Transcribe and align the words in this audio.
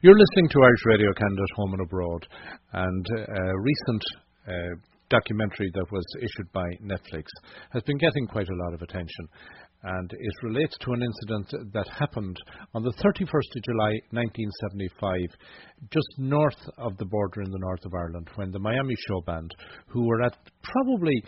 You're 0.00 0.14
listening 0.16 0.48
to 0.50 0.62
Irish 0.62 0.84
Radio 0.84 1.12
Canada 1.12 1.42
Home 1.56 1.72
and 1.72 1.82
Abroad, 1.82 2.24
and 2.72 3.06
a 3.10 3.58
recent 3.58 4.02
uh, 4.46 4.52
documentary 5.10 5.72
that 5.74 5.90
was 5.90 6.04
issued 6.22 6.52
by 6.52 6.62
Netflix 6.80 7.24
has 7.72 7.82
been 7.82 7.98
getting 7.98 8.28
quite 8.28 8.48
a 8.48 8.64
lot 8.64 8.74
of 8.74 8.82
attention. 8.82 9.26
And 9.82 10.12
it 10.12 10.34
relates 10.44 10.78
to 10.78 10.92
an 10.92 11.02
incident 11.02 11.72
that 11.72 11.88
happened 11.88 12.36
on 12.74 12.84
the 12.84 12.92
31st 12.92 13.56
of 13.56 13.62
July 13.64 13.98
1975, 14.14 15.18
just 15.90 16.06
north 16.16 16.62
of 16.78 16.96
the 16.98 17.06
border 17.06 17.42
in 17.42 17.50
the 17.50 17.58
north 17.58 17.84
of 17.84 17.92
Ireland, 17.92 18.30
when 18.36 18.52
the 18.52 18.60
Miami 18.60 18.94
Show 19.08 19.20
Band, 19.22 19.50
who 19.88 20.06
were 20.06 20.22
at 20.22 20.38
probably 20.62 21.24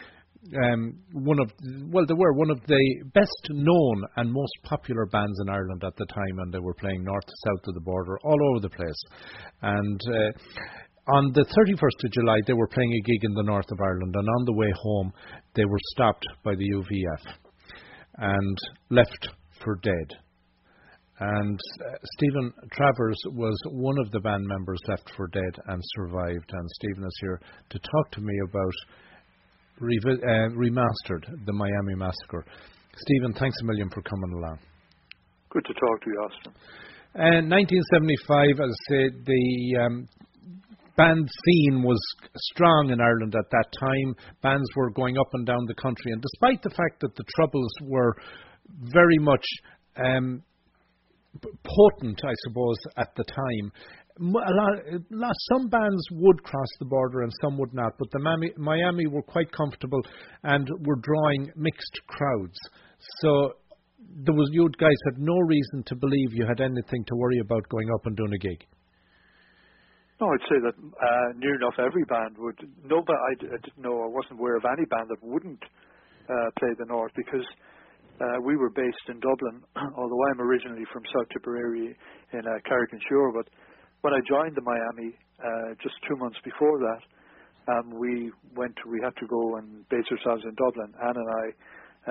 um, 0.65 0.99
one 1.13 1.39
of 1.39 1.53
well, 1.93 2.07
they 2.07 2.15
were 2.15 2.33
one 2.33 2.51
of 2.51 2.61
the 2.67 3.05
best 3.15 3.49
known 3.51 4.05
and 4.17 4.33
most 4.33 4.53
popular 4.65 5.07
bands 5.07 5.39
in 5.43 5.51
Ireland 5.51 5.83
at 5.85 5.97
the 5.97 6.07
time, 6.07 6.39
and 6.39 6.53
they 6.53 6.59
were 6.59 6.75
playing 6.75 7.05
north 7.05 7.25
to 7.25 7.33
south 7.47 7.69
of 7.69 7.75
the 7.75 7.81
border, 7.81 8.19
all 8.25 8.39
over 8.51 8.61
the 8.61 8.71
place. 8.71 9.03
And 9.63 10.01
uh, 10.07 11.13
on 11.13 11.33
the 11.35 11.45
31st 11.45 12.05
of 12.05 12.13
July, 12.13 12.39
they 12.47 12.55
were 12.55 12.69
playing 12.69 12.93
a 12.93 13.07
gig 13.07 13.25
in 13.25 13.35
the 13.35 13.43
north 13.43 13.71
of 13.71 13.79
Ireland, 13.81 14.15
and 14.17 14.29
on 14.29 14.45
the 14.47 14.55
way 14.55 14.73
home, 14.83 15.13
they 15.55 15.65
were 15.65 15.79
stopped 15.93 16.25
by 16.43 16.55
the 16.55 16.71
UVF 16.71 17.35
and 18.19 18.59
left 18.91 19.29
for 19.63 19.77
dead. 19.83 20.17
And 21.21 21.61
uh, 21.85 21.97
Stephen 22.17 22.51
Travers 22.73 23.21
was 23.33 23.57
one 23.73 23.99
of 23.99 24.11
the 24.11 24.21
band 24.21 24.47
members 24.47 24.81
left 24.89 25.11
for 25.17 25.29
dead 25.29 25.55
and 25.67 25.83
survived. 25.97 26.51
And 26.51 26.71
Stephen 26.81 27.05
is 27.05 27.19
here 27.21 27.41
to 27.69 27.79
talk 27.79 28.11
to 28.13 28.23
me 28.23 28.33
about 28.49 28.73
revi- 29.81 30.23
uh, 30.23 30.51
remastered 30.55 31.25
the 31.47 31.53
Miami 31.53 31.95
Massacre. 31.97 32.45
Stephen, 32.97 33.33
thanks 33.35 33.57
a 33.63 33.65
million 33.65 33.89
for 33.91 34.03
coming 34.03 34.33
along. 34.33 34.59
Good 35.51 35.65
to 35.65 35.75
talk 35.75 36.01
to 36.03 36.11
you, 36.11 36.19
Austin. 36.25 36.53
Uh, 37.15 37.43
1975, 37.43 38.61
as 38.61 38.71
I 38.71 38.81
said, 38.89 39.27
the 39.27 39.85
um, 39.85 40.09
band 40.97 41.29
scene 41.45 41.83
was 41.83 42.01
strong 42.53 42.91
in 42.91 43.01
Ireland 43.01 43.35
at 43.35 43.51
that 43.51 43.67
time. 43.81 44.15
Bands 44.43 44.69
were 44.77 44.91
going 44.91 45.19
up 45.19 45.29
and 45.33 45.47
down 45.47 45.65
the 45.67 45.75
country, 45.75 46.13
and 46.13 46.23
despite 46.23 46.63
the 46.63 46.71
fact 46.71 47.01
that 47.01 47.17
the 47.17 47.25
Troubles 47.35 47.73
were 47.83 48.15
very 48.93 49.19
much 49.19 49.45
um, 49.97 50.43
potent, 51.43 52.21
I 52.25 52.35
suppose, 52.47 52.77
at 52.97 53.15
the 53.17 53.25
time, 53.25 53.73
a 53.73 53.73
lot, 53.73 53.73
a 53.73 53.75
lot, 53.75 54.00
some 54.21 55.69
bands 55.69 56.05
would 56.13 56.43
cross 56.43 56.69
the 56.79 56.85
border 56.85 57.23
and 57.23 57.33
some 57.41 57.57
would 57.59 57.73
not, 57.73 57.93
but 57.99 58.11
the 58.13 58.19
Miami, 58.19 58.53
Miami 58.59 59.07
were 59.07 59.23
quite 59.23 59.51
comfortable 59.53 60.01
and 60.43 60.69
were 60.85 60.97
drawing 60.97 61.51
mixed 61.57 62.01
crowds. 62.07 62.59
So 63.21 63.55
there 64.25 64.35
was 64.35 64.49
you 64.53 64.69
guys 64.79 64.97
had 65.07 65.19
no 65.19 65.39
reason 65.39 65.85
to 65.87 65.97
believe 65.97 66.33
you 66.33 66.45
had 66.47 66.61
anything 66.61 67.05
to 67.07 67.15
worry 67.17 67.39
about 67.41 67.69
going 67.69 67.89
up 67.95 68.07
and 68.07 68.17
doing 68.17 68.33
a 68.33 68.39
gig. 68.39 68.61
No, 70.21 70.29
I'd 70.29 70.49
say 70.53 70.61
that 70.61 70.77
uh, 70.77 71.29
near 71.41 71.57
enough 71.57 71.81
every 71.81 72.05
band 72.05 72.37
would. 72.37 72.61
No, 72.85 73.01
but 73.01 73.17
I, 73.17 73.57
I 73.57 73.59
didn't 73.65 73.81
know. 73.81 74.05
I 74.05 74.11
wasn't 74.13 74.39
aware 74.39 74.57
of 74.57 74.65
any 74.69 74.85
band 74.85 75.09
that 75.09 75.23
wouldn't 75.23 75.65
uh, 76.29 76.49
play 76.61 76.77
the 76.77 76.85
North 76.85 77.13
because 77.17 77.47
uh, 78.21 78.37
we 78.45 78.57
were 78.57 78.69
based 78.69 79.07
in 79.09 79.17
Dublin. 79.21 79.65
Although 79.97 80.23
I'm 80.29 80.41
originally 80.45 80.85
from 80.93 81.03
South 81.09 81.29
Tipperary 81.33 81.97
in 82.37 82.43
uh, 82.45 82.61
Carrick-on-Suir, 82.69 83.33
but 83.33 83.49
when 84.03 84.15
I 84.15 84.21
joined 84.27 84.57
the 84.57 84.63
Miami, 84.63 85.15
uh, 85.39 85.75
just 85.83 85.95
two 86.09 86.17
months 86.17 86.39
before 86.45 86.79
that, 86.79 87.03
um, 87.73 87.93
we 87.99 88.33
went. 88.57 88.75
To, 88.77 88.91
we 88.91 89.01
had 89.03 89.15
to 89.21 89.27
go 89.27 89.57
and 89.57 89.89
base 89.89 90.07
ourselves 90.11 90.43
in 90.45 90.55
Dublin. 90.57 90.93
Anne 91.03 91.17
and 91.17 91.31
I, 91.31 91.45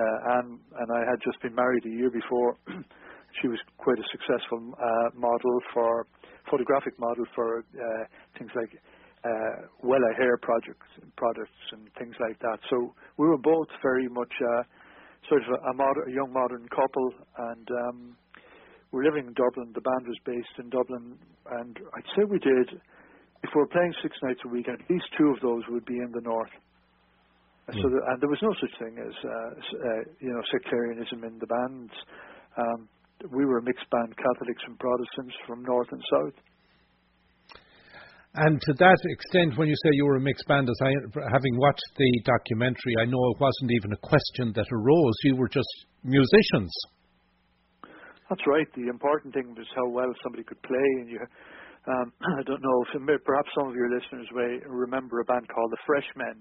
uh, 0.00 0.38
Anne 0.38 0.58
and 0.78 0.88
I 0.92 1.00
had 1.10 1.18
just 1.24 1.40
been 1.42 1.54
married 1.54 1.84
a 1.86 1.90
year 1.90 2.10
before. 2.10 2.56
she 3.42 3.48
was 3.48 3.58
quite 3.78 3.98
a 3.98 4.06
successful 4.10 4.74
uh, 4.78 5.10
model 5.14 5.58
for 5.74 6.06
photographic 6.50 6.98
model 6.98 7.24
for 7.34 7.58
uh, 7.58 8.04
things 8.38 8.50
like 8.54 8.70
uh, 9.24 9.68
Wella 9.84 10.16
hair 10.16 10.38
projects, 10.38 10.86
products, 11.16 11.60
and 11.72 11.88
things 11.98 12.14
like 12.20 12.38
that. 12.40 12.58
So 12.70 12.94
we 13.18 13.26
were 13.26 13.38
both 13.38 13.68
very 13.82 14.08
much 14.08 14.32
uh, 14.40 14.62
sort 15.28 15.42
of 15.42 15.60
a, 15.60 15.70
a, 15.70 16.10
a 16.10 16.12
young 16.12 16.32
modern 16.32 16.66
couple, 16.68 17.12
and 17.52 17.68
um, 17.70 18.16
we're 18.92 19.04
living 19.04 19.26
in 19.26 19.34
Dublin. 19.34 19.70
The 19.74 19.80
band 19.86 20.06
was 20.06 20.18
based 20.26 20.54
in 20.58 20.68
Dublin, 20.70 21.14
and 21.62 21.78
I'd 21.94 22.10
say 22.16 22.24
we 22.26 22.38
did. 22.38 22.68
If 23.42 23.50
we 23.54 23.62
were 23.62 23.72
playing 23.72 23.94
six 24.02 24.16
nights 24.22 24.40
a 24.44 24.48
week, 24.48 24.68
at 24.68 24.82
least 24.90 25.06
two 25.16 25.30
of 25.30 25.40
those 25.40 25.62
would 25.70 25.86
be 25.86 25.96
in 25.96 26.10
the 26.12 26.20
north. 26.20 26.52
Mm. 27.70 27.80
So, 27.80 27.86
the, 27.88 28.00
and 28.10 28.20
there 28.20 28.28
was 28.28 28.42
no 28.42 28.52
such 28.58 28.74
thing 28.82 28.98
as 28.98 29.14
uh, 29.24 29.30
uh, 29.30 30.02
you 30.18 30.32
know 30.34 30.42
sectarianism 30.50 31.22
in 31.24 31.38
the 31.38 31.46
bands. 31.46 31.94
Um, 32.58 32.88
we 33.30 33.44
were 33.44 33.58
a 33.58 33.62
mixed 33.62 33.88
band, 33.90 34.16
Catholics 34.16 34.62
and 34.66 34.78
Protestants 34.78 35.36
from 35.46 35.62
north 35.62 35.88
and 35.92 36.02
south. 36.10 36.36
And 38.34 38.60
to 38.62 38.72
that 38.74 39.00
extent, 39.04 39.58
when 39.58 39.68
you 39.68 39.74
say 39.82 39.90
you 39.92 40.06
were 40.06 40.16
a 40.16 40.20
mixed 40.20 40.46
band, 40.46 40.70
as 40.70 40.78
I, 40.82 40.94
having 41.32 41.58
watched 41.58 41.90
the 41.98 42.22
documentary, 42.24 42.94
I 43.00 43.04
know 43.04 43.18
it 43.34 43.40
wasn't 43.40 43.72
even 43.74 43.92
a 43.92 44.00
question 44.06 44.52
that 44.54 44.66
arose. 44.70 45.14
You 45.24 45.36
were 45.36 45.48
just 45.48 45.68
musicians. 46.04 46.70
That's 48.30 48.46
right. 48.46 48.66
The 48.78 48.86
important 48.86 49.34
thing 49.34 49.58
was 49.58 49.66
how 49.74 49.90
well 49.90 50.14
somebody 50.22 50.44
could 50.46 50.62
play, 50.62 50.88
and 51.02 51.10
you. 51.10 51.18
Um, 51.90 52.12
I 52.38 52.42
don't 52.46 52.62
know 52.62 52.78
if 52.86 53.24
perhaps 53.24 53.50
some 53.58 53.66
of 53.68 53.74
your 53.74 53.90
listeners 53.90 54.28
may 54.32 54.62
remember 54.70 55.20
a 55.20 55.24
band 55.24 55.48
called 55.50 55.72
the 55.72 55.82
Freshmen. 55.84 56.38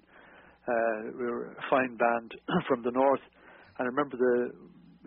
Uh, 0.70 1.18
we 1.18 1.26
were 1.26 1.58
a 1.58 1.66
fine 1.70 1.98
band 1.98 2.30
from 2.70 2.84
the 2.84 2.92
north, 2.92 3.26
and 3.80 3.88
I 3.88 3.90
remember 3.90 4.18
the, 4.22 4.36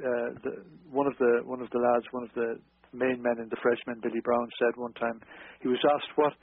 uh, 0.03 0.31
the 0.43 0.53
one 0.91 1.07
of 1.07 1.15
the 1.23 1.47
one 1.47 1.63
of 1.63 1.71
the 1.71 1.79
lads, 1.79 2.05
one 2.11 2.25
of 2.25 2.35
the 2.35 2.59
main 2.93 3.23
men 3.23 3.39
in 3.39 3.49
the 3.49 3.61
Freshmen, 3.63 4.03
Billy 4.03 4.21
Brown, 4.25 4.49
said 4.59 4.75
one 4.75 4.93
time 4.95 5.21
he 5.63 5.69
was 5.69 5.79
asked 5.87 6.11
what 6.17 6.35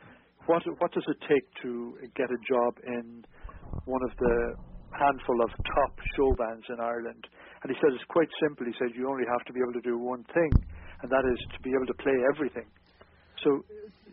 what 0.47 0.63
what 0.79 0.91
does 0.93 1.05
it 1.07 1.19
take 1.27 1.43
to 1.63 1.99
get 2.15 2.31
a 2.31 2.39
job 2.47 2.79
in 2.87 3.25
one 3.83 4.01
of 4.07 4.15
the 4.17 4.55
handful 4.95 5.43
of 5.43 5.49
top 5.67 5.93
show 6.15 6.31
bands 6.39 6.63
in 6.69 6.79
Ireland? 6.79 7.27
And 7.63 7.67
he 7.71 7.75
said 7.81 7.91
it's 7.91 8.07
quite 8.07 8.29
simple. 8.39 8.65
He 8.65 8.75
said 8.79 8.95
you 8.95 9.09
only 9.09 9.27
have 9.27 9.43
to 9.47 9.53
be 9.53 9.59
able 9.59 9.75
to 9.75 9.83
do 9.83 9.99
one 9.99 10.23
thing, 10.31 10.51
and 11.03 11.07
that 11.11 11.25
is 11.27 11.39
to 11.55 11.59
be 11.59 11.71
able 11.75 11.87
to 11.87 11.97
play 11.99 12.15
everything. 12.33 12.67
So 13.43 13.63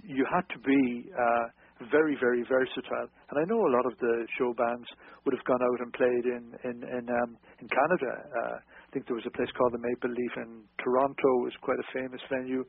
you 0.03 0.27
had 0.27 0.47
to 0.55 0.59
be 0.63 1.11
uh, 1.15 1.47
very, 1.91 2.17
very 2.19 2.43
versatile. 2.49 3.09
And 3.31 3.37
I 3.37 3.45
know 3.47 3.61
a 3.61 3.73
lot 3.73 3.87
of 3.87 3.95
the 3.99 4.27
show 4.39 4.55
bands 4.55 4.89
would 5.25 5.35
have 5.35 5.45
gone 5.45 5.63
out 5.63 5.79
and 5.83 5.93
played 5.93 6.25
in 6.25 6.45
in 6.65 6.77
in, 6.83 7.05
um, 7.11 7.37
in 7.61 7.67
Canada. 7.69 8.13
Uh, 8.31 8.57
I 8.59 8.89
think 8.93 9.07
there 9.07 9.19
was 9.19 9.27
a 9.27 9.35
place 9.35 9.51
called 9.59 9.75
the 9.75 9.83
Maple 9.83 10.11
Leaf 10.11 10.35
in 10.37 10.63
Toronto. 10.83 11.31
It 11.45 11.53
was 11.53 11.59
quite 11.61 11.79
a 11.79 11.89
famous 11.93 12.23
venue, 12.31 12.65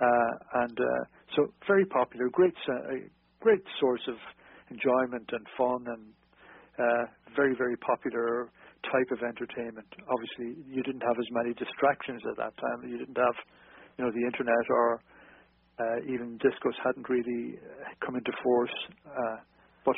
uh, 0.00 0.32
and 0.64 0.76
uh, 0.78 1.02
so 1.34 1.52
very 1.66 1.86
popular. 1.86 2.28
Great, 2.30 2.54
uh, 2.68 3.08
great 3.40 3.64
source 3.80 4.04
of 4.08 4.16
enjoyment 4.70 5.28
and 5.32 5.44
fun, 5.58 5.82
and 5.88 6.04
uh, 6.78 7.04
very, 7.34 7.56
very 7.56 7.76
popular 7.78 8.50
type 8.90 9.10
of 9.12 9.20
entertainment. 9.22 9.88
Obviously, 10.08 10.62
you 10.68 10.82
didn't 10.82 11.02
have 11.02 11.16
as 11.18 11.28
many 11.32 11.54
distractions 11.54 12.22
at 12.28 12.36
that 12.36 12.54
time. 12.58 12.84
You 12.88 12.98
didn't 12.98 13.16
have, 13.16 13.38
you 13.98 14.04
know, 14.04 14.10
the 14.10 14.24
internet 14.24 14.64
or 14.70 15.00
uh, 15.80 15.98
even 16.06 16.38
discos 16.38 16.76
hadn't 16.84 17.08
really 17.08 17.58
uh, 17.58 17.90
come 18.04 18.16
into 18.16 18.32
force. 18.42 18.76
Uh, 19.06 19.36
but 19.84 19.96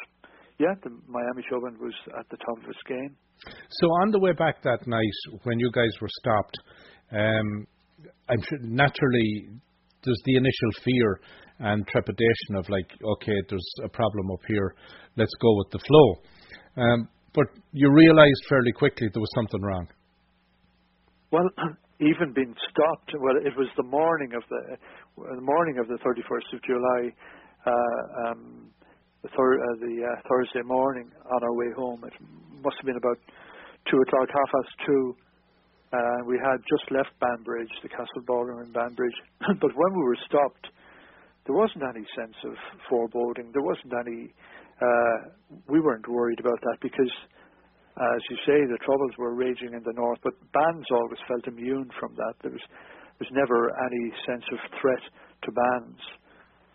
yeah, 0.58 0.74
the 0.82 0.91
Miami 1.06 1.42
Show 1.50 1.60
was 1.60 1.94
at 2.19 2.26
the 2.30 2.36
top 2.38 2.58
of 2.62 2.69
its 2.70 2.82
game. 2.88 3.16
So 3.70 3.86
on 4.02 4.10
the 4.10 4.19
way 4.19 4.32
back 4.32 4.62
that 4.62 4.86
night, 4.86 5.18
when 5.44 5.58
you 5.60 5.70
guys 5.70 5.92
were 6.00 6.08
stopped, 6.20 6.56
um, 7.12 7.66
I'm 8.28 8.42
sure 8.48 8.58
naturally 8.62 9.48
there's 10.03 10.22
the 10.24 10.36
initial 10.36 10.72
fear 10.82 11.20
and 11.58 11.86
trepidation 11.88 12.56
of 12.56 12.68
like, 12.68 12.88
okay, 13.16 13.36
there's 13.48 13.70
a 13.84 13.88
problem 13.88 14.30
up 14.30 14.41
here, 14.48 14.74
let's 15.16 15.32
go 15.41 15.56
with 15.56 15.70
the 15.72 15.78
flow. 15.78 16.82
Um, 16.82 17.08
but 17.36 17.47
you 17.72 17.92
realised 17.92 18.42
fairly 18.48 18.72
quickly 18.72 19.06
there 19.12 19.20
was 19.20 19.30
something 19.36 19.60
wrong. 19.60 19.86
Well, 21.30 21.48
even 22.00 22.32
being 22.34 22.54
stopped. 22.72 23.12
Well, 23.20 23.36
it 23.36 23.52
was 23.56 23.69
the 23.76 23.84
morning 23.84 24.32
of 24.34 24.42
the 24.48 24.76
the 25.36 25.44
morning 25.44 25.78
of 25.78 25.88
the 25.88 25.97
31st 26.04 26.48
of 26.53 26.60
July, 26.65 27.09
uh, 27.65 28.28
um, 28.28 28.68
the, 29.22 29.28
thir- 29.33 29.60
uh, 29.60 29.77
the 29.80 29.94
uh, 30.04 30.28
Thursday 30.28 30.60
morning 30.65 31.10
on 31.24 31.42
our 31.42 31.54
way 31.54 31.72
home. 31.77 32.04
It 32.04 32.12
must 32.60 32.77
have 32.77 32.84
been 32.84 33.00
about 33.00 33.16
two 33.91 33.97
o'clock, 33.97 34.28
half 34.28 34.50
past 34.53 34.74
two. 34.84 35.16
Uh, 35.92 36.21
we 36.27 36.36
had 36.36 36.60
just 36.68 36.84
left 36.91 37.16
Banbridge, 37.21 37.72
the 37.83 37.88
Castle 37.88 38.24
Ballroom 38.27 38.60
in 38.66 38.72
Banbridge. 38.72 39.16
but 39.60 39.72
when 39.72 39.92
we 39.97 40.03
were 40.04 40.18
stopped, 40.28 40.68
there 41.47 41.57
wasn't 41.57 41.84
any 41.87 42.04
sense 42.19 42.37
of 42.45 42.54
foreboding. 42.91 43.51
There 43.54 43.63
wasn't 43.63 43.95
any 43.95 44.34
uh, 44.81 45.33
we 45.69 45.81
weren't 45.81 46.07
worried 46.09 46.41
about 46.41 46.60
that 46.60 46.77
because, 46.83 47.13
as 47.97 48.22
you 48.28 48.37
say, 48.45 48.59
the 48.69 48.78
troubles 48.84 49.13
were 49.16 49.34
raging 49.34 49.72
in 49.72 49.83
the 49.84 49.97
north, 49.97 50.19
but 50.22 50.37
bands 50.53 50.87
always 50.93 51.21
felt 51.28 51.47
immune 51.48 51.89
from 51.98 52.13
that. 52.16 52.34
There 52.43 52.53
was, 52.53 52.65
there 53.16 53.25
was 53.25 53.33
never 53.33 53.72
any 53.72 54.13
sense 54.28 54.45
of 54.53 54.59
threat 54.81 55.04
to 55.45 55.51
bands. 55.53 56.01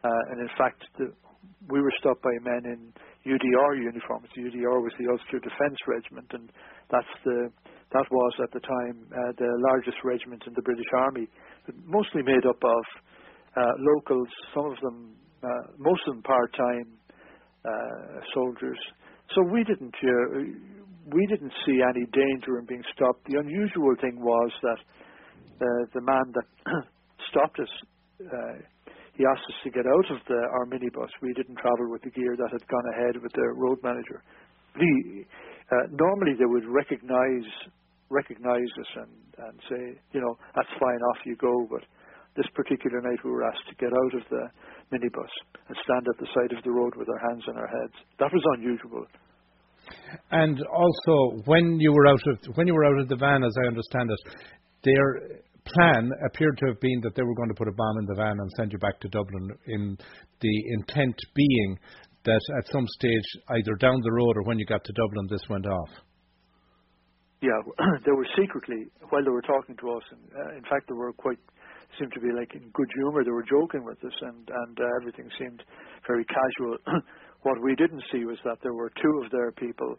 Uh, 0.04 0.32
and 0.34 0.42
in 0.42 0.50
fact, 0.58 0.82
the, 0.98 1.14
we 1.70 1.82
were 1.82 1.94
stopped 2.00 2.24
by 2.26 2.34
men 2.42 2.66
in 2.66 2.80
UDR 3.30 3.78
uniforms. 3.78 4.28
UDR 4.34 4.82
was 4.82 4.94
the 4.98 5.06
Ulster 5.14 5.38
Defence 5.38 5.78
Regiment, 5.86 6.30
and 6.34 6.50
that's 6.90 7.14
the 7.26 7.54
that 7.94 8.08
was 8.10 8.34
at 8.42 8.50
the 8.56 8.64
time 8.64 9.04
uh, 9.12 9.36
the 9.36 9.52
largest 9.68 9.98
regiment 10.06 10.42
in 10.48 10.54
the 10.56 10.62
British 10.62 10.88
Army, 10.96 11.28
mostly 11.84 12.24
made 12.24 12.48
up 12.48 12.56
of 12.64 12.84
locals, 13.80 14.28
some 14.54 14.66
of 14.66 14.78
them, 14.82 15.16
uh, 15.44 15.74
most 15.78 16.02
of 16.08 16.16
them 16.16 16.24
part-time 16.24 16.88
uh, 17.66 18.20
soldiers. 18.34 18.80
So 19.36 19.44
we 19.52 19.64
didn't 19.64 19.96
uh, 19.96 20.82
we 21.12 21.26
didn't 21.28 21.54
see 21.66 21.82
any 21.82 22.06
danger 22.14 22.60
in 22.60 22.66
being 22.68 22.84
stopped. 22.94 23.26
The 23.28 23.40
unusual 23.40 23.96
thing 24.00 24.22
was 24.22 24.52
that 24.62 24.80
uh, 25.62 25.84
the 25.94 26.02
man 26.02 26.26
that 26.34 26.48
stopped 27.30 27.60
us, 27.60 27.74
uh, 28.22 28.58
he 29.18 29.26
asked 29.26 29.46
us 29.50 29.60
to 29.64 29.70
get 29.72 29.86
out 29.86 30.08
of 30.14 30.20
the, 30.28 30.38
our 30.38 30.66
minibus. 30.66 31.10
We 31.22 31.34
didn't 31.34 31.58
travel 31.58 31.90
with 31.90 32.02
the 32.04 32.12
gear 32.12 32.36
that 32.38 32.50
had 32.52 32.66
gone 32.68 32.88
ahead 32.94 33.22
with 33.22 33.32
the 33.34 33.48
road 33.58 33.80
manager. 33.84 34.24
Uh, 34.78 35.88
normally 35.92 36.34
they 36.38 36.46
would 36.46 36.66
recognize 36.66 37.48
recognize 38.12 38.72
us 38.80 38.92
and, 39.08 39.16
and 39.48 39.56
say, 39.72 39.84
you 40.12 40.20
know, 40.20 40.36
that's 40.54 40.70
fine, 40.80 41.02
off 41.10 41.18
you 41.26 41.36
go. 41.38 41.66
But 41.72 41.88
this 42.36 42.48
particular 42.56 43.02
night 43.02 43.20
we 43.24 43.32
were 43.32 43.44
asked 43.44 43.68
to 43.70 43.76
get 43.76 43.92
out 43.92 44.14
of 44.16 44.24
the 44.30 44.44
minibus 44.92 45.34
and 45.68 45.78
stand 45.84 46.06
at 46.08 46.18
the 46.20 46.28
side 46.34 46.56
of 46.56 46.64
the 46.64 46.72
road 46.72 46.96
with 46.96 47.10
our 47.10 47.30
hands 47.30 47.44
on 47.48 47.58
our 47.58 47.68
heads. 47.68 47.94
That 48.20 48.32
was 48.32 48.44
unusual. 48.58 49.06
And 50.32 50.62
also, 50.72 51.42
when 51.46 51.80
you 51.80 51.92
were 51.92 52.08
out 52.08 52.22
of 52.28 52.56
when 52.56 52.68
you 52.68 52.74
were 52.74 52.86
out 52.86 53.00
of 53.00 53.10
the 53.10 53.16
van, 53.16 53.44
as 53.44 53.56
I 53.64 53.68
understand 53.68 54.10
it, 54.12 54.20
their 54.84 55.42
plan 55.66 56.12
appeared 56.26 56.58
to 56.60 56.68
have 56.68 56.80
been 56.80 57.02
that 57.04 57.16
they 57.16 57.24
were 57.24 57.36
going 57.36 57.50
to 57.50 57.56
put 57.56 57.68
a 57.68 57.72
bomb 57.72 57.98
in 58.00 58.06
the 58.06 58.16
van 58.16 58.38
and 58.40 58.50
send 58.58 58.72
you 58.72 58.80
back 58.80 59.00
to 59.02 59.10
Dublin. 59.10 59.50
In 59.68 59.98
the 60.40 60.64
intent 60.80 61.16
being 61.36 61.78
that 62.24 62.42
at 62.58 62.72
some 62.72 62.88
stage, 62.88 63.28
either 63.50 63.76
down 63.76 64.00
the 64.04 64.12
road 64.12 64.38
or 64.38 64.44
when 64.44 64.60
you 64.60 64.66
got 64.66 64.84
to 64.84 64.94
Dublin, 64.94 65.28
this 65.30 65.42
went 65.50 65.66
off. 65.66 65.90
Yeah, 67.42 67.58
they 68.06 68.12
were 68.12 68.28
secretly 68.38 68.86
while 69.10 69.24
they 69.24 69.32
were 69.32 69.42
talking 69.42 69.76
to 69.78 69.92
us, 69.92 70.04
and 70.12 70.22
uh, 70.38 70.58
in 70.58 70.64
fact, 70.64 70.88
they 70.88 70.94
were 70.94 71.12
quite 71.14 71.40
seemed 72.00 72.14
to 72.14 72.22
be 72.22 72.32
like 72.32 72.54
in 72.56 72.70
good 72.74 72.92
humour. 72.96 73.24
They 73.24 73.32
were 73.32 73.48
joking 73.48 73.84
with 73.84 74.00
us, 74.04 74.18
and 74.22 74.48
and 74.48 74.76
uh, 74.80 74.86
everything 75.02 75.30
seemed 75.40 75.64
very 76.08 76.26
casual. 76.26 76.78
What 77.42 77.58
we 77.58 77.74
didn't 77.74 78.04
see 78.14 78.22
was 78.22 78.38
that 78.46 78.62
there 78.62 78.78
were 78.78 78.94
two 79.02 79.26
of 79.26 79.32
their 79.34 79.50
people 79.58 79.98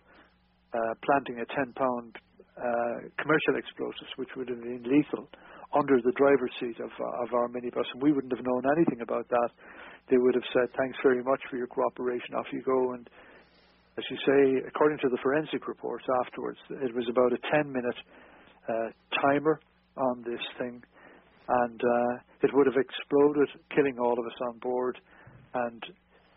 uh, 0.72 0.94
planting 1.02 1.42
a 1.42 1.46
10 1.50 1.74
pound 1.74 2.14
uh, 2.54 3.10
commercial 3.18 3.58
explosives, 3.58 4.14
which 4.14 4.30
would 4.36 4.46
have 4.46 4.62
been 4.62 4.86
lethal, 4.86 5.26
under 5.74 5.98
the 6.04 6.12
driver's 6.14 6.54
seat 6.60 6.78
of, 6.78 6.92
of 6.94 7.28
our 7.34 7.48
minibus. 7.48 7.88
And 7.94 8.02
we 8.02 8.12
wouldn't 8.12 8.30
have 8.30 8.44
known 8.44 8.62
anything 8.76 9.00
about 9.02 9.26
that. 9.28 9.50
They 10.10 10.18
would 10.18 10.34
have 10.34 10.46
said, 10.52 10.70
Thanks 10.78 10.98
very 11.02 11.22
much 11.22 11.40
for 11.50 11.56
your 11.56 11.66
cooperation, 11.66 12.38
off 12.38 12.46
you 12.52 12.62
go. 12.62 12.92
And 12.92 13.08
as 13.98 14.04
you 14.06 14.16
say, 14.24 14.68
according 14.68 14.98
to 15.02 15.08
the 15.08 15.18
forensic 15.22 15.66
reports 15.66 16.04
afterwards, 16.24 16.58
it 16.70 16.94
was 16.94 17.08
about 17.10 17.32
a 17.32 17.40
10 17.50 17.72
minute 17.72 17.98
uh, 18.68 18.88
timer 19.20 19.60
on 19.96 20.22
this 20.22 20.40
thing. 20.58 20.82
And 21.48 21.80
uh, 21.80 22.12
it 22.42 22.50
would 22.52 22.66
have 22.66 22.76
exploded, 22.76 23.48
killing 23.74 23.98
all 23.98 24.12
of 24.12 24.26
us 24.26 24.38
on 24.48 24.58
board. 24.58 24.98
And 25.54 25.82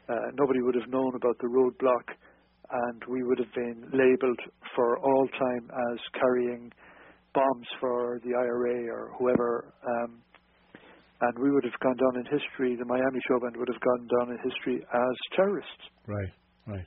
uh, 0.10 0.32
nobody 0.34 0.62
would 0.62 0.76
have 0.76 0.90
known 0.90 1.16
about 1.16 1.38
the 1.40 1.48
roadblock, 1.48 2.14
and 2.72 3.02
we 3.10 3.24
would 3.24 3.40
have 3.40 3.54
been 3.54 3.90
labelled 3.94 4.40
for 4.76 5.00
all 5.00 5.28
time 5.40 5.70
as 5.92 6.00
carrying 6.20 6.72
bombs 7.34 7.68
for 7.80 8.20
the 8.24 8.34
IRA 8.34 8.88
or 8.92 9.12
whoever. 9.18 9.74
Um, 9.86 10.22
and 11.22 11.34
we 11.40 11.52
would 11.52 11.64
have 11.64 11.80
gone 11.80 11.96
down 11.96 12.20
in 12.20 12.26
history, 12.26 12.76
the 12.76 12.86
Miami 12.86 13.20
show 13.28 13.40
band 13.40 13.56
would 13.58 13.70
have 13.72 13.82
gone 13.82 14.08
down 14.20 14.36
in 14.36 14.38
history 14.44 14.84
as 14.84 15.16
terrorists. 15.36 15.84
Right, 16.08 16.34
right. 16.68 16.86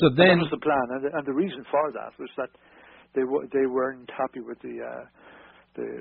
So 0.00 0.08
then. 0.16 0.30
And 0.30 0.40
that 0.40 0.44
was 0.48 0.54
the 0.56 0.64
plan, 0.64 0.86
and 0.90 1.04
the, 1.04 1.10
and 1.16 1.26
the 1.26 1.36
reason 1.36 1.62
for 1.70 1.92
that 1.92 2.16
was 2.18 2.30
that 2.38 2.48
they 3.14 3.20
w- 3.20 3.46
they 3.52 3.66
weren't 3.66 4.08
happy 4.16 4.40
with 4.40 4.58
the 4.62 4.80
uh, 4.80 5.04
the 5.76 6.00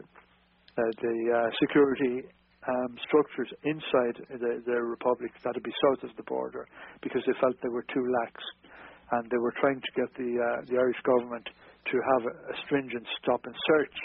uh, 0.78 0.82
the 1.02 1.18
uh, 1.28 1.50
security 1.60 2.24
um, 2.68 2.94
structures 3.08 3.50
inside 3.66 4.16
the, 4.30 4.62
the 4.66 4.78
republic 4.78 5.32
that 5.44 5.56
would 5.56 5.64
be 5.64 5.74
south 5.90 6.04
of 6.10 6.16
the 6.16 6.24
border 6.24 6.68
because 7.02 7.22
they 7.26 7.34
felt 7.42 7.56
they 7.62 7.74
were 7.74 7.86
too 7.90 8.06
lax, 8.22 8.34
and 9.18 9.26
they 9.32 9.42
were 9.42 9.54
trying 9.60 9.82
to 9.82 9.92
get 9.98 10.10
the 10.16 10.32
uh, 10.38 10.62
the 10.70 10.78
Irish 10.78 11.02
government 11.04 11.48
to 11.90 11.96
have 11.98 12.24
a, 12.30 12.56
stringent 12.66 13.06
stop 13.18 13.42
and 13.50 13.56
search 13.68 13.98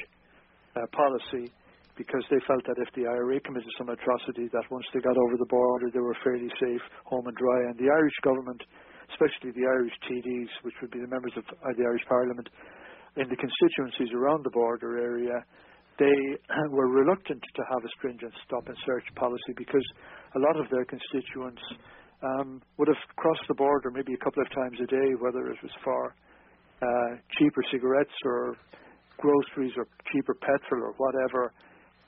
uh, 0.75 0.81
policy 0.97 1.53
because 1.97 2.25
they 2.29 2.41
felt 2.49 2.65
that 2.65 2.77
if 2.81 2.89
the 2.93 3.09
IRA 3.09 3.41
committed 3.41 3.69
some 3.77 3.89
atrocity, 3.89 4.49
that 4.53 4.65
once 4.69 4.85
they 4.93 5.01
got 5.01 5.17
over 5.17 5.37
the 5.41 5.49
border, 5.49 5.89
they 5.93 6.01
were 6.01 6.17
fairly 6.25 6.49
safe, 6.61 6.85
home 7.05 7.25
and 7.25 7.37
dry. 7.37 7.73
And 7.73 7.77
the 7.81 7.89
Irish 7.89 8.19
government, 8.21 8.61
especially 9.13 9.57
the 9.57 9.65
Irish 9.65 9.97
TDs, 10.05 10.53
which 10.61 10.77
would 10.85 10.93
be 10.93 11.01
the 11.01 11.09
members 11.09 11.33
of 11.37 11.45
uh, 11.49 11.73
the 11.73 11.85
Irish 11.89 12.05
Parliament, 12.05 12.49
in 13.17 13.29
the 13.33 13.37
constituencies 13.41 14.13
around 14.13 14.45
the 14.45 14.53
border 14.53 15.01
area, 15.01 15.41
they 15.98 16.37
were 16.70 16.88
reluctant 16.88 17.43
to 17.43 17.62
have 17.70 17.84
a 17.84 17.90
stringent 17.98 18.32
stop 18.46 18.66
and 18.69 18.76
search 18.87 19.04
policy 19.14 19.52
because 19.56 19.84
a 20.34 20.38
lot 20.38 20.56
of 20.58 20.69
their 20.70 20.84
constituents 20.84 21.62
um, 22.22 22.62
would 22.78 22.88
have 22.88 23.02
crossed 23.16 23.44
the 23.48 23.54
border 23.54 23.90
maybe 23.90 24.14
a 24.14 24.25
couple 24.25 24.43
of 24.43 24.50
times 24.50 24.78
a 24.82 24.87
day, 24.87 25.08
whether 25.20 25.46
it 25.48 25.58
was 25.62 25.72
for 25.84 26.14
uh, 26.82 27.16
cheaper 27.38 27.62
cigarettes 27.72 28.16
or 28.25 28.56
groceries 29.19 29.72
or 29.76 29.87
cheaper 30.12 30.34
petrol 30.34 30.84
or 30.84 30.94
whatever. 30.96 31.52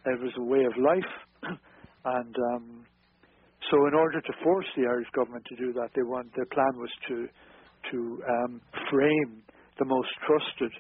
It 0.07 0.21
was 0.21 0.33
a 0.39 0.45
way 0.45 0.65
of 0.65 0.73
life, 0.79 1.13
and 2.05 2.37
um, 2.55 2.87
so 3.71 3.87
in 3.87 3.95
order 3.95 4.21
to 4.21 4.33
force 4.43 4.67
the 4.77 4.85
Irish 4.87 5.09
government 5.15 5.45
to 5.49 5.57
do 5.57 5.73
that, 5.75 5.91
they 5.95 6.03
want 6.03 6.35
their 6.37 6.47
plan 6.47 6.73
was 6.77 6.91
to 7.09 7.29
to 7.93 8.23
um, 8.29 8.61
frame 8.91 9.43
the 9.79 9.85
most 9.85 10.09
trusted 10.27 10.73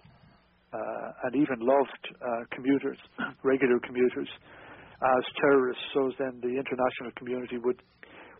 and 0.73 1.32
even 1.37 1.59
loved 1.61 2.05
uh, 2.20 2.44
commuters, 2.53 2.99
regular 3.43 3.79
commuters, 3.81 4.29
as 5.03 5.25
terrorists. 5.41 5.85
So 5.94 6.11
then 6.19 6.41
the 6.43 6.55
international 6.59 7.12
community 7.17 7.59
would 7.59 7.81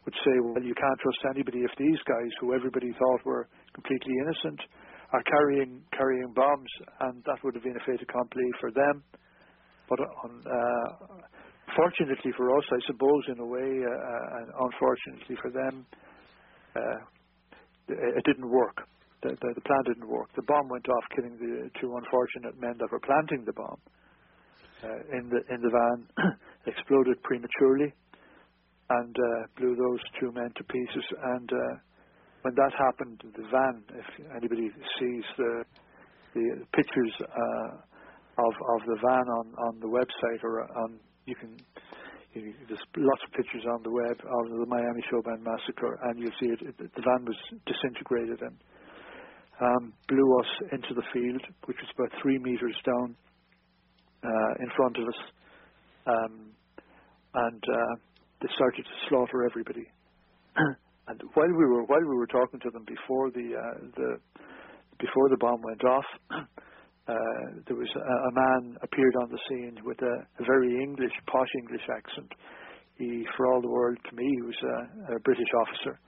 would 0.05 0.15
say, 0.25 0.41
well, 0.41 0.63
you 0.63 0.73
can't 0.73 0.99
trust 1.05 1.37
anybody 1.37 1.61
if 1.61 1.73
these 1.77 2.01
guys, 2.09 2.31
who 2.41 2.55
everybody 2.55 2.89
thought 2.97 3.21
were 3.27 3.47
completely 3.75 4.15
innocent, 4.25 4.61
are 5.13 5.23
carrying 5.25 5.83
carrying 5.93 6.33
bombs, 6.35 6.71
and 7.01 7.23
that 7.25 7.37
would 7.45 7.55
have 7.55 7.65
been 7.65 7.77
a 7.77 7.85
fait 7.85 8.01
accompli 8.01 8.49
for 8.61 8.71
them. 8.71 9.03
But 9.89 10.01
on, 10.01 10.31
uh, 10.45 10.89
fortunately 11.77 12.33
for 12.37 12.57
us, 12.57 12.65
I 12.73 12.81
suppose, 12.87 13.25
in 13.29 13.41
a 13.41 13.47
way, 13.47 13.69
uh, 13.85 13.91
uh 13.91 14.39
and 14.39 14.49
unfortunately 14.69 15.37
for 15.41 15.51
them, 15.51 15.87
uh, 16.77 16.99
it 17.89 18.25
didn't 18.25 18.49
work 18.49 18.77
the, 19.23 19.31
the, 19.31 19.49
the 19.55 19.65
plan 19.67 19.83
didn't 19.87 20.09
work. 20.09 20.29
The 20.37 20.43
bomb 20.43 20.69
went 20.69 20.89
off, 20.89 21.05
killing 21.15 21.37
the 21.39 21.71
two 21.81 21.97
unfortunate 21.97 22.61
men 22.61 22.75
that 22.79 22.91
were 22.91 23.01
planting 23.01 23.45
the 23.45 23.53
bomb 23.53 23.81
uh, 24.85 25.17
in 25.19 25.29
the 25.29 25.41
in 25.53 25.61
the 25.61 25.71
van. 25.71 26.07
exploded 26.69 27.23
prematurely 27.23 27.93
and 28.91 29.17
uh, 29.17 29.47
blew 29.57 29.77
those 29.77 30.01
two 30.21 30.33
men 30.33 30.51
to 30.57 30.65
pieces. 30.65 31.05
And 31.37 31.49
uh, 31.53 31.75
when 32.43 32.55
that 32.55 32.73
happened, 32.77 33.21
the 33.25 33.45
van, 33.51 33.83
if 33.93 34.09
anybody 34.37 34.71
sees 34.99 35.25
the 35.37 35.65
the 36.35 36.45
pictures 36.77 37.15
uh, 37.23 37.71
of 38.39 38.55
of 38.77 38.81
the 38.87 38.99
van 39.01 39.27
on 39.41 39.47
on 39.67 39.81
the 39.81 39.89
website 39.89 40.45
or 40.45 40.63
on 40.77 41.01
you 41.27 41.35
can 41.35 41.57
there's 42.35 42.85
lots 42.97 43.23
of 43.27 43.33
pictures 43.33 43.65
on 43.73 43.83
the 43.83 43.91
web 43.91 44.15
of 44.21 44.45
the 44.53 44.67
Miami 44.69 45.03
Showband 45.11 45.43
massacre, 45.43 45.99
and 46.05 46.21
you'll 46.21 46.39
see 46.39 46.53
it, 46.53 46.61
it. 46.61 46.77
The 46.79 47.03
van 47.03 47.25
was 47.25 47.37
disintegrated 47.67 48.43
and 48.43 48.55
um, 49.61 49.93
blew 50.09 50.39
us 50.41 50.51
into 50.73 50.95
the 50.95 51.03
field, 51.13 51.43
which 51.67 51.77
was 51.81 51.91
about 51.99 52.13
three 52.23 52.39
meters 52.39 52.77
down 52.85 53.17
uh, 54.25 54.53
in 54.61 54.71
front 54.77 54.97
of 54.97 55.05
us, 55.09 55.21
um, 56.07 56.51
and 57.35 57.63
uh, 57.63 57.95
they 58.41 58.49
started 58.55 58.85
to 58.85 58.95
slaughter 59.09 59.45
everybody. 59.45 59.87
and 61.09 61.21
while 61.35 61.49
we 61.49 61.65
were 61.67 61.85
while 61.85 62.01
we 62.01 62.17
were 62.17 62.27
talking 62.27 62.61
to 62.61 62.71
them 62.71 62.85
before 62.87 63.31
the 63.31 63.55
uh, 63.55 63.87
the 63.97 64.17
before 64.99 65.29
the 65.31 65.39
bomb 65.39 65.63
went 65.63 65.85
off, 65.85 66.05
uh, 66.31 66.45
there 67.67 67.77
was 67.77 67.91
a, 67.95 68.01
a, 68.01 68.33
man 68.35 68.77
appeared 68.83 69.15
on 69.23 69.31
the 69.31 69.39
scene 69.49 69.79
with 69.85 70.01
a, 70.03 70.43
a, 70.43 70.45
very 70.45 70.83
English, 70.83 71.13
posh 71.31 71.49
English 71.63 71.87
accent. 71.87 72.33
He, 72.97 73.25
for 73.37 73.47
all 73.47 73.63
the 73.63 73.71
world 73.71 73.97
to 74.11 74.17
me, 74.17 74.25
he 74.27 74.43
was 74.43 74.59
a, 74.59 75.15
a 75.15 75.21
British 75.21 75.47
officer 75.63 76.01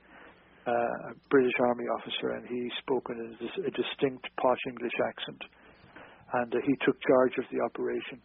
uh, 0.71 1.11
a 1.11 1.15
British 1.31 1.57
Army 1.59 1.85
officer, 1.99 2.39
and 2.39 2.47
he 2.47 2.71
spoke 2.79 3.11
in 3.11 3.19
a, 3.19 3.29
a 3.67 3.73
distinct 3.75 4.25
posh 4.39 4.62
English 4.69 4.95
accent, 5.09 5.43
and 6.35 6.55
uh, 6.55 6.59
he 6.65 6.75
took 6.87 6.97
charge 7.03 7.35
of 7.39 7.47
the 7.50 7.61
operation. 7.65 8.19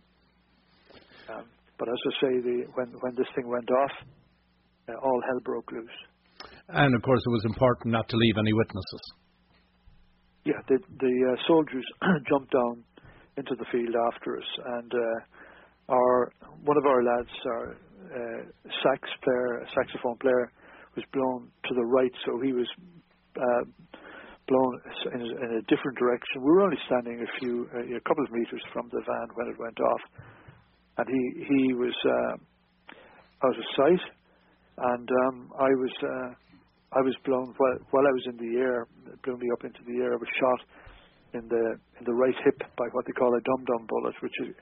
Um, 1.30 1.46
but 1.78 1.90
as 1.90 2.00
I 2.08 2.12
say, 2.22 2.34
the, 2.42 2.58
when 2.76 2.90
when 3.02 3.16
this 3.16 3.28
thing 3.36 3.48
went 3.48 3.70
off, 3.70 3.96
uh, 4.90 4.98
all 5.02 5.20
hell 5.26 5.42
broke 5.44 5.72
loose. 5.72 5.98
And 6.70 6.96
of 6.96 7.02
course, 7.02 7.22
it 7.26 7.30
was 7.30 7.46
important 7.46 7.92
not 7.92 8.08
to 8.10 8.18
leave 8.18 8.38
any 8.38 8.54
witnesses. 8.54 9.04
Yeah, 10.46 10.62
the 10.70 10.78
the 11.00 11.16
uh, 11.34 11.36
soldiers 11.48 11.86
jumped 12.30 12.54
down 12.54 12.84
into 13.38 13.56
the 13.58 13.66
field 13.72 13.96
after 14.14 14.38
us, 14.38 14.50
and 14.78 14.92
uh, 14.94 15.94
our 15.94 16.32
one 16.64 16.78
of 16.78 16.86
our 16.86 17.04
lads, 17.04 17.34
our 17.46 17.66
uh, 18.06 18.42
sax 18.84 19.10
player, 19.24 19.66
saxophone 19.74 20.18
player, 20.18 20.52
was 20.96 21.06
blown 21.14 21.52
to 21.68 21.74
the 21.76 21.86
right, 21.86 22.12
so 22.26 22.40
he 22.40 22.54
was 22.54 22.68
uh, 23.36 23.64
blown 24.48 24.72
in 25.14 25.22
a, 25.22 25.26
in 25.26 25.50
a, 25.60 25.62
different 25.68 25.98
direction. 25.98 26.42
We 26.42 26.52
were 26.52 26.62
only 26.62 26.80
standing 26.86 27.20
a 27.20 27.32
few, 27.40 27.68
a 27.74 28.02
couple 28.08 28.24
of 28.24 28.32
meters 28.32 28.64
from 28.72 28.90
the 28.92 29.02
van 29.06 29.28
when 29.36 29.48
it 29.50 29.58
went 29.60 29.80
off, 29.80 30.04
and 30.98 31.08
he 31.10 31.24
he 31.44 31.74
was 31.74 31.96
uh, 32.06 32.34
out 33.44 33.58
of 33.58 33.66
sight, 33.76 34.04
and 34.96 35.08
um, 35.28 35.52
I 35.60 35.70
was 35.70 35.94
uh, 36.04 36.30
I 36.96 37.02
was 37.02 37.16
blown 37.26 37.54
while, 37.58 37.80
while 37.92 38.08
I 38.08 38.14
was 38.14 38.26
in 38.30 38.38
the 38.38 38.60
air, 38.60 38.88
blew 39.24 39.38
me 39.38 39.48
up 39.52 39.66
into 39.66 39.84
the 39.84 40.00
air. 40.04 40.14
I 40.14 40.22
was 40.22 40.32
shot 40.40 40.62
in 41.34 41.48
the 41.50 41.66
in 42.00 42.04
the 42.06 42.14
right 42.14 42.36
hip 42.46 42.60
by 42.78 42.88
what 42.94 43.06
they 43.06 43.16
call 43.18 43.36
a 43.36 43.42
dum 43.42 43.62
dum 43.66 43.84
bullet, 43.90 44.16
which 44.22 44.38
is 44.48 44.56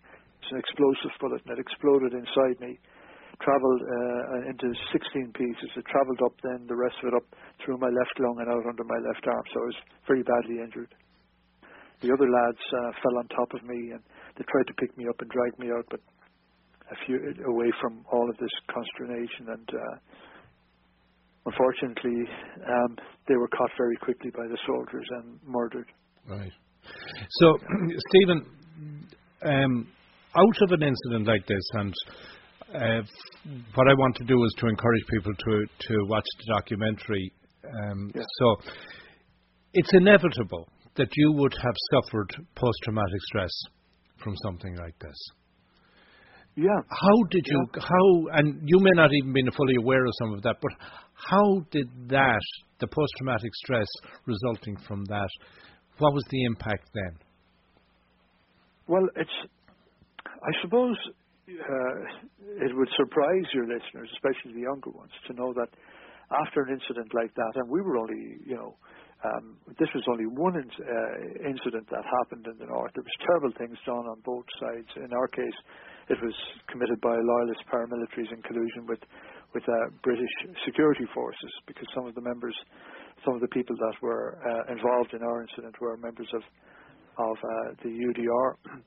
an 0.52 0.60
explosive 0.60 1.14
bullet, 1.20 1.42
and 1.46 1.58
it 1.58 1.62
exploded 1.62 2.14
inside 2.14 2.58
me. 2.60 2.80
Travelled 3.42 3.82
uh, 3.82 4.50
into 4.50 4.72
16 4.94 5.34
pieces. 5.34 5.70
It 5.76 5.86
travelled 5.90 6.22
up, 6.24 6.36
then 6.44 6.68
the 6.68 6.76
rest 6.76 6.96
of 7.04 7.10
it 7.12 7.16
up 7.18 7.28
through 7.66 7.78
my 7.78 7.90
left 7.90 8.16
lung 8.20 8.38
and 8.40 8.50
out 8.50 8.66
under 8.68 8.84
my 8.84 9.00
left 9.02 9.26
arm. 9.26 9.44
So 9.54 9.58
I 9.60 9.66
was 9.66 9.80
very 10.08 10.24
badly 10.24 10.62
injured. 10.62 10.94
The 12.02 12.14
other 12.14 12.30
lads 12.30 12.62
uh, 12.62 12.92
fell 13.02 13.18
on 13.18 13.28
top 13.30 13.54
of 13.54 13.64
me, 13.64 13.92
and 13.92 14.04
they 14.38 14.46
tried 14.48 14.68
to 14.68 14.76
pick 14.76 14.96
me 14.98 15.08
up 15.10 15.20
and 15.20 15.30
drag 15.32 15.58
me 15.58 15.72
out, 15.72 15.88
but 15.90 16.00
a 16.92 16.96
few 17.06 17.18
away 17.48 17.72
from 17.82 18.06
all 18.12 18.30
of 18.30 18.38
this 18.38 18.54
consternation 18.70 19.50
and. 19.50 19.70
Uh, 19.70 19.98
unfortunately, 21.46 22.24
um, 22.68 22.96
they 23.28 23.36
were 23.36 23.48
caught 23.50 23.72
very 23.78 23.98
quickly 23.98 24.32
by 24.32 24.48
the 24.48 24.58
soldiers 24.66 25.08
and 25.20 25.40
murdered. 25.46 25.88
Right. 26.28 26.52
So, 27.30 27.58
Stephen, 28.10 28.46
um, 29.44 29.88
out 30.36 30.62
of 30.62 30.72
an 30.72 30.84
incident 30.84 31.28
like 31.28 31.46
this, 31.48 31.64
and 31.74 31.94
uh, 32.74 33.02
what 33.76 33.88
I 33.88 33.94
want 33.94 34.16
to 34.18 34.26
do 34.26 34.44
is 34.44 34.54
to 34.60 34.68
encourage 34.68 35.04
people 35.10 35.34
to 35.34 35.66
to 35.88 36.06
watch 36.08 36.26
the 36.40 36.54
documentary. 36.54 37.32
Um, 37.64 38.12
yeah. 38.14 38.24
So, 38.40 38.56
it's 39.74 39.90
inevitable 39.94 40.68
that 40.96 41.10
you 41.16 41.32
would 41.34 41.54
have 41.54 41.76
suffered 41.94 42.30
post-traumatic 42.56 43.22
stress 43.28 43.52
from 44.24 44.36
something 44.44 44.76
like 44.78 44.98
this. 45.00 45.18
Yeah. 46.56 46.80
How 46.90 47.24
did 47.32 47.44
you? 47.46 47.66
Yeah. 47.76 47.82
How? 47.82 48.38
And 48.38 48.62
you 48.66 48.80
may 48.80 48.92
not 48.96 49.12
even 49.14 49.34
been 49.34 49.52
fully 49.52 49.76
aware 49.80 50.06
of 50.06 50.12
some 50.20 50.34
of 50.34 50.42
that, 50.44 50.58
but 50.62 50.72
how 51.14 51.66
did 51.72 51.88
that, 52.10 52.42
the 52.80 52.88
post-traumatic 52.88 53.52
stress 53.64 53.88
resulting 54.26 54.78
from 54.88 55.06
that, 55.06 55.30
what 55.98 56.14
was 56.14 56.24
the 56.30 56.44
impact 56.46 56.90
then? 56.94 57.14
Well, 58.88 59.08
it's. 59.16 59.32
I 60.26 60.62
suppose 60.62 60.98
uh, 61.48 61.96
it 62.64 62.72
would 62.76 62.90
surprise 62.96 63.48
your 63.54 63.68
listeners, 63.68 64.10
especially 64.16 64.54
the 64.56 64.66
younger 64.68 64.92
ones, 64.92 65.12
to 65.28 65.34
know 65.34 65.54
that 65.54 65.70
after 66.32 66.64
an 66.64 66.80
incident 66.80 67.12
like 67.14 67.34
that, 67.36 67.54
and 67.56 67.70
we 67.70 67.82
were 67.82 67.98
only, 67.98 68.40
you 68.46 68.56
know, 68.56 68.76
um, 69.24 69.56
this 69.80 69.88
was 69.96 70.04
only 70.12 70.28
one 70.28 70.56
in, 70.60 70.68
uh, 70.68 71.48
incident 71.48 71.88
that 71.92 72.04
happened 72.04 72.44
in 72.44 72.60
the 72.60 72.68
north. 72.68 72.92
There 72.92 73.08
was 73.08 73.20
terrible 73.24 73.54
things 73.56 73.80
done 73.88 74.04
on 74.04 74.20
both 74.28 74.44
sides. 74.60 74.88
In 75.00 75.12
our 75.16 75.30
case, 75.32 75.58
it 76.12 76.20
was 76.20 76.36
committed 76.68 77.00
by 77.00 77.16
loyalist 77.16 77.64
paramilitaries 77.72 78.32
in 78.32 78.42
collusion 78.44 78.88
with 78.88 79.00
with 79.54 79.64
uh, 79.70 79.94
British 80.02 80.34
security 80.66 81.06
forces 81.14 81.54
because 81.68 81.86
some 81.94 82.08
of 82.08 82.16
the 82.16 82.22
members, 82.22 82.56
some 83.24 83.36
of 83.36 83.42
the 83.42 83.48
people 83.54 83.76
that 83.78 83.94
were 84.02 84.42
uh, 84.42 84.74
involved 84.74 85.14
in 85.14 85.22
our 85.22 85.44
incident 85.44 85.76
were 85.80 85.96
members 85.98 86.28
of 86.34 86.42
of 87.18 87.38
uh, 87.38 87.70
the 87.84 87.94
UDR, 87.94 88.50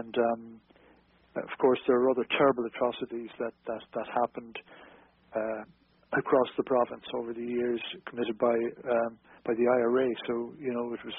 and 0.00 0.14
um, 0.18 0.60
of 1.36 1.58
course 1.58 1.78
there 1.86 1.96
are 1.96 2.10
other 2.10 2.26
terrible 2.36 2.64
atrocities 2.66 3.30
that 3.38 3.52
that 3.66 3.82
that 3.94 4.06
happened 4.14 4.56
uh, 5.34 5.62
across 6.18 6.48
the 6.56 6.64
province 6.64 7.04
over 7.14 7.32
the 7.32 7.44
years 7.44 7.80
committed 8.08 8.36
by 8.38 8.54
um, 8.90 9.18
by 9.46 9.54
the 9.54 9.66
IRA. 9.66 10.08
So 10.26 10.54
you 10.58 10.72
know 10.72 10.92
it 10.94 11.00
was 11.04 11.14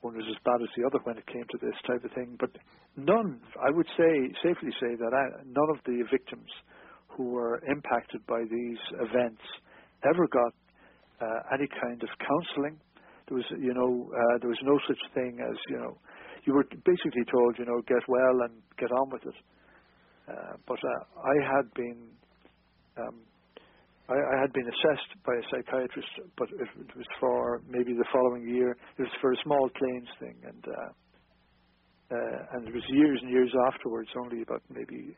one 0.00 0.16
was 0.16 0.24
as 0.28 0.40
bad 0.44 0.60
as 0.62 0.68
the 0.76 0.84
other 0.86 0.98
when 1.04 1.18
it 1.18 1.26
came 1.26 1.44
to 1.50 1.58
this 1.60 1.76
type 1.86 2.04
of 2.04 2.12
thing. 2.12 2.36
But 2.40 2.50
none, 2.96 3.40
I 3.60 3.70
would 3.70 3.86
say, 3.96 4.12
safely 4.42 4.72
say 4.80 4.96
that 4.96 5.12
I, 5.12 5.44
none 5.44 5.70
of 5.70 5.78
the 5.84 6.02
victims 6.10 6.48
who 7.08 7.36
were 7.36 7.60
impacted 7.68 8.24
by 8.26 8.40
these 8.48 8.80
events 8.96 9.44
ever 10.08 10.26
got 10.28 10.52
uh, 11.20 11.54
any 11.54 11.68
kind 11.68 12.02
of 12.02 12.08
counselling. 12.16 12.80
There 13.28 13.36
was, 13.36 13.44
you 13.60 13.74
know, 13.74 14.08
uh, 14.08 14.38
there 14.40 14.48
was 14.48 14.62
no 14.64 14.78
such 14.88 15.02
thing 15.14 15.38
as, 15.38 15.56
you 15.68 15.76
know, 15.76 15.98
you 16.44 16.54
were 16.54 16.64
basically 16.64 17.24
told, 17.30 17.58
you 17.58 17.66
know, 17.66 17.80
get 17.86 18.02
well 18.08 18.36
and 18.48 18.54
get 18.78 18.90
on 18.92 19.10
with 19.10 19.22
it. 19.26 19.38
Uh, 20.28 20.54
but 20.66 20.78
uh, 20.78 21.02
I 21.20 21.34
had 21.42 21.66
been, 21.74 21.98
um, 22.98 23.16
I, 24.08 24.40
had 24.40 24.52
been 24.52 24.66
assessed 24.66 25.10
by 25.26 25.34
a 25.34 25.44
psychiatrist, 25.50 26.08
but 26.38 26.48
it, 26.50 26.68
it, 26.78 26.96
was 26.96 27.06
for 27.18 27.62
maybe 27.68 27.94
the 27.94 28.06
following 28.12 28.46
year. 28.46 28.76
It 28.98 29.02
was 29.02 29.14
for 29.20 29.32
a 29.32 29.38
small 29.42 29.68
claims 29.70 30.08
thing, 30.18 30.36
and 30.46 30.64
uh, 30.66 30.90
uh, 32.10 32.56
and 32.58 32.66
it 32.66 32.74
was 32.74 32.82
years 32.90 33.18
and 33.22 33.30
years 33.30 33.52
afterwards, 33.70 34.10
only 34.18 34.42
about 34.42 34.62
maybe 34.68 35.14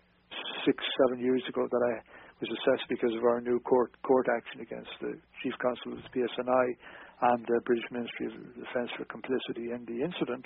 six, 0.64 0.76
seven 1.05 1.25
years 1.25 1.43
ago 1.49 1.64
that 1.64 1.83
I 1.88 1.95
was 2.41 2.50
assessed 2.52 2.88
because 2.88 3.14
of 3.17 3.25
our 3.25 3.41
new 3.41 3.61
court 3.61 3.93
court 4.02 4.26
action 4.29 4.61
against 4.61 4.93
the 5.00 5.12
chief 5.43 5.55
constable 5.61 5.97
of 5.97 6.05
the 6.05 6.12
PSNI 6.12 6.67
and 7.33 7.47
the 7.47 7.61
British 7.64 7.87
Ministry 7.91 8.26
of 8.26 8.35
Defence 8.59 8.91
for 8.99 9.05
complicity 9.07 9.71
in 9.71 9.87
the 9.87 10.02
incident, 10.02 10.45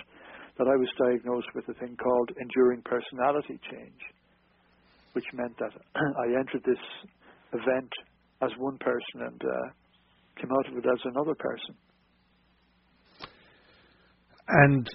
that 0.59 0.67
I 0.67 0.77
was 0.77 0.89
diagnosed 0.99 1.49
with 1.55 1.69
a 1.69 1.75
thing 1.75 1.97
called 1.97 2.31
enduring 2.41 2.83
personality 2.83 3.61
change, 3.71 4.01
which 5.13 5.25
meant 5.35 5.57
that 5.59 5.73
I 5.97 6.39
entered 6.39 6.63
this 6.65 6.83
event 7.53 7.93
as 8.43 8.51
one 8.59 8.79
person 8.79 9.27
and 9.27 9.43
uh, 9.43 9.69
came 10.41 10.51
out 10.53 10.69
of 10.71 10.77
it 10.77 10.85
as 10.87 11.01
another 11.05 11.35
person. 11.35 11.75
And 14.49 14.89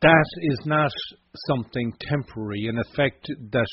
that 0.00 0.26
is 0.42 0.60
not 0.64 0.92
something 1.48 1.92
temporary. 2.00 2.66
In 2.68 2.78
effect, 2.78 3.28
that 3.52 3.66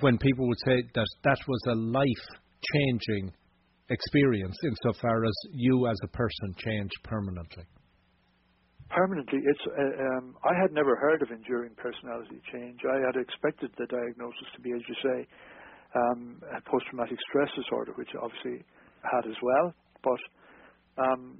when 0.00 0.18
people 0.18 0.46
would 0.46 0.58
say 0.64 0.82
that 0.94 1.06
that 1.24 1.38
was 1.48 1.60
a 1.68 1.74
life 1.74 2.26
changing 2.74 3.32
experience 3.88 4.56
insofar 4.64 5.24
as 5.24 5.34
you 5.52 5.88
as 5.88 5.96
a 6.04 6.08
person 6.08 6.54
changed 6.58 6.94
permanently. 7.04 7.64
Permanently, 8.90 9.38
it's. 9.46 9.64
Uh, 9.70 10.18
um, 10.18 10.34
I 10.42 10.50
had 10.60 10.72
never 10.72 10.96
heard 10.96 11.22
of 11.22 11.30
enduring 11.30 11.74
personality 11.78 12.42
change. 12.52 12.80
I 12.82 12.98
had 13.06 13.14
expected 13.14 13.70
the 13.78 13.86
diagnosis 13.86 14.48
to 14.56 14.60
be, 14.60 14.72
as 14.74 14.82
you 14.88 14.96
say, 14.98 15.18
um, 15.94 16.42
a 16.50 16.60
post-traumatic 16.68 17.18
stress 17.30 17.48
disorder, 17.54 17.92
which 17.94 18.10
obviously 18.20 18.66
had 19.06 19.30
as 19.30 19.38
well. 19.42 19.74
But 20.02 20.20
um, 20.98 21.38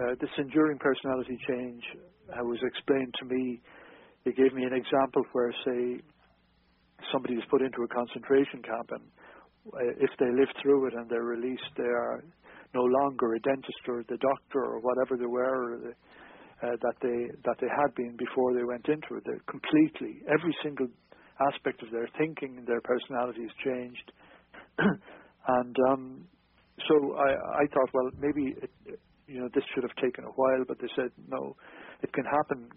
uh, 0.00 0.16
this 0.20 0.30
enduring 0.38 0.78
personality 0.78 1.36
change 1.48 1.84
uh, 2.32 2.44
was 2.44 2.58
explained 2.64 3.14
to 3.20 3.26
me. 3.26 3.60
They 4.24 4.32
gave 4.32 4.54
me 4.54 4.64
an 4.64 4.72
example 4.72 5.22
where, 5.32 5.52
say, 5.68 6.00
somebody 7.12 7.34
is 7.34 7.44
put 7.50 7.60
into 7.60 7.84
a 7.84 7.88
concentration 7.88 8.64
camp, 8.64 8.88
and 8.88 9.04
uh, 9.68 10.00
if 10.00 10.10
they 10.18 10.32
live 10.32 10.48
through 10.62 10.88
it 10.88 10.94
and 10.94 11.10
they're 11.10 11.28
released, 11.28 11.68
they 11.76 11.92
are 11.92 12.24
no 12.72 12.82
longer 12.82 13.34
a 13.34 13.40
dentist 13.40 13.84
or 13.86 14.02
the 14.08 14.16
doctor 14.16 14.64
or 14.64 14.80
whatever 14.80 15.20
they 15.20 15.28
were 15.28 15.74
or 15.74 15.78
the, 15.78 15.92
uh, 16.64 16.76
that 16.80 16.96
they 17.02 17.28
that 17.44 17.58
they 17.60 17.68
had 17.68 17.92
been 17.94 18.16
before 18.16 18.54
they 18.54 18.64
went 18.64 18.88
into 18.88 19.20
it. 19.20 19.24
They're 19.26 19.44
completely 19.50 20.24
every 20.32 20.56
single 20.64 20.88
aspect 21.52 21.82
of 21.82 21.90
their 21.92 22.08
thinking 22.16 22.64
their 22.64 22.80
personality 22.80 23.42
has 23.44 23.56
changed, 23.60 24.08
and 25.60 25.76
um, 25.92 26.28
so 26.88 27.16
I, 27.16 27.62
I 27.62 27.64
thought, 27.74 27.90
well, 27.92 28.10
maybe 28.18 28.56
it, 28.56 28.72
you 29.28 29.40
know 29.40 29.48
this 29.54 29.64
should 29.74 29.84
have 29.84 29.96
taken 30.00 30.24
a 30.24 30.34
while, 30.40 30.64
but 30.66 30.78
they 30.80 30.88
said 30.96 31.12
no, 31.28 31.56
it 32.02 32.12
can 32.12 32.24
happen 32.24 32.70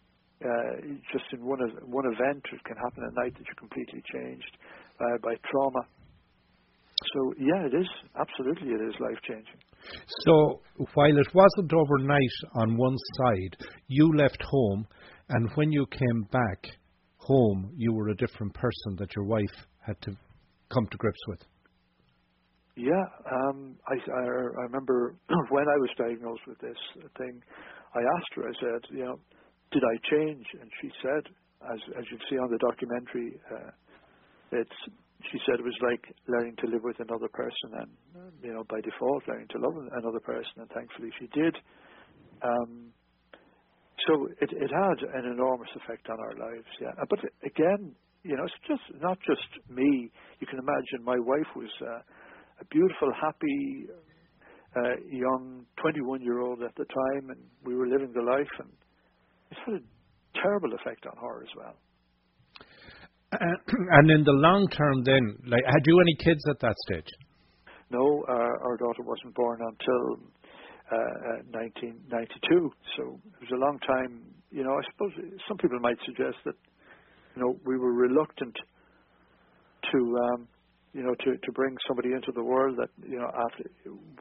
uh, 0.44 0.74
just 1.14 1.26
in 1.32 1.46
one 1.46 1.64
one 1.88 2.06
event. 2.12 2.44
It 2.52 2.64
can 2.68 2.78
happen 2.78 3.08
at 3.08 3.16
night 3.16 3.34
that 3.40 3.46
you're 3.48 3.62
completely 3.64 4.04
changed 4.12 4.54
uh, 5.00 5.18
by 5.24 5.36
trauma. 5.48 5.88
So 7.14 7.34
yeah, 7.40 7.66
it 7.66 7.76
is 7.78 7.90
absolutely 8.20 8.70
it 8.74 8.84
is 8.84 8.96
life 9.00 9.22
changing. 9.28 9.62
So 10.26 10.62
while 10.94 11.18
it 11.18 11.34
wasn't 11.34 11.74
overnight 11.74 12.38
on 12.56 12.78
one 12.78 12.98
side, 13.18 13.58
you 13.88 14.12
left 14.16 14.42
home, 14.42 14.88
and 15.30 15.50
when 15.56 15.72
you 15.72 15.86
came 15.92 16.24
back 16.32 16.68
home, 17.18 17.72
you 17.76 17.94
were 17.94 18.10
a 18.10 18.16
different 18.16 18.54
person 18.54 18.96
that 18.98 19.16
your 19.16 19.26
wife 19.26 19.66
had 19.86 20.00
to 20.02 20.12
come 20.74 20.88
to 20.88 20.98
grips 20.98 21.20
with. 21.28 21.40
Yeah, 22.76 23.04
um, 23.32 23.76
I, 23.88 23.96
I, 23.96 24.24
I 24.24 24.64
remember 24.70 25.16
when 25.50 25.66
I 25.68 25.78
was 25.78 25.90
diagnosed 25.98 26.42
with 26.48 26.60
this 26.60 26.78
thing, 27.18 27.42
I 27.96 28.00
asked 28.00 28.32
her, 28.36 28.44
I 28.44 28.54
said, 28.62 28.82
you 28.92 29.06
know, 29.06 29.20
did 29.72 29.84
I 29.84 29.96
change? 30.10 30.46
And 30.62 30.70
she 30.82 30.92
said, 31.02 31.24
as 31.74 31.80
as 31.98 32.06
you 32.12 32.18
see 32.30 32.38
on 32.38 32.52
the 32.52 32.60
documentary, 32.60 33.40
uh, 33.52 33.72
it's 34.52 34.94
she 35.32 35.40
said 35.46 35.60
it 35.60 35.66
was 35.66 35.80
like 35.82 36.04
learning 36.28 36.56
to 36.62 36.68
live 36.68 36.84
with 36.84 37.00
another 37.00 37.28
person, 37.34 37.82
and 37.82 37.92
you 38.44 38.54
know, 38.54 38.64
by 38.70 38.82
default, 38.82 39.28
learning 39.28 39.48
to 39.52 39.60
love 39.60 39.76
another 39.92 40.22
person, 40.22 40.64
and 40.64 40.70
thankfully 40.70 41.10
she 41.20 41.28
did. 41.34 41.56
Um, 42.44 42.94
so 44.08 44.28
it 44.42 44.50
it 44.54 44.72
had 44.72 45.00
an 45.18 45.32
enormous 45.32 45.70
effect 45.76 46.08
on 46.10 46.18
our 46.20 46.36
lives, 46.38 46.70
yeah. 46.80 46.94
But 47.10 47.20
again, 47.44 47.96
you 48.24 48.38
know, 48.38 48.46
it's 48.46 48.62
just 48.68 49.02
not 49.02 49.18
just 49.26 49.50
me. 49.70 50.12
You 50.40 50.48
can 50.48 50.60
imagine 50.60 51.04
my 51.04 51.18
wife 51.20 51.50
was. 51.56 51.72
Uh, 51.82 52.02
a 52.60 52.66
beautiful, 52.66 53.12
happy, 53.14 53.88
uh, 54.76 54.96
young 55.10 55.66
21 55.82 56.22
year 56.22 56.40
old 56.42 56.62
at 56.62 56.76
the 56.76 56.86
time, 56.86 57.30
and 57.30 57.40
we 57.64 57.76
were 57.76 57.88
living 57.88 58.12
the 58.14 58.22
life, 58.22 58.50
and 58.60 58.70
it 59.52 59.58
had 59.66 59.76
a 59.76 60.42
terrible 60.42 60.74
effect 60.74 61.06
on 61.06 61.16
her 61.18 61.44
as 61.44 61.50
well. 61.56 61.78
and 63.32 64.10
in 64.10 64.24
the 64.24 64.32
long 64.32 64.68
term, 64.70 65.04
then, 65.04 65.36
like, 65.48 65.64
had 65.66 65.84
you 65.86 66.00
any 66.00 66.16
kids 66.24 66.40
at 66.50 66.60
that 66.62 66.76
stage? 66.88 67.08
No, 67.92 68.24
uh, 68.28 68.32
our 68.32 68.78
daughter 68.78 69.04
wasn't 69.04 69.36
born 69.36 69.60
until 69.60 70.20
uh, 70.92 71.44
1992. 71.52 72.08
Uh, 72.08 72.70
so 72.96 73.20
it 73.28 73.40
was 73.44 73.52
a 73.52 73.60
long 73.60 73.80
time. 73.80 74.24
You 74.52 74.64
know, 74.64 74.72
I 74.72 74.84
suppose 74.92 75.12
some 75.48 75.58
people 75.58 75.80
might 75.80 75.98
suggest 76.06 76.38
that, 76.46 76.56
you 77.36 77.42
know, 77.44 77.60
we 77.66 77.78
were 77.78 77.92
reluctant 77.92 78.56
to, 79.92 80.00
um, 80.32 80.48
you 80.94 81.04
know, 81.04 81.14
to, 81.14 81.38
to 81.38 81.52
bring 81.52 81.76
somebody 81.88 82.14
into 82.14 82.32
the 82.32 82.44
world 82.44 82.78
that, 82.80 82.90
you 83.04 83.20
know, 83.20 83.28
after 83.28 83.68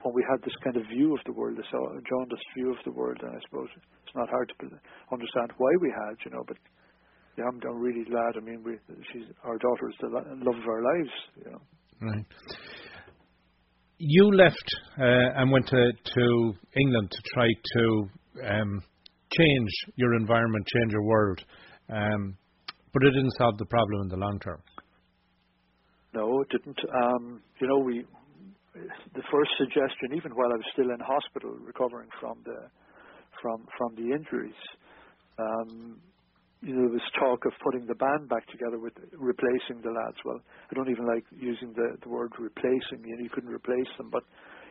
when 0.02 0.14
we 0.14 0.26
had 0.28 0.42
this 0.42 0.54
kind 0.62 0.76
of 0.76 0.82
view 0.90 1.14
of 1.14 1.22
the 1.26 1.32
world, 1.32 1.56
this 1.56 1.70
uh, 1.70 1.94
jaundiced 2.02 2.50
view 2.58 2.70
of 2.70 2.78
the 2.84 2.90
world, 2.90 3.18
and 3.22 3.30
I 3.30 3.40
suppose 3.46 3.68
it's 3.76 4.16
not 4.16 4.28
hard 4.28 4.50
to 4.50 4.66
understand 5.14 5.54
why 5.58 5.70
we 5.80 5.94
had, 5.94 6.18
you 6.26 6.30
know, 6.34 6.42
but 6.46 6.58
yeah, 7.36 7.44
I'm, 7.48 7.78
really 7.78 8.04
glad. 8.04 8.36
I 8.36 8.40
mean, 8.40 8.62
we, 8.64 8.78
she's 9.12 9.24
our 9.44 9.58
daughter 9.58 9.88
is 9.90 9.96
the 10.00 10.08
love 10.08 10.56
of 10.56 10.68
our 10.68 10.82
lives, 10.82 11.10
you 11.44 11.50
know. 11.50 11.60
Right. 12.00 12.26
You 13.98 14.30
left 14.34 14.68
uh, 14.98 15.40
and 15.40 15.50
went 15.50 15.66
to, 15.68 15.92
to 15.92 16.54
England 16.78 17.10
to 17.10 17.18
try 17.34 17.48
to 17.74 18.08
um, 18.50 18.82
change 19.32 19.70
your 19.96 20.14
environment, 20.14 20.66
change 20.66 20.92
your 20.92 21.04
world, 21.04 21.40
um, 21.90 22.36
but 22.92 23.02
it 23.02 23.10
didn't 23.10 23.32
solve 23.38 23.56
the 23.58 23.66
problem 23.66 24.02
in 24.02 24.08
the 24.08 24.16
long 24.16 24.38
term. 24.40 24.62
No, 26.14 26.40
it 26.42 26.48
didn't. 26.50 26.78
Um, 26.94 27.42
you 27.60 27.68
know, 27.68 27.78
we 27.78 28.04
the 29.14 29.22
first 29.32 29.50
suggestion, 29.58 30.16
even 30.16 30.32
while 30.32 30.48
I 30.52 30.56
was 30.56 30.68
still 30.72 30.90
in 30.90 31.00
hospital 31.00 31.56
recovering 31.60 32.08
from 32.20 32.38
the 32.44 32.68
from 33.42 33.66
from 33.76 33.94
the 33.96 34.14
injuries, 34.14 34.60
um, 35.38 36.00
you 36.62 36.72
know, 36.72 36.88
there 36.88 36.96
was 36.96 37.08
talk 37.20 37.44
of 37.44 37.52
putting 37.60 37.84
the 37.84 37.94
band 37.94 38.28
back 38.28 38.48
together 38.48 38.80
with 38.80 38.96
replacing 39.12 39.84
the 39.84 39.92
lads. 39.92 40.16
Well, 40.24 40.40
I 40.40 40.72
don't 40.74 40.88
even 40.88 41.06
like 41.06 41.24
using 41.30 41.72
the, 41.76 42.00
the 42.00 42.08
word 42.08 42.32
replacing. 42.38 43.04
You 43.04 43.16
know, 43.16 43.22
you 43.22 43.32
couldn't 43.32 43.52
replace 43.52 43.90
them, 43.98 44.08
but 44.10 44.24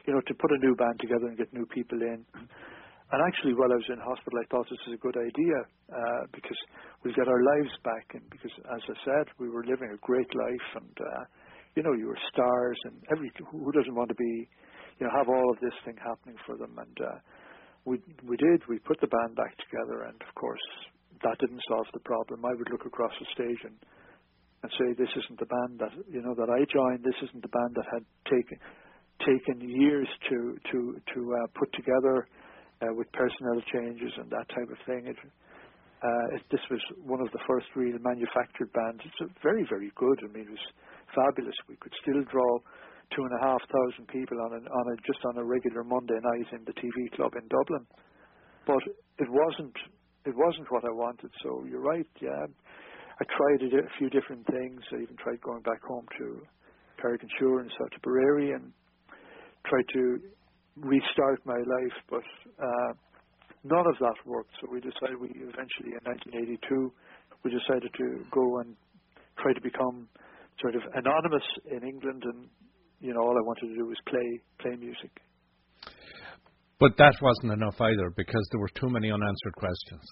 you 0.06 0.14
know, 0.14 0.22
to 0.22 0.34
put 0.38 0.52
a 0.52 0.60
new 0.62 0.76
band 0.76 0.98
together 1.00 1.28
and 1.30 1.38
get 1.38 1.54
new 1.54 1.66
people 1.70 2.02
in. 2.02 2.26
And 3.14 3.22
actually, 3.22 3.54
while 3.54 3.70
I 3.70 3.78
was 3.78 3.90
in 3.90 4.02
hospital, 4.02 4.42
I 4.42 4.50
thought 4.50 4.66
this 4.66 4.82
was 4.90 4.98
a 4.98 5.04
good 5.06 5.14
idea 5.14 5.58
uh, 5.94 6.24
because 6.34 6.58
we'll 7.06 7.14
get 7.14 7.30
our 7.30 7.44
lives 7.58 7.74
back. 7.86 8.06
And 8.18 8.26
because, 8.34 8.50
as 8.74 8.82
I 8.82 8.98
said, 9.06 9.26
we 9.38 9.50
were 9.50 9.62
living 9.62 9.94
a 9.94 10.02
great 10.02 10.30
life, 10.34 10.68
and 10.82 10.96
uh, 10.98 11.24
you 11.78 11.84
know, 11.86 11.94
you 11.94 12.08
were 12.10 12.18
stars, 12.34 12.80
and 12.90 12.98
every 13.14 13.30
who 13.38 13.72
doesn't 13.72 13.94
want 13.94 14.10
to 14.10 14.18
be, 14.18 14.50
you 14.98 15.06
know, 15.06 15.14
have 15.14 15.30
all 15.30 15.48
of 15.54 15.60
this 15.62 15.76
thing 15.86 15.98
happening 16.02 16.36
for 16.50 16.58
them. 16.58 16.74
And 16.82 16.98
uh, 16.98 17.18
we 17.86 18.02
we 18.26 18.38
did. 18.38 18.66
We 18.66 18.80
put 18.80 18.98
the 19.02 19.08
band 19.08 19.38
back 19.38 19.54
together, 19.70 20.10
and 20.10 20.18
of 20.18 20.34
course, 20.34 20.66
that 21.26 21.42
didn't 21.42 21.66
solve 21.68 21.90
the 21.92 22.06
problem. 22.06 22.46
I 22.46 22.54
would 22.54 22.70
look 22.70 22.86
across 22.86 23.12
the 23.18 23.26
stage 23.34 23.62
and, 23.66 23.74
and 24.62 24.70
say, 24.78 24.94
this 24.94 25.10
isn't 25.18 25.42
the 25.42 25.50
band 25.50 25.82
that 25.82 25.94
you 26.06 26.22
know 26.22 26.38
that 26.38 26.54
I 26.54 26.62
joined. 26.70 27.02
This 27.02 27.18
isn't 27.26 27.42
the 27.42 27.50
band 27.50 27.74
that 27.74 27.90
had 27.90 28.06
taken 28.30 28.62
taken 29.26 29.58
years 29.66 30.08
to 30.30 30.38
to 30.72 30.80
to 31.02 31.20
uh, 31.34 31.48
put 31.58 31.74
together 31.74 32.30
uh, 32.86 32.94
with 32.94 33.10
personnel 33.18 33.60
changes 33.74 34.14
and 34.22 34.30
that 34.30 34.46
type 34.54 34.70
of 34.70 34.80
thing. 34.86 35.10
It, 35.10 35.18
uh, 35.18 36.36
it, 36.38 36.44
this 36.52 36.62
was 36.70 36.84
one 37.02 37.22
of 37.24 37.32
the 37.34 37.42
first 37.50 37.66
real 37.74 37.98
manufactured 37.98 38.70
bands. 38.78 39.02
It's 39.02 39.34
very 39.42 39.66
very 39.66 39.90
good. 39.98 40.18
I 40.22 40.30
mean, 40.30 40.46
it 40.46 40.54
was 40.54 40.68
fabulous. 41.18 41.56
We 41.66 41.78
could 41.82 41.94
still 42.06 42.22
draw 42.30 42.52
two 43.14 43.26
and 43.26 43.34
a 43.34 43.42
half 43.42 43.62
thousand 43.70 44.06
people 44.14 44.38
on 44.46 44.52
a, 44.54 44.62
on 44.62 44.86
a 44.94 44.96
just 45.06 45.22
on 45.26 45.38
a 45.42 45.46
regular 45.46 45.84
Monday 45.84 46.18
night 46.22 46.50
in 46.54 46.62
the 46.66 46.76
TV 46.78 46.98
club 47.18 47.34
in 47.34 47.46
Dublin. 47.50 47.86
But 48.66 48.82
it 49.22 49.30
wasn't 49.30 49.78
it 50.26 50.36
wasn't 50.36 50.72
what 50.72 50.84
I 50.84 50.92
wanted. 50.92 51.32
So 51.44 51.66
you're 51.70 51.82
right. 51.82 52.08
Yeah, 52.22 52.46
I 53.20 53.24
tried 53.24 53.62
a, 53.62 53.88
few 53.98 54.10
different 54.10 54.46
things. 54.48 54.82
I 54.92 55.04
even 55.04 55.16
tried 55.18 55.42
going 55.42 55.62
back 55.62 55.82
home 55.88 56.06
to 56.20 56.42
Carrick-on-Suir 57.02 57.60
and 57.62 57.72
South 57.78 57.92
Tipperary 57.92 58.52
and 58.52 58.72
tried 59.66 59.88
to 59.94 60.20
restart 60.78 61.40
my 61.46 61.58
life, 61.58 61.98
but 62.10 62.26
uh, 62.60 62.92
none 63.64 63.86
of 63.88 63.96
that 64.00 64.16
worked. 64.26 64.52
So 64.62 64.68
we 64.72 64.80
decided 64.80 65.20
we 65.20 65.30
eventually 65.30 65.96
in 65.96 66.04
1982 66.04 66.92
we 67.46 67.52
decided 67.52 67.94
to 67.94 68.26
go 68.34 68.60
and 68.60 68.76
try 69.40 69.54
to 69.54 69.62
become 69.62 70.10
sort 70.60 70.76
of 70.76 70.82
anonymous 70.96 71.46
in 71.70 71.88
England, 71.88 72.24
and 72.26 72.50
you 73.00 73.14
know 73.14 73.22
all 73.22 73.38
I 73.38 73.46
wanted 73.46 73.70
to 73.70 73.76
do 73.76 73.86
was 73.86 73.98
play 74.10 74.42
play 74.60 74.76
music. 74.76 75.12
But 76.80 76.98
that 76.98 77.16
wasn't 77.22 77.54
enough 77.54 77.80
either 77.80 78.12
because 78.16 78.46
there 78.52 78.60
were 78.60 78.72
too 78.76 78.90
many 78.90 79.12
unanswered 79.12 79.56
questions. 79.56 80.04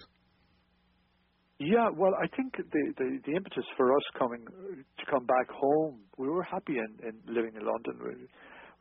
Yeah, 1.60 1.90
well, 1.96 2.12
I 2.16 2.28
think 2.36 2.56
the, 2.58 2.84
the, 2.98 3.20
the 3.26 3.34
impetus 3.36 3.66
for 3.78 3.96
us 3.96 4.04
coming 4.18 4.44
to 4.44 5.06
come 5.10 5.26
back 5.26 5.50
home, 5.50 6.00
we 6.18 6.28
were 6.28 6.44
happy 6.44 6.78
in, 6.78 6.92
in 7.08 7.14
living 7.28 7.54
in 7.56 7.66
London, 7.66 8.00
with 8.02 8.28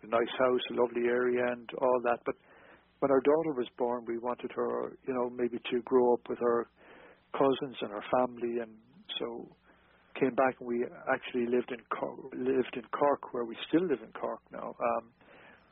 a 0.02 0.06
nice 0.06 0.34
house, 0.38 0.60
a 0.70 0.74
lovely 0.80 1.06
area, 1.06 1.52
and 1.52 1.68
all 1.80 2.00
that. 2.04 2.18
But 2.24 2.34
when 3.00 3.10
our 3.10 3.20
daughter 3.20 3.52
was 3.52 3.68
born, 3.78 4.04
we 4.06 4.18
wanted 4.18 4.50
her, 4.54 4.96
you 5.06 5.14
know, 5.14 5.30
maybe 5.30 5.58
to 5.58 5.82
grow 5.84 6.14
up 6.14 6.20
with 6.28 6.38
her 6.38 6.68
cousins 7.36 7.76
and 7.82 7.90
her 7.90 8.04
family, 8.10 8.58
and 8.62 8.72
so 9.18 9.48
came 10.18 10.34
back 10.34 10.54
and 10.60 10.68
we 10.68 10.84
actually 11.12 11.46
lived 11.46 11.72
in 11.72 11.80
Cork, 11.90 12.18
lived 12.36 12.74
in 12.76 12.84
Cork, 12.92 13.32
where 13.32 13.44
we 13.44 13.56
still 13.68 13.82
live 13.82 14.00
in 14.02 14.12
Cork 14.12 14.40
now. 14.52 14.74
Um, 14.78 15.10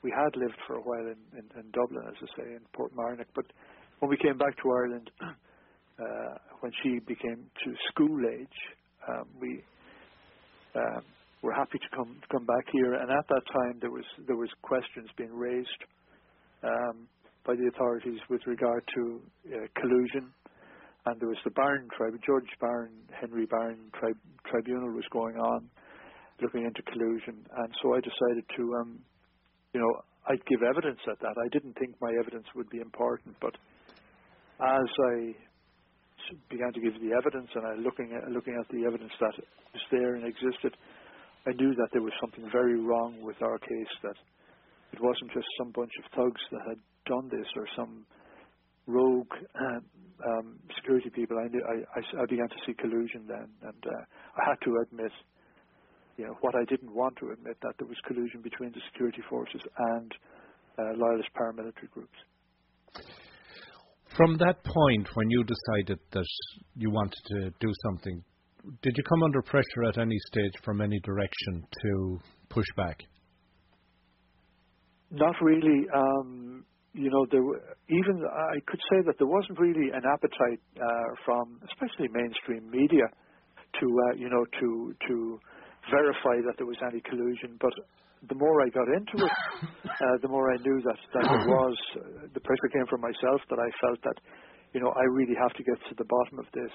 we 0.03 0.11
had 0.11 0.37
lived 0.37 0.57
for 0.67 0.77
a 0.77 0.81
while 0.81 1.07
in, 1.07 1.21
in, 1.39 1.45
in 1.59 1.71
Dublin, 1.73 2.05
as 2.09 2.15
I 2.23 2.43
say, 2.43 2.49
in 2.55 2.61
Portmarnock. 2.77 3.27
But 3.35 3.47
when 3.99 4.11
we 4.11 4.17
came 4.17 4.39
back 4.39 4.57
to 4.63 4.71
Ireland, 4.71 5.11
uh, 5.23 6.35
when 6.61 6.73
she 6.83 7.01
became 7.01 7.51
to 7.65 7.75
school 7.89 8.19
age, 8.27 8.59
um, 9.09 9.25
we 9.41 9.63
um, 10.75 11.03
were 11.43 11.53
happy 11.53 11.79
to 11.79 11.97
come 11.97 12.17
come 12.31 12.47
back 12.47 12.65
here. 12.73 12.95
And 12.95 13.11
at 13.11 13.27
that 13.29 13.43
time, 13.53 13.79
there 13.81 13.91
was 13.91 14.05
there 14.27 14.37
was 14.37 14.51
questions 14.63 15.09
being 15.17 15.35
raised 15.35 15.81
um, 16.63 17.09
by 17.47 17.55
the 17.55 17.69
authorities 17.75 18.21
with 18.29 18.41
regard 18.47 18.83
to 18.95 19.21
uh, 19.53 19.67
collusion. 19.81 20.33
And 21.07 21.19
there 21.19 21.29
was 21.29 21.39
the 21.45 21.51
Barron 21.51 21.89
tribe, 21.97 22.13
Judge 22.13 22.51
Barron, 22.61 22.93
Henry 23.19 23.47
Barron 23.47 23.91
tri- 23.99 24.21
tribunal 24.51 24.93
was 24.93 25.05
going 25.11 25.37
on, 25.37 25.71
looking 26.43 26.65
into 26.65 26.83
collusion. 26.93 27.47
And 27.57 27.75
so 27.83 27.95
I 27.95 28.01
decided 28.01 28.45
to 28.57 28.75
um, 28.77 28.99
you 29.73 29.81
know, 29.81 29.93
I'd 30.29 30.45
give 30.47 30.63
evidence 30.63 31.01
at 31.11 31.19
that. 31.21 31.35
I 31.39 31.49
didn't 31.49 31.75
think 31.79 31.97
my 32.01 32.13
evidence 32.19 32.47
would 32.55 32.69
be 32.71 32.79
important, 32.79 33.37
but 33.41 33.55
as 34.61 34.89
I 35.17 35.35
began 36.49 36.73
to 36.73 36.81
give 36.81 36.95
the 37.01 37.17
evidence 37.17 37.49
and 37.55 37.65
I 37.67 37.75
looking 37.81 38.13
at 38.13 38.31
looking 38.31 38.55
at 38.61 38.69
the 38.69 38.85
evidence 38.87 39.13
that 39.21 39.35
was 39.73 39.85
there 39.91 40.15
and 40.15 40.27
existed, 40.27 40.77
I 41.47 41.53
knew 41.57 41.75
that 41.75 41.89
there 41.93 42.03
was 42.03 42.13
something 42.21 42.45
very 42.53 42.79
wrong 42.79 43.23
with 43.23 43.41
our 43.43 43.59
case. 43.59 43.95
That 44.03 44.19
it 44.93 45.01
wasn't 45.01 45.33
just 45.33 45.49
some 45.59 45.73
bunch 45.73 45.93
of 45.99 46.05
thugs 46.13 46.43
that 46.53 46.63
had 46.69 46.81
done 47.07 47.31
this 47.31 47.49
or 47.57 47.67
some 47.77 48.05
rogue 48.87 49.33
um, 49.59 49.85
um, 50.27 50.59
security 50.77 51.11
people. 51.11 51.39
I, 51.39 51.49
knew, 51.49 51.63
I, 51.65 51.77
I, 51.99 52.23
I 52.23 52.27
began 52.29 52.49
to 52.49 52.61
see 52.67 52.75
collusion 52.75 53.25
then, 53.27 53.49
and 53.63 53.83
uh, 53.87 54.03
I 54.37 54.51
had 54.51 54.59
to 54.65 54.77
admit 54.85 55.13
you 56.21 56.27
know, 56.27 56.37
what 56.43 56.55
I 56.55 56.65
didn't 56.69 56.95
want 56.95 57.17
to 57.21 57.31
admit 57.31 57.57
that 57.63 57.73
there 57.79 57.89
was 57.89 57.97
collusion 58.07 58.43
between 58.43 58.73
the 58.73 58.81
security 58.93 59.23
forces 59.31 59.63
and 59.95 60.13
uh, 60.79 60.93
loyalist 60.95 61.31
paramilitary 61.35 61.89
groups. 61.91 62.19
From 64.19 64.37
that 64.37 64.63
point, 64.63 65.09
when 65.15 65.31
you 65.31 65.45
decided 65.45 65.99
that 66.13 66.27
you 66.77 66.91
wanted 66.91 67.23
to 67.29 67.51
do 67.59 67.73
something, 67.85 68.23
did 68.83 68.95
you 68.99 69.03
come 69.09 69.23
under 69.23 69.41
pressure 69.41 69.85
at 69.89 69.97
any 69.97 70.19
stage 70.31 70.53
from 70.63 70.83
any 70.83 71.01
direction 71.01 71.65
to 71.83 72.21
push 72.51 72.67
back? 72.77 73.03
Not 75.11 75.37
really. 75.41 75.87
Um, 75.95 76.67
you 76.93 77.09
know, 77.09 77.25
there 77.31 77.43
were, 77.43 77.63
even 77.89 78.23
I 78.29 78.61
could 78.67 78.81
say 78.91 78.99
that 79.07 79.15
there 79.17 79.27
wasn't 79.27 79.59
really 79.59 79.89
an 79.89 80.03
appetite 80.05 80.61
uh, 80.77 81.15
from, 81.25 81.61
especially 81.65 82.09
mainstream 82.13 82.71
media, 82.71 83.09
to 83.81 83.87
uh, 83.87 84.15
you 84.17 84.29
know 84.29 84.45
to 84.61 84.95
to 85.09 85.41
verify 85.89 86.43
that 86.45 86.61
there 86.61 86.69
was 86.69 86.79
any 86.85 87.01
collusion. 87.01 87.57
But 87.61 87.73
the 88.29 88.37
more 88.37 88.61
I 88.61 88.69
got 88.69 88.89
into 88.93 89.25
it, 89.25 89.33
uh, 89.89 90.17
the 90.21 90.29
more 90.29 90.53
I 90.53 90.59
knew 90.61 90.83
that, 90.85 91.01
that 91.15 91.25
there 91.25 91.47
was. 91.49 91.77
Uh, 91.97 92.29
the 92.35 92.43
pressure 92.45 92.71
came 92.73 92.87
from 92.91 93.01
myself 93.01 93.41
that 93.49 93.59
I 93.59 93.69
felt 93.81 94.01
that, 94.05 94.19
you 94.75 94.81
know, 94.81 94.93
I 94.93 95.05
really 95.17 95.37
have 95.41 95.55
to 95.57 95.65
get 95.65 95.79
to 95.89 95.95
the 95.97 96.05
bottom 96.05 96.39
of 96.39 96.47
this. 96.53 96.75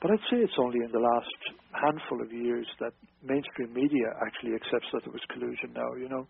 But 0.00 0.10
I'd 0.10 0.26
say 0.30 0.42
it's 0.42 0.58
only 0.58 0.82
in 0.82 0.90
the 0.90 0.98
last 0.98 1.40
handful 1.78 2.18
of 2.22 2.32
years 2.32 2.66
that 2.80 2.90
mainstream 3.22 3.70
media 3.70 4.10
actually 4.26 4.58
accepts 4.58 4.90
that 4.92 5.06
there 5.06 5.14
was 5.14 5.22
collusion 5.30 5.70
now. 5.76 5.86
You 5.94 6.08
know, 6.10 6.26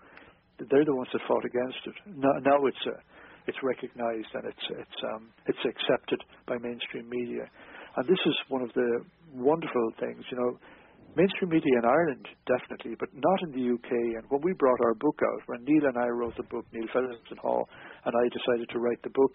they're 0.58 0.84
the 0.84 0.94
ones 0.94 1.08
that 1.12 1.22
fought 1.24 1.44
against 1.46 1.80
it. 1.88 1.96
Now, 2.20 2.36
now 2.44 2.58
it's 2.68 2.84
uh, 2.84 3.00
it's 3.46 3.58
recognised 3.62 4.28
and 4.34 4.44
it's 4.44 4.66
it's 4.76 4.98
um, 5.08 5.32
it's 5.48 5.64
accepted 5.64 6.20
by 6.46 6.58
mainstream 6.60 7.08
media. 7.08 7.48
And 7.96 8.04
this 8.04 8.20
is 8.26 8.36
one 8.48 8.60
of 8.60 8.68
the 8.74 9.00
wonderful 9.32 9.92
things. 9.98 10.20
You 10.30 10.36
know, 10.36 10.52
mainstream 11.16 11.50
media 11.50 11.76
in 11.78 11.84
Ireland, 11.84 12.26
definitely, 12.46 12.96
but 12.98 13.08
not 13.12 13.38
in 13.44 13.52
the 13.52 13.64
UK. 13.74 13.90
And 14.16 14.24
when 14.28 14.40
we 14.42 14.52
brought 14.58 14.80
our 14.86 14.94
book 14.94 15.18
out, 15.20 15.42
when 15.46 15.64
Neil 15.64 15.88
and 15.88 15.98
I 15.98 16.08
wrote 16.08 16.36
the 16.36 16.48
book, 16.48 16.66
Neil 16.72 16.88
Fetherstonhaugh, 16.88 17.64
and 18.06 18.12
I 18.16 18.24
decided 18.32 18.68
to 18.70 18.78
write 18.78 19.02
the 19.02 19.14
book 19.14 19.34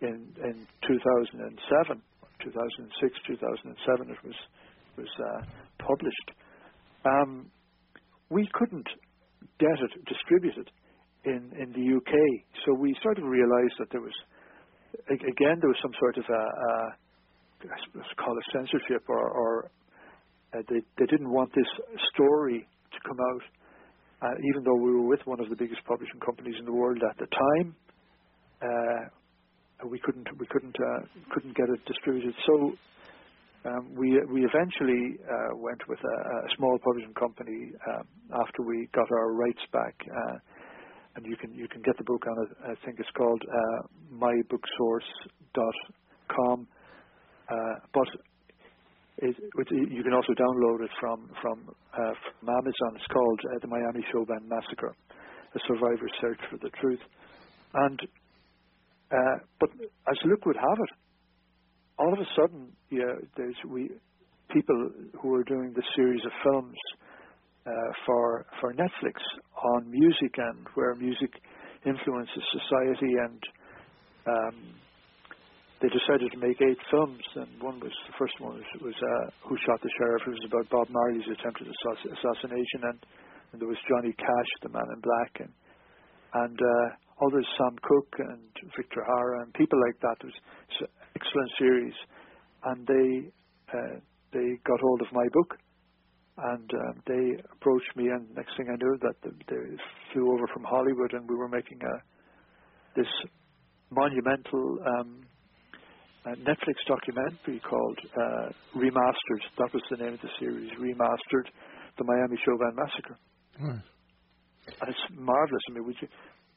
in 0.00 0.32
in 0.44 0.66
2007, 0.88 2.02
2006, 2.42 3.18
2007, 3.26 4.10
it 4.10 4.20
was 4.24 4.38
was 4.96 5.12
uh, 5.20 5.40
published, 5.78 6.28
um, 7.04 7.50
we 8.30 8.48
couldn't 8.54 8.88
get 9.58 9.76
it 9.76 9.92
distributed 10.08 10.70
in 11.24 11.52
in 11.60 11.68
the 11.76 11.84
UK. 11.96 12.14
So 12.64 12.74
we 12.74 12.96
sort 13.02 13.18
of 13.18 13.24
realised 13.24 13.76
that 13.78 13.90
there 13.92 14.00
was 14.00 14.16
again 15.10 15.60
there 15.60 15.68
was 15.68 15.80
some 15.82 15.94
sort 16.00 16.16
of 16.16 16.24
a, 16.28 16.42
a 16.42 16.72
I 17.68 17.76
suppose 17.84 18.08
call 18.16 18.32
it 18.38 18.46
censorship 18.56 19.04
or, 19.08 19.20
or 19.20 19.70
uh, 20.54 20.62
they 20.68 20.80
they 20.98 21.06
didn't 21.06 21.30
want 21.30 21.50
this 21.54 21.68
story 22.14 22.66
to 22.92 22.98
come 23.06 23.18
out, 23.20 23.42
uh, 24.22 24.34
even 24.50 24.64
though 24.64 24.76
we 24.76 24.92
were 24.92 25.06
with 25.06 25.20
one 25.24 25.40
of 25.40 25.48
the 25.48 25.56
biggest 25.56 25.82
publishing 25.84 26.20
companies 26.24 26.56
in 26.58 26.64
the 26.64 26.72
world 26.72 27.02
at 27.08 27.16
the 27.18 27.26
time. 27.26 27.74
Uh, 28.62 29.08
we 29.88 29.98
couldn't 30.00 30.28
we 30.38 30.46
couldn't 30.46 30.76
uh, 30.76 31.00
couldn't 31.32 31.56
get 31.56 31.70
it 31.70 31.84
distributed. 31.86 32.34
So 32.46 32.72
um, 33.64 33.94
we 33.96 34.20
we 34.32 34.44
eventually 34.44 35.16
uh, 35.24 35.56
went 35.56 35.88
with 35.88 35.98
a, 36.00 36.08
a, 36.08 36.48
small 36.56 36.78
publishing 36.84 37.14
company 37.14 37.72
um, 37.88 38.06
after 38.40 38.62
we 38.62 38.88
got 38.94 39.10
our 39.10 39.32
rights 39.34 39.62
back, 39.72 39.94
uh, 40.06 40.38
and 41.16 41.26
you 41.26 41.36
can 41.36 41.52
you 41.54 41.66
can 41.68 41.82
get 41.82 41.98
the 41.98 42.04
book 42.04 42.24
on 42.26 42.42
it. 42.44 42.50
I 42.64 42.74
think 42.84 42.98
it's 42.98 43.10
called 43.16 43.42
uh, 43.42 43.82
mybooksource.com. 44.14 46.68
Uh, 47.50 47.74
but 47.92 48.08
you 49.22 50.02
can 50.02 50.14
also 50.14 50.32
download 50.32 50.84
it 50.84 50.90
from 51.00 51.30
from, 51.42 51.68
uh, 51.92 52.12
from 52.40 52.48
Amazon. 52.48 52.96
It's 52.96 53.06
called 53.12 53.40
uh, 53.44 53.58
the 53.60 53.68
Miami 53.68 54.04
Showband 54.12 54.48
Massacre: 54.48 54.94
A 55.54 55.58
Survivor's 55.68 56.12
Search 56.20 56.40
for 56.50 56.58
the 56.58 56.70
Truth. 56.80 57.00
And 57.74 58.00
but 59.60 59.70
as 60.08 60.18
luck 60.24 60.46
would 60.46 60.56
have 60.56 60.78
it, 60.78 60.90
all 61.98 62.12
of 62.12 62.18
a 62.18 62.28
sudden, 62.36 62.72
yeah, 62.90 63.14
there's 63.36 63.56
we 63.68 63.90
people 64.52 64.90
who 65.20 65.34
are 65.34 65.44
doing 65.44 65.72
this 65.74 65.84
series 65.94 66.24
of 66.24 66.32
films 66.42 66.76
uh, 67.66 67.70
for 68.06 68.46
for 68.60 68.72
Netflix 68.72 69.20
on 69.76 69.90
music 69.90 70.32
and 70.38 70.66
where 70.74 70.94
music 70.94 71.30
influences 71.84 72.44
society, 72.52 73.12
and 73.20 73.42
um, 74.26 74.54
they 75.80 75.88
decided 75.88 76.28
to 76.32 76.40
make 76.40 76.60
eight 76.60 76.80
films. 76.90 77.24
And 77.36 77.48
one 77.60 77.80
was 77.80 77.92
the 78.06 78.16
first 78.20 78.36
one 78.40 78.60
was, 78.60 78.70
was 78.80 78.98
uh, 79.00 79.24
Who 79.48 79.56
Shot 79.64 79.80
the 79.80 79.92
Sheriff? 79.96 80.22
It 80.28 80.36
was 80.36 80.46
about 80.48 80.68
Bob 80.68 80.88
Marley's 80.92 81.28
attempted 81.28 81.68
assass- 81.68 82.12
assassination, 82.12 82.84
and, 82.84 82.98
and 83.52 83.56
there 83.60 83.68
was 83.68 83.80
Johnny 83.88 84.12
Cash, 84.12 84.50
the 84.62 84.68
Man 84.68 84.88
in 84.92 85.00
Black, 85.00 85.32
and 85.40 85.52
and 86.32 86.54
uh, 86.54 87.26
others, 87.26 87.46
Sam 87.58 87.74
Cooke 87.82 88.14
and 88.18 88.46
Victor 88.76 89.02
Jara, 89.02 89.42
and 89.42 89.52
people 89.54 89.80
like 89.82 89.98
that. 90.00 90.16
It 90.22 90.30
was 90.30 90.40
an 90.80 90.86
excellent 91.16 91.50
series, 91.58 91.96
and 92.64 92.86
they 92.86 93.08
uh, 93.74 93.96
they 94.32 94.46
got 94.62 94.78
hold 94.80 95.02
of 95.02 95.10
my 95.12 95.26
book, 95.32 95.58
and 96.38 96.70
um, 96.70 97.02
they 97.06 97.42
approached 97.50 97.90
me, 97.96 98.08
and 98.08 98.30
next 98.36 98.56
thing 98.56 98.68
I 98.70 98.76
knew, 98.76 98.96
that 99.02 99.16
they 99.22 99.56
flew 100.12 100.32
over 100.32 100.46
from 100.54 100.64
Hollywood, 100.64 101.12
and 101.14 101.28
we 101.28 101.34
were 101.34 101.48
making 101.48 101.80
a 101.82 101.94
this 102.94 103.10
monumental 103.90 104.78
um, 104.86 105.22
Netflix 106.26 106.76
documentary 106.86 107.60
called 107.68 107.98
uh, 108.16 108.48
Remastered. 108.76 109.42
That 109.58 109.72
was 109.72 109.82
the 109.90 109.96
name 109.96 110.14
of 110.14 110.20
the 110.20 110.28
series, 110.38 110.70
Remastered, 110.78 111.48
the 111.98 112.04
Miami 112.04 112.36
Showband 112.46 112.76
Massacre. 112.76 113.18
Mm. 113.60 113.82
And 114.80 114.88
it's 114.88 114.98
marvelous. 115.10 115.62
I 115.70 115.72
mean, 115.72 115.86
we, 115.86 115.96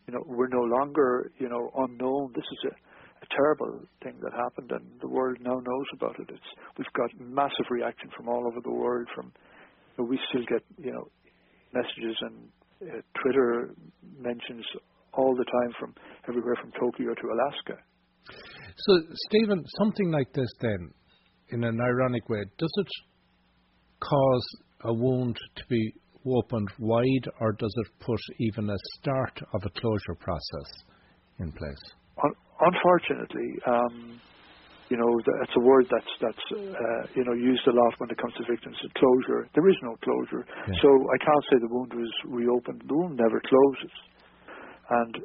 you 0.07 0.13
know, 0.13 0.23
we're 0.25 0.49
no 0.49 0.61
longer, 0.61 1.31
you 1.39 1.49
know, 1.49 1.71
unknown. 1.77 2.33
This 2.35 2.45
is 2.51 2.71
a 2.71 2.75
a 3.23 3.35
terrible 3.35 3.79
thing 4.03 4.19
that 4.21 4.33
happened, 4.33 4.71
and 4.71 4.99
the 4.99 5.07
world 5.07 5.37
now 5.39 5.55
knows 5.55 5.87
about 5.93 6.19
it. 6.19 6.27
It's 6.29 6.51
we've 6.77 6.93
got 6.93 7.09
massive 7.19 7.67
reaction 7.69 8.09
from 8.15 8.27
all 8.27 8.45
over 8.45 8.59
the 8.61 8.71
world. 8.71 9.07
From 9.15 9.31
you 9.97 10.03
know, 10.03 10.09
we 10.09 10.19
still 10.29 10.43
get 10.47 10.63
you 10.77 10.91
know 10.91 11.07
messages 11.73 12.17
and 12.21 12.35
uh, 12.83 13.01
Twitter 13.21 13.73
mentions 14.19 14.65
all 15.13 15.35
the 15.35 15.45
time 15.45 15.71
from 15.79 15.95
everywhere 16.27 16.55
from 16.59 16.71
Tokyo 16.71 17.13
to 17.13 17.27
Alaska. 17.31 17.81
So, 18.27 18.99
Stephen, 19.27 19.63
something 19.79 20.11
like 20.11 20.33
this, 20.33 20.49
then, 20.61 20.91
in 21.49 21.63
an 21.63 21.79
ironic 21.79 22.27
way, 22.29 22.43
does 22.57 22.71
it 22.77 22.87
cause 23.99 24.45
a 24.81 24.93
wound 24.93 25.37
to 25.55 25.63
be 25.69 25.93
opened 26.25 26.69
wide, 26.79 27.27
or 27.39 27.53
does 27.53 27.73
it 27.77 27.87
put 27.99 28.19
even 28.39 28.69
a 28.69 28.77
start 28.95 29.41
of 29.53 29.61
a 29.65 29.79
closure 29.79 30.15
process 30.19 30.83
in 31.39 31.51
place? 31.51 31.93
unfortunately, 32.63 33.49
um, 33.67 34.21
you 34.89 34.97
know, 34.97 35.09
it's 35.41 35.55
a 35.57 35.63
word 35.63 35.87
that's 35.89 36.13
that's 36.21 36.45
uh, 36.53 37.03
you 37.15 37.23
know 37.25 37.33
used 37.33 37.65
a 37.67 37.73
lot 37.73 37.93
when 37.97 38.09
it 38.11 38.17
comes 38.17 38.33
to 38.35 38.43
victims. 38.45 38.77
Of 38.83 38.93
closure. 38.93 39.47
There 39.55 39.67
is 39.67 39.79
no 39.81 39.95
closure. 40.03 40.45
Yeah. 40.67 40.75
So 40.81 40.89
I 40.89 41.17
can't 41.17 41.45
say 41.49 41.57
the 41.59 41.71
wound 41.71 41.91
was 41.93 42.11
reopened. 42.25 42.83
The 42.87 42.93
wound 42.93 43.17
never 43.17 43.41
closes. 43.41 43.93
And 44.89 45.17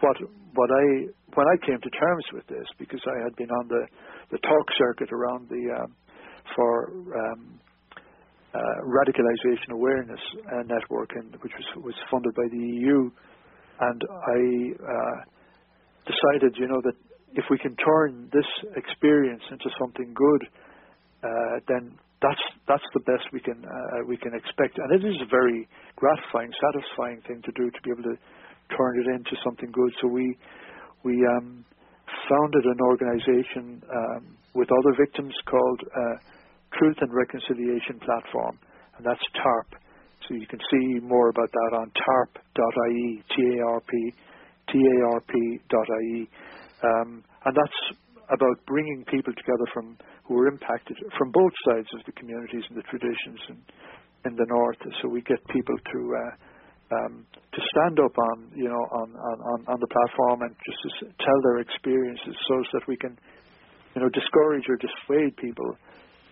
what 0.00 0.16
what 0.54 0.70
I 0.70 1.08
when 1.34 1.46
I 1.46 1.56
came 1.66 1.80
to 1.80 1.90
terms 1.90 2.24
with 2.32 2.46
this, 2.46 2.66
because 2.78 3.00
I 3.06 3.22
had 3.24 3.34
been 3.36 3.50
on 3.50 3.68
the 3.68 3.86
the 4.30 4.38
talk 4.38 4.66
circuit 4.76 5.12
around 5.12 5.48
the 5.48 5.82
um, 5.82 5.94
for 6.56 6.90
um, 6.90 7.60
uh, 8.54 8.58
radicalization 8.84 9.72
awareness 9.72 10.20
uh, 10.52 10.62
network, 10.66 11.10
and 11.16 11.32
which 11.42 11.52
was 11.52 11.84
was 11.84 11.94
funded 12.10 12.34
by 12.34 12.48
the 12.50 12.58
EU, 12.58 13.10
and 13.80 14.02
I. 14.26 14.40
Uh, 14.82 15.20
decided, 16.08 16.56
you 16.56 16.66
know, 16.66 16.80
that 16.80 16.96
if 17.36 17.44
we 17.52 17.58
can 17.60 17.76
turn 17.76 18.32
this 18.32 18.48
experience 18.76 19.44
into 19.52 19.68
something 19.78 20.12
good, 20.16 20.42
uh, 21.22 21.60
then 21.68 21.92
that's 22.24 22.40
that's 22.66 22.88
the 22.94 23.04
best 23.06 23.28
we 23.32 23.40
can 23.40 23.62
uh, 23.62 24.02
we 24.08 24.16
can 24.16 24.32
expect, 24.34 24.78
and 24.78 24.88
it 24.90 25.04
is 25.06 25.14
a 25.22 25.28
very 25.30 25.68
gratifying, 25.94 26.50
satisfying 26.58 27.20
thing 27.28 27.42
to 27.44 27.52
do 27.52 27.70
to 27.70 27.80
be 27.84 27.90
able 27.92 28.02
to 28.02 28.16
turn 28.76 29.00
it 29.00 29.06
into 29.14 29.36
something 29.44 29.70
good. 29.72 29.92
So 30.00 30.08
we 30.08 30.36
we 31.04 31.14
um, 31.38 31.64
founded 32.28 32.64
an 32.64 32.80
organization 32.82 33.82
um, 33.86 34.36
with 34.54 34.68
other 34.72 34.96
victims 34.98 35.34
called 35.46 35.80
uh, 35.86 36.16
Truth 36.78 36.98
and 37.00 37.12
Reconciliation 37.14 38.00
Platform, 38.02 38.58
and 38.96 39.06
that's 39.06 39.22
TARP. 39.38 39.80
So 40.26 40.34
you 40.34 40.46
can 40.46 40.60
see 40.70 41.00
more 41.00 41.30
about 41.30 41.50
that 41.50 41.70
on 41.78 41.92
tarp.ie, 41.94 43.22
T-A-R-P 43.30 44.14
tarp.ie. 44.68 46.28
Um, 46.84 47.24
and 47.44 47.56
that's 47.56 47.80
about 48.28 48.56
bringing 48.66 49.04
people 49.10 49.32
together 49.34 49.66
from 49.72 49.96
who 50.24 50.36
are 50.38 50.48
impacted 50.48 50.96
from 51.16 51.32
both 51.32 51.52
sides 51.64 51.88
of 51.96 52.04
the 52.04 52.12
communities 52.12 52.62
and 52.68 52.76
the 52.76 52.84
traditions 52.92 53.40
in, 53.48 53.58
in 54.30 54.36
the 54.36 54.46
north. 54.48 54.76
So 55.00 55.08
we 55.08 55.22
get 55.22 55.40
people 55.48 55.76
to 55.76 56.00
uh, 56.12 56.30
um, 56.90 57.26
to 57.32 57.60
stand 57.72 58.00
up 58.00 58.16
on 58.16 58.50
you 58.54 58.68
know 58.68 58.82
on, 58.92 59.08
on, 59.12 59.58
on 59.68 59.78
the 59.80 59.90
platform 59.90 60.42
and 60.42 60.54
just 60.64 60.80
to 61.00 61.06
tell 61.20 61.38
their 61.42 61.58
experiences, 61.58 62.34
so 62.48 62.54
that 62.72 62.84
we 62.88 62.96
can 62.96 63.16
you 63.94 64.00
know 64.02 64.08
discourage 64.08 64.64
or 64.68 64.76
dissuade 64.76 65.36
people 65.36 65.76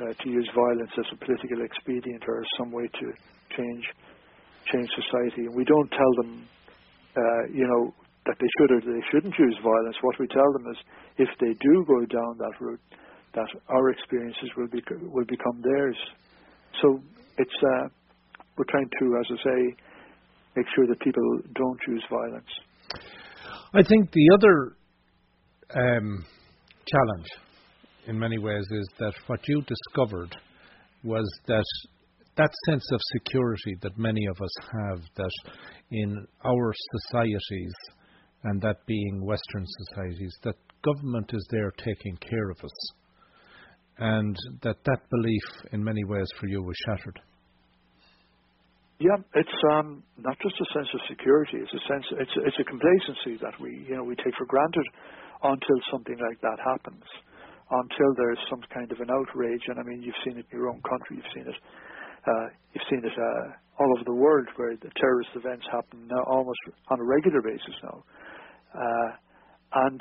uh, 0.00 0.12
to 0.22 0.26
use 0.30 0.48
violence 0.54 0.92
as 0.96 1.06
a 1.12 1.16
political 1.24 1.60
expedient 1.62 2.22
or 2.28 2.40
as 2.40 2.48
some 2.58 2.72
way 2.72 2.88
to 2.88 3.06
change 3.56 3.84
change 4.72 4.88
society. 4.96 5.46
And 5.46 5.54
we 5.54 5.64
don't 5.64 5.90
tell 5.90 6.12
them 6.22 6.48
uh, 7.16 7.42
you 7.52 7.66
know 7.68 7.92
that 8.26 8.36
they 8.40 8.50
should 8.58 8.70
or 8.72 8.80
they 8.80 9.04
shouldn't 9.12 9.34
use 9.38 9.56
violence. 9.62 9.96
What 10.02 10.18
we 10.18 10.26
tell 10.26 10.50
them 10.52 10.66
is, 10.72 10.78
if 11.18 11.30
they 11.40 11.54
do 11.60 11.84
go 11.86 12.04
down 12.06 12.38
that 12.38 12.54
route, 12.60 12.80
that 13.34 13.48
our 13.68 13.90
experiences 13.90 14.50
will 14.56 14.68
be 14.68 14.82
will 15.02 15.26
become 15.28 15.62
theirs. 15.62 15.96
So 16.82 17.00
it's 17.38 17.58
uh, 17.62 17.88
we're 18.56 18.68
trying 18.70 18.90
to, 19.00 19.06
as 19.20 19.26
I 19.30 19.38
say, 19.44 19.60
make 20.56 20.66
sure 20.74 20.86
that 20.86 20.98
people 21.00 21.22
don't 21.54 21.78
use 21.86 22.04
violence. 22.10 22.48
I 23.74 23.82
think 23.82 24.10
the 24.12 24.30
other 24.34 24.76
um, 25.74 26.24
challenge, 26.86 27.26
in 28.06 28.18
many 28.18 28.38
ways, 28.38 28.64
is 28.70 28.88
that 28.98 29.12
what 29.26 29.40
you 29.48 29.62
discovered 29.62 30.34
was 31.04 31.28
that 31.46 31.64
that 32.36 32.50
sense 32.66 32.86
of 32.92 33.00
security 33.14 33.76
that 33.80 33.96
many 33.98 34.26
of 34.26 34.36
us 34.42 34.50
have 34.72 35.00
that 35.16 35.30
in 35.90 36.26
our 36.44 36.74
societies 36.92 37.72
and 38.44 38.60
that 38.60 38.84
being 38.86 39.24
Western 39.24 39.64
societies, 39.66 40.34
that 40.42 40.56
government 40.84 41.30
is 41.32 41.46
there 41.50 41.72
taking 41.78 42.16
care 42.18 42.50
of 42.50 42.58
us, 42.62 42.92
and 43.98 44.36
that 44.62 44.76
that 44.84 45.00
belief, 45.10 45.72
in 45.72 45.82
many 45.82 46.04
ways, 46.04 46.28
for 46.38 46.46
you 46.46 46.62
was 46.62 46.76
shattered. 46.86 47.18
Yeah, 48.98 49.20
it's 49.36 49.58
um, 49.76 50.02
not 50.16 50.40
just 50.40 50.56
a 50.56 50.68
sense 50.72 50.88
of 50.94 51.00
security; 51.04 51.60
it's 51.60 51.74
a 51.76 51.84
sense, 51.84 52.06
it's 52.16 52.32
it's 52.48 52.56
a 52.60 52.64
complacency 52.64 53.36
that 53.44 53.52
we, 53.60 53.84
you 53.84 53.96
know, 53.96 54.04
we 54.04 54.16
take 54.16 54.32
for 54.40 54.48
granted 54.48 54.88
until 55.44 55.78
something 55.92 56.16
like 56.16 56.40
that 56.40 56.56
happens, 56.64 57.04
until 57.76 58.10
there's 58.16 58.40
some 58.48 58.64
kind 58.72 58.88
of 58.88 58.96
an 59.04 59.12
outrage. 59.12 59.60
And 59.68 59.76
I 59.76 59.84
mean, 59.84 60.00
you've 60.00 60.16
seen 60.24 60.40
it 60.40 60.48
in 60.48 60.56
your 60.56 60.72
own 60.72 60.80
country, 60.80 61.20
you've 61.20 61.32
seen 61.36 61.44
it, 61.44 61.60
uh, 62.24 62.46
you've 62.72 62.88
seen 62.88 63.04
it 63.04 63.12
uh, 63.12 63.52
all 63.76 63.92
over 64.00 64.04
the 64.08 64.16
world, 64.16 64.48
where 64.56 64.72
the 64.80 64.88
terrorist 64.96 65.28
events 65.36 65.68
happen 65.68 66.08
now 66.08 66.24
almost 66.24 66.60
on 66.88 66.96
a 66.96 67.04
regular 67.04 67.42
basis 67.44 67.76
now. 67.84 68.00
Uh, 68.72 69.10
and 69.84 70.00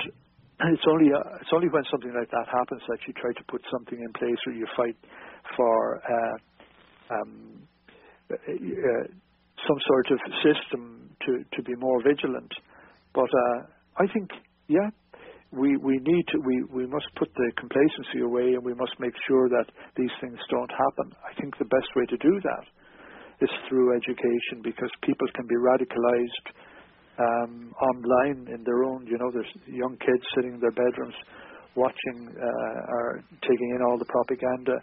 it's 0.72 0.88
only 0.88 1.12
uh, 1.12 1.36
it's 1.44 1.52
only 1.52 1.68
when 1.68 1.84
something 1.92 2.16
like 2.16 2.32
that 2.32 2.48
happens 2.48 2.80
that 2.88 2.98
you 3.04 3.12
try 3.20 3.32
to 3.36 3.44
put 3.52 3.60
something 3.68 4.00
in 4.00 4.12
place 4.16 4.40
or 4.48 4.56
you 4.56 4.64
fight 4.72 4.96
for 5.52 6.00
uh, 6.00 6.36
um, 7.12 7.55
uh, 8.30 9.04
some 9.66 9.80
sort 9.86 10.06
of 10.10 10.18
system 10.42 11.10
to, 11.26 11.44
to 11.56 11.62
be 11.62 11.74
more 11.76 12.02
vigilant. 12.02 12.52
But 13.14 13.30
uh, 13.30 13.58
I 13.98 14.06
think, 14.12 14.30
yeah, 14.68 14.90
we, 15.52 15.76
we 15.76 15.98
need 16.02 16.24
to, 16.32 16.38
we, 16.44 16.62
we 16.70 16.86
must 16.86 17.06
put 17.16 17.32
the 17.34 17.52
complacency 17.56 18.20
away 18.22 18.54
and 18.54 18.64
we 18.64 18.74
must 18.74 18.92
make 18.98 19.14
sure 19.26 19.48
that 19.48 19.66
these 19.96 20.12
things 20.20 20.38
don't 20.50 20.70
happen. 20.70 21.12
I 21.24 21.32
think 21.40 21.56
the 21.58 21.70
best 21.70 21.88
way 21.96 22.04
to 22.06 22.18
do 22.18 22.40
that 22.42 22.64
is 23.40 23.50
through 23.68 23.96
education 23.96 24.64
because 24.64 24.90
people 25.02 25.26
can 25.34 25.46
be 25.46 25.56
radicalized 25.56 26.46
um, 27.18 27.72
online 27.80 28.48
in 28.52 28.64
their 28.64 28.84
own, 28.84 29.06
you 29.06 29.16
know, 29.18 29.30
there's 29.32 29.52
young 29.66 29.96
kids 29.96 30.24
sitting 30.34 30.54
in 30.54 30.60
their 30.60 30.72
bedrooms 30.72 31.14
watching 31.76 32.28
uh, 32.36 32.92
or 32.96 33.24
taking 33.42 33.70
in 33.76 33.82
all 33.82 33.98
the 33.98 34.08
propaganda. 34.08 34.76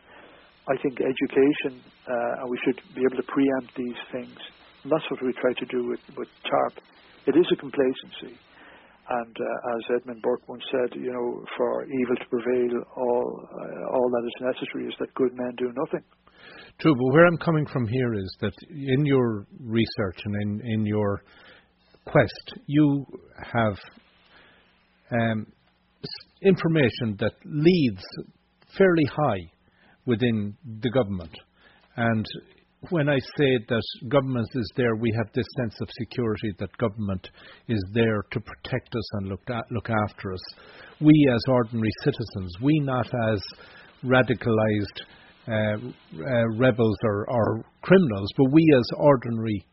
I 0.70 0.76
think 0.82 1.00
education, 1.02 1.84
uh, 2.08 2.42
and 2.42 2.50
we 2.50 2.58
should 2.64 2.80
be 2.96 3.02
able 3.02 3.18
to 3.18 3.28
preempt 3.28 3.76
these 3.76 4.00
things. 4.12 4.38
And 4.84 4.92
that's 4.92 5.04
what 5.12 5.22
we 5.22 5.34
try 5.40 5.54
to 5.54 5.66
do 5.68 5.88
with, 5.90 6.00
with 6.18 6.30
TARP. 6.48 6.80
It 7.28 7.36
is 7.36 7.48
a 7.52 7.56
complacency. 7.56 8.40
And 9.10 9.36
uh, 9.36 9.76
as 9.76 10.00
Edmund 10.00 10.22
Burke 10.22 10.48
once 10.48 10.64
said, 10.72 10.96
you 10.96 11.12
know, 11.12 11.44
for 11.58 11.84
evil 11.84 12.16
to 12.16 12.26
prevail, 12.30 12.84
all, 12.96 13.48
uh, 13.52 13.92
all 13.92 14.10
that 14.10 14.24
is 14.24 14.56
necessary 14.56 14.88
is 14.88 14.94
that 15.00 15.14
good 15.16 15.36
men 15.36 15.52
do 15.58 15.72
nothing. 15.76 16.04
True, 16.80 16.96
but 16.96 17.14
where 17.14 17.26
I'm 17.26 17.38
coming 17.38 17.66
from 17.66 17.88
here 17.88 18.14
is 18.14 18.38
that 18.42 18.54
in 18.70 19.06
your 19.06 19.46
research 19.60 20.20
and 20.24 20.36
in, 20.42 20.62
in 20.74 20.86
your 20.86 21.24
quest, 22.06 22.54
you 22.68 23.06
have 23.54 23.78
um, 25.12 25.46
information 26.42 27.18
that 27.20 27.34
leads 27.46 28.04
fairly 28.78 29.06
high 29.06 29.53
within 30.06 30.56
the 30.82 30.90
government. 30.90 31.32
And 31.96 32.26
when 32.90 33.08
I 33.08 33.18
say 33.38 33.58
that 33.70 34.10
government 34.10 34.50
is 34.56 34.72
there, 34.76 34.96
we 34.96 35.14
have 35.16 35.32
this 35.34 35.46
sense 35.58 35.76
of 35.82 35.88
security 35.98 36.52
that 36.60 36.78
government 36.78 37.30
is 37.68 37.82
there 37.94 38.24
to 38.32 38.40
protect 38.40 38.94
us 38.96 39.14
and 39.14 39.30
look, 39.30 39.42
at, 39.50 39.64
look 39.72 39.90
after 39.90 40.34
us. 40.34 40.42
We, 41.00 41.30
as 41.34 41.42
ordinary 41.48 41.92
citizens, 42.04 42.54
we 42.62 42.80
not 42.80 43.08
as 43.08 43.42
radicalized 44.04 45.00
uh, 45.48 45.52
uh, 45.54 46.48
rebels 46.58 46.98
or, 47.04 47.30
or 47.30 47.66
criminals, 47.82 48.30
but 48.38 48.52
we, 48.52 48.66
as 48.78 48.86
ordinary 48.98 49.66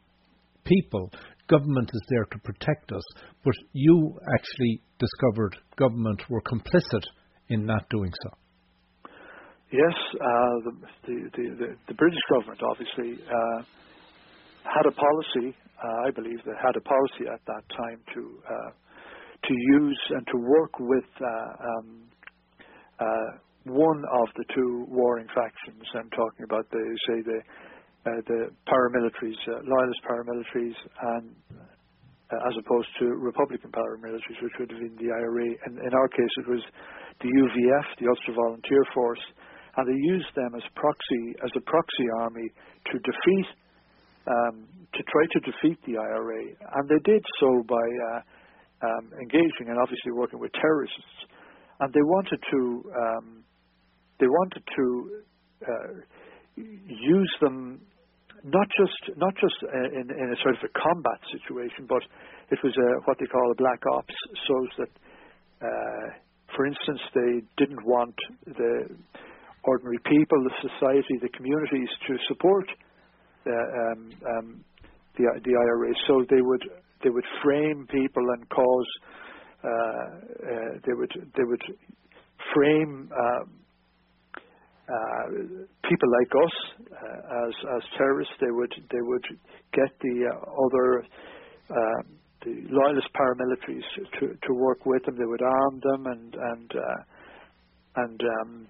people, 0.65 1.11
government 1.49 1.91
is 1.93 2.03
there 2.09 2.25
to 2.25 2.39
protect 2.39 2.93
us. 2.93 3.03
But 3.45 3.55
you 3.73 4.19
actually 4.35 4.83
discovered 4.99 5.57
government 5.77 6.23
were 6.29 6.43
complicit 6.43 7.03
in 7.49 7.67
not 7.67 7.89
doing 7.91 8.13
so. 8.23 8.40
Yes, 9.71 9.95
uh, 10.19 10.55
the, 10.67 10.73
the, 11.07 11.17
the, 11.31 11.69
the, 11.87 11.95
British 11.95 12.19
government 12.27 12.59
obviously 12.59 13.23
uh, 13.23 13.63
had 14.67 14.83
a 14.83 14.91
policy. 14.91 15.55
Uh, 15.79 16.09
I 16.09 16.11
believe 16.11 16.43
they 16.45 16.59
had 16.59 16.75
a 16.75 16.83
policy 16.83 17.31
at 17.31 17.39
that 17.47 17.63
time 17.79 18.03
to 18.15 18.23
uh, 18.51 18.71
to 19.47 19.55
use 19.55 20.01
and 20.11 20.27
to 20.27 20.39
work 20.43 20.75
with 20.81 21.07
uh, 21.23 21.27
um, 21.71 22.03
uh, 22.99 23.31
one 23.71 24.03
of 24.11 24.27
the 24.37 24.45
two 24.55 24.87
warring 24.91 25.29
factions. 25.31 25.87
I'm 25.95 26.11
talking 26.11 26.43
about 26.51 26.67
the 26.71 26.83
say 27.07 27.23
the 27.23 27.39
the 28.27 28.51
paramilitaries, 28.67 29.39
loyalist 29.47 30.03
paramilitaries, 30.03 30.79
and 31.15 31.31
as 32.49 32.55
opposed 32.59 32.89
to 32.99 33.07
Republican 33.07 33.71
paramilitaries, 33.71 34.43
which 34.43 34.55
would 34.59 34.71
have 34.73 34.81
been 34.81 34.99
the 34.99 35.15
IRA. 35.15 35.47
And 35.67 35.79
in 35.79 35.95
our 35.95 36.09
case, 36.09 36.35
it 36.43 36.49
was 36.49 36.63
the 37.23 37.31
UVF, 37.31 37.87
the 38.03 38.09
Ulster 38.11 38.35
Volunteer 38.35 38.83
Force, 38.95 39.23
and 39.77 39.85
they 39.87 39.99
used 39.99 40.31
them 40.35 40.55
as 40.57 40.63
proxy 40.75 41.35
as 41.45 41.51
a 41.57 41.63
proxy 41.63 42.07
army 42.19 42.49
to 42.91 42.95
defeat 42.99 43.49
um, 44.27 44.67
to 44.95 45.01
try 45.07 45.25
to 45.33 45.41
defeat 45.41 45.79
the 45.87 45.97
IRA, 45.97 46.43
and 46.77 46.89
they 46.89 46.99
did 47.05 47.25
so 47.39 47.63
by 47.69 47.77
uh, 47.77 48.21
um, 48.87 49.11
engaging 49.21 49.69
and 49.69 49.79
obviously 49.79 50.13
working 50.13 50.39
with 50.39 50.53
terrorists, 50.53 51.15
and 51.81 51.93
they 51.93 52.03
wanted 52.03 52.41
to 52.51 52.61
um, 52.97 53.45
they 54.19 54.27
wanted 54.27 54.63
to 54.77 54.87
uh, 55.67 55.93
use 56.57 57.33
them 57.41 57.81
not 58.45 58.67
just 58.77 59.17
not 59.17 59.35
just 59.37 59.57
in, 59.95 60.11
in 60.11 60.33
a 60.33 60.37
sort 60.43 60.57
of 60.57 60.63
a 60.65 60.73
combat 60.79 61.21
situation, 61.31 61.87
but 61.89 62.03
it 62.51 62.59
was 62.65 62.73
a, 62.77 62.89
what 63.05 63.17
they 63.21 63.27
call 63.27 63.53
a 63.53 63.55
black 63.55 63.81
ops, 63.95 64.15
so 64.49 64.55
that, 64.79 64.93
uh, 65.63 66.07
for 66.57 66.67
instance, 66.67 67.01
they 67.15 67.33
didn't 67.59 67.85
want 67.85 68.15
the 68.47 68.89
ordinary 69.65 69.99
people, 70.05 70.39
the 70.45 70.69
society, 70.69 71.19
the 71.21 71.29
communities 71.37 71.89
to 72.07 72.17
support 72.29 72.67
the, 73.45 73.53
um, 73.53 74.15
um, 74.27 74.65
the, 75.17 75.25
the 75.45 75.53
IRA. 75.53 75.93
So 76.07 76.25
they 76.31 76.41
would 76.41 76.65
they 77.03 77.11
would 77.11 77.25
frame 77.43 77.87
people 77.91 78.25
and 78.35 78.49
cause 78.51 78.91
uh, 79.65 79.69
uh, 79.69 80.73
they 80.87 80.93
would 80.93 81.13
they 81.37 81.45
would 81.45 81.63
frame 82.55 83.11
um, 83.13 83.61
uh, 84.89 85.27
people 85.89 86.09
like 86.19 86.33
us 86.45 86.57
uh, 86.93 87.47
as 87.49 87.55
as 87.77 87.83
terrorists. 87.97 88.35
They 88.41 88.51
would 88.51 88.73
they 88.91 89.01
would 89.01 89.25
get 89.73 89.91
the 90.01 90.31
uh, 90.33 90.67
other. 90.67 91.05
Um, 91.71 92.17
the 92.43 92.65
loyalist 92.71 93.07
paramilitaries 93.13 93.85
to, 94.19 94.29
to 94.29 94.55
work 94.55 94.87
with 94.87 95.05
them. 95.05 95.15
They 95.19 95.27
would 95.27 95.43
arm 95.43 95.79
them 95.83 96.07
and 96.07 96.35
and 96.35 96.73
and 97.97 98.21
um, 98.41 98.69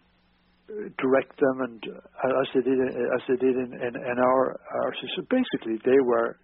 direct 0.98 1.34
them, 1.38 1.56
and 1.60 1.80
uh, 1.86 2.40
as 2.42 2.48
they 2.54 2.62
did 2.62 2.78
as 2.78 3.22
they 3.28 3.36
did 3.36 3.56
in, 3.56 3.70
in, 3.74 3.92
in 3.96 4.16
our 4.18 4.60
our 4.84 4.92
system. 5.02 5.26
Basically, 5.30 5.78
they 5.84 6.00
were 6.02 6.38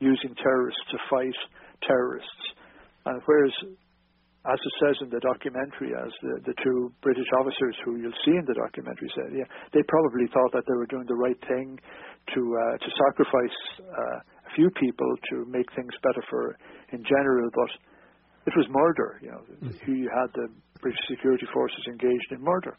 using 0.00 0.34
terrorists 0.36 0.82
to 0.90 0.98
fight 1.10 1.38
terrorists, 1.86 2.42
and 3.06 3.20
whereas. 3.26 3.52
As 4.42 4.58
it 4.58 4.74
says 4.82 4.98
in 5.06 5.10
the 5.14 5.22
documentary, 5.22 5.94
as 5.94 6.10
the, 6.18 6.50
the 6.50 6.56
two 6.66 6.90
British 6.98 7.30
officers 7.38 7.78
who 7.86 8.02
you'll 8.02 8.22
see 8.26 8.34
in 8.34 8.42
the 8.42 8.58
documentary 8.58 9.06
said, 9.14 9.30
yeah, 9.30 9.46
they 9.70 9.86
probably 9.86 10.26
thought 10.34 10.50
that 10.50 10.66
they 10.66 10.74
were 10.74 10.90
doing 10.90 11.06
the 11.06 11.14
right 11.14 11.38
thing 11.46 11.78
to 12.34 12.40
uh, 12.42 12.74
to 12.74 12.88
sacrifice 12.90 13.58
uh, 13.78 14.18
a 14.18 14.50
few 14.58 14.70
people 14.82 15.10
to 15.30 15.46
make 15.46 15.70
things 15.78 15.94
better 16.02 16.22
for 16.28 16.58
in 16.90 17.06
general, 17.06 17.50
but 17.54 17.70
it 18.46 18.54
was 18.56 18.66
murder. 18.70 19.18
You 19.22 19.30
know, 19.30 19.42
mm. 19.62 19.78
you 19.86 20.10
had 20.10 20.34
the 20.34 20.50
British 20.80 21.00
security 21.08 21.46
forces 21.54 21.86
engaged 21.86 22.30
in 22.32 22.42
murder. 22.42 22.76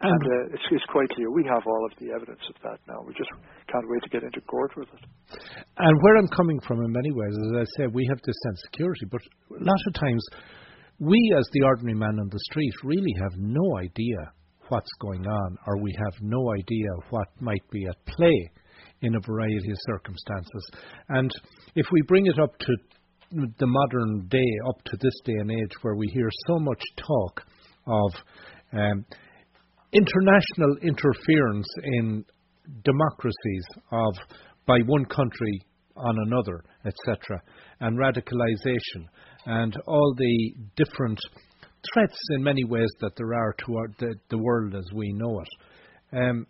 And 0.00 0.22
uh, 0.22 0.54
it's, 0.54 0.62
it's, 0.70 0.84
quite 0.90 1.08
clear. 1.10 1.30
We 1.30 1.44
have 1.44 1.62
all 1.66 1.86
of 1.86 1.92
the 1.98 2.12
evidence 2.12 2.42
of 2.48 2.56
that 2.62 2.78
now. 2.86 3.00
We 3.06 3.14
just 3.14 3.30
can't 3.70 3.88
wait 3.88 4.02
to 4.02 4.10
get 4.10 4.22
into 4.22 4.40
court 4.42 4.72
with 4.76 4.88
it. 4.88 5.04
And 5.78 6.02
where 6.02 6.16
I'm 6.16 6.28
coming 6.28 6.60
from 6.60 6.84
in 6.84 6.92
many 6.92 7.12
ways, 7.12 7.32
as 7.32 7.62
I 7.62 7.64
said, 7.76 7.94
we 7.94 8.04
have 8.10 8.18
this 8.26 8.36
sense 8.42 8.60
of 8.60 8.70
security, 8.72 9.06
but 9.10 9.22
a 9.56 9.64
lot 9.64 9.80
of 9.86 9.94
times 9.94 10.22
we, 10.98 11.34
as 11.38 11.48
the 11.52 11.62
ordinary 11.62 11.94
man 11.96 12.18
on 12.20 12.28
the 12.28 12.38
street, 12.50 12.74
really 12.82 13.14
have 13.22 13.32
no 13.38 13.78
idea 13.78 14.32
what's 14.68 14.90
going 15.00 15.26
on, 15.26 15.56
or 15.66 15.80
we 15.80 15.94
have 16.04 16.14
no 16.20 16.52
idea 16.52 16.88
what 17.10 17.28
might 17.40 17.64
be 17.70 17.86
at 17.86 18.06
play 18.06 18.50
in 19.02 19.14
a 19.14 19.20
variety 19.20 19.70
of 19.70 19.78
circumstances. 19.86 20.70
And 21.08 21.30
if 21.76 21.86
we 21.92 22.02
bring 22.08 22.26
it 22.26 22.38
up 22.38 22.58
to 22.58 22.76
the 23.30 23.66
modern 23.66 24.26
day, 24.28 24.50
up 24.68 24.82
to 24.84 24.96
this 25.00 25.14
day 25.24 25.34
and 25.38 25.50
age, 25.50 25.72
where 25.82 25.94
we 25.94 26.08
hear 26.08 26.28
so 26.46 26.58
much 26.58 26.82
talk 26.96 27.42
of 27.86 28.12
um, 28.72 29.04
international 29.94 30.76
interference 30.82 31.66
in 31.84 32.24
democracies 32.84 33.64
of 33.92 34.14
by 34.66 34.78
one 34.86 35.04
country 35.04 35.62
on 35.96 36.16
another, 36.26 36.64
etc., 36.84 37.40
and 37.80 37.98
radicalization, 37.98 39.06
and 39.46 39.76
all 39.86 40.14
the 40.18 40.54
different 40.76 41.18
threats 41.92 42.18
in 42.30 42.42
many 42.42 42.64
ways 42.64 42.88
that 43.00 43.12
there 43.16 43.34
are 43.34 43.54
to 43.64 43.76
our, 43.76 43.88
the, 43.98 44.14
the 44.30 44.38
world 44.38 44.74
as 44.74 44.84
we 44.94 45.12
know 45.12 45.40
it. 45.40 46.16
Um, 46.16 46.46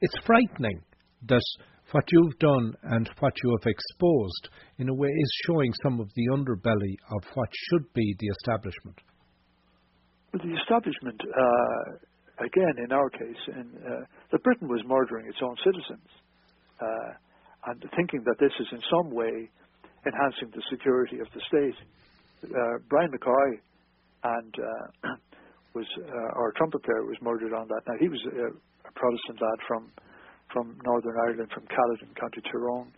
it's 0.00 0.14
frightening 0.24 0.80
that 1.28 1.42
what 1.90 2.04
you've 2.12 2.38
done 2.38 2.74
and 2.82 3.08
what 3.18 3.32
you 3.42 3.56
have 3.58 3.66
exposed, 3.66 4.48
in 4.78 4.88
a 4.88 4.94
way, 4.94 5.08
is 5.08 5.40
showing 5.46 5.72
some 5.82 6.00
of 6.00 6.08
the 6.14 6.28
underbelly 6.32 6.94
of 7.16 7.24
what 7.34 7.48
should 7.52 7.92
be 7.94 8.14
the 8.18 8.28
establishment. 8.28 9.00
The 10.32 10.54
establishment 10.60 11.20
uh, 11.24 11.96
again, 12.40 12.84
in 12.84 12.92
our 12.92 13.10
case, 13.10 13.42
in, 13.48 13.66
uh, 13.84 14.04
that 14.32 14.42
Britain 14.42 14.68
was 14.68 14.82
murdering 14.86 15.26
its 15.26 15.38
own 15.42 15.56
citizens, 15.64 16.08
uh, 16.80 17.10
and 17.70 17.82
thinking 17.96 18.22
that 18.24 18.36
this 18.38 18.52
is 18.60 18.66
in 18.72 18.80
some 18.90 19.10
way 19.10 19.50
enhancing 20.06 20.50
the 20.54 20.62
security 20.70 21.18
of 21.20 21.26
the 21.34 21.42
state. 21.48 21.78
Uh, 22.44 22.78
Brian 22.88 23.10
McCoy 23.10 23.58
and 24.24 24.54
uh, 24.54 25.14
was 25.74 25.86
uh, 25.98 26.38
our 26.38 26.52
trumpet 26.56 26.82
player 26.82 27.04
was 27.04 27.18
murdered 27.20 27.52
on 27.52 27.66
that. 27.68 27.82
Now 27.86 27.98
he 28.00 28.08
was 28.08 28.22
a, 28.26 28.54
a 28.88 28.92
Protestant 28.94 29.42
lad 29.42 29.58
from 29.66 29.90
from 30.52 30.78
Northern 30.82 31.16
Ireland, 31.28 31.50
from 31.52 31.66
Caledon, 31.68 32.08
County 32.18 32.40
Tyrone. 32.50 32.88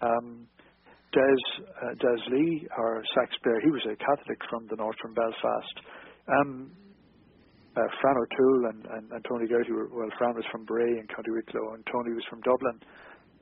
Um, 0.00 0.48
Des 1.12 1.42
uh, 1.84 1.94
Des 2.00 2.20
Lee, 2.34 2.66
our 2.76 3.04
sax 3.14 3.30
player, 3.42 3.60
he 3.62 3.70
was 3.70 3.82
a 3.86 3.94
Catholic 3.96 4.38
from 4.50 4.66
the 4.68 4.76
north 4.76 4.96
from 5.00 5.14
Belfast. 5.14 5.76
Um, 6.26 6.72
uh, 7.76 7.88
Fran 8.00 8.16
O'Toole 8.16 8.64
and, 8.70 8.80
and, 8.86 9.04
and 9.10 9.20
Tony 9.28 9.46
Geraghty 9.46 9.72
were, 9.72 9.88
well, 9.90 10.10
Fran 10.18 10.34
was 10.34 10.44
from 10.50 10.64
Bray 10.64 10.86
in 10.86 11.06
County 11.10 11.30
Wicklow 11.30 11.74
and 11.74 11.82
Tony 11.90 12.14
was 12.14 12.24
from 12.30 12.40
Dublin. 12.42 12.78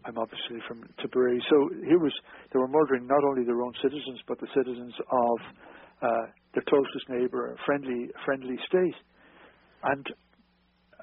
I'm 0.05 0.19
obviously 0.19 0.59
from 0.67 0.83
Tipperary. 1.01 1.39
So 1.49 1.57
here 1.87 1.99
was, 1.99 2.13
they 2.53 2.59
were 2.59 2.69
murdering 2.69 3.07
not 3.07 3.23
only 3.23 3.45
their 3.45 3.63
own 3.63 3.73
citizens, 3.83 4.19
but 4.27 4.41
the 4.41 4.51
citizens 4.57 4.95
of 4.99 5.39
uh, 6.03 6.27
their 6.55 6.65
closest 6.67 7.07
neighbour, 7.09 7.57
friendly, 7.65 8.11
friendly 8.25 8.59
state. 8.67 8.99
And 9.85 10.05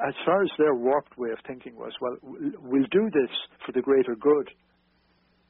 as 0.08 0.16
far 0.26 0.44
as 0.44 0.52
their 0.58 0.76
warped 0.76 1.18
way 1.18 1.30
of 1.32 1.40
thinking 1.48 1.76
was, 1.76 1.94
well, 2.02 2.18
we'll 2.24 2.92
do 2.92 3.10
this 3.14 3.34
for 3.66 3.72
the 3.72 3.82
greater 3.82 4.16
good. 4.16 4.50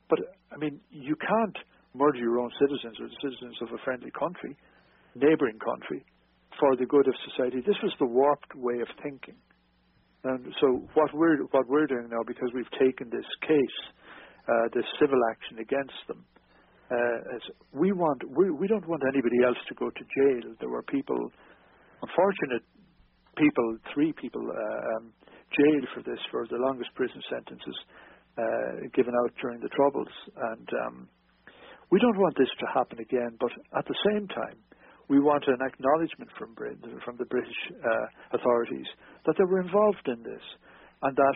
But, 0.09 0.19
I 0.51 0.57
mean, 0.57 0.79
you 0.91 1.15
can't 1.15 1.57
murder 1.93 2.19
your 2.19 2.39
own 2.39 2.51
citizens 2.59 2.97
or 2.99 3.07
the 3.07 3.21
citizens 3.21 3.57
of 3.61 3.69
a 3.73 3.83
friendly 3.83 4.11
country, 4.11 4.57
neighbouring 5.15 5.57
country, 5.57 6.05
for 6.59 6.75
the 6.75 6.85
good 6.85 7.07
of 7.07 7.15
society. 7.31 7.61
This 7.65 7.79
was 7.81 7.93
the 7.99 8.05
warped 8.05 8.55
way 8.55 8.79
of 8.81 8.87
thinking. 9.01 9.35
And 10.23 10.51
so 10.59 10.83
what 10.93 11.09
we're 11.13 11.47
what 11.55 11.67
we're 11.67 11.87
doing 11.87 12.09
now, 12.11 12.23
because 12.27 12.51
we've 12.53 12.69
taken 12.75 13.07
this 13.09 13.27
case, 13.47 13.79
uh, 14.47 14.67
this 14.75 14.83
civil 14.99 15.19
action 15.31 15.59
against 15.63 15.95
them, 16.07 16.25
uh, 16.91 17.37
is 17.39 17.43
we 17.71 17.93
want 17.93 18.19
we 18.27 18.51
we 18.51 18.67
don't 18.67 18.87
want 18.87 19.01
anybody 19.07 19.39
else 19.47 19.57
to 19.69 19.75
go 19.75 19.89
to 19.89 20.03
jail. 20.03 20.43
There 20.59 20.67
were 20.67 20.83
people, 20.83 21.31
unfortunate 22.03 22.63
people, 23.37 23.77
three 23.95 24.11
people 24.19 24.43
uh, 24.43 24.97
um, 24.99 25.13
jailed 25.55 25.87
for 25.95 26.03
this 26.03 26.19
for 26.31 26.45
the 26.51 26.59
longest 26.59 26.91
prison 26.95 27.23
sentences 27.31 27.77
uh, 28.35 28.91
given 28.93 29.15
out 29.23 29.31
during 29.41 29.61
the 29.63 29.71
Troubles, 29.71 30.11
and 30.51 30.67
um, 30.83 31.07
we 31.91 31.99
don't 31.99 32.19
want 32.19 32.35
this 32.35 32.51
to 32.59 32.65
happen 32.75 32.99
again. 32.99 33.39
But 33.39 33.55
at 33.79 33.87
the 33.87 33.95
same 34.11 34.27
time, 34.27 34.59
we 35.09 35.19
want 35.19 35.43
an 35.47 35.57
acknowledgement 35.65 36.29
from 36.37 36.53
Britain, 36.53 36.99
from 37.03 37.17
the 37.17 37.25
British 37.25 37.57
uh, 37.73 38.37
authorities 38.37 38.85
that 39.25 39.35
they 39.37 39.43
were 39.43 39.61
involved 39.61 40.07
in 40.07 40.21
this, 40.23 40.45
and 41.01 41.17
that 41.17 41.35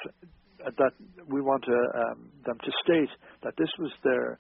that 0.77 0.93
we 1.27 1.41
want 1.41 1.63
to, 1.65 1.75
um, 1.75 2.31
them 2.45 2.57
to 2.63 2.71
state 2.86 3.09
that 3.43 3.53
this 3.57 3.69
was 3.79 3.91
their 4.03 4.39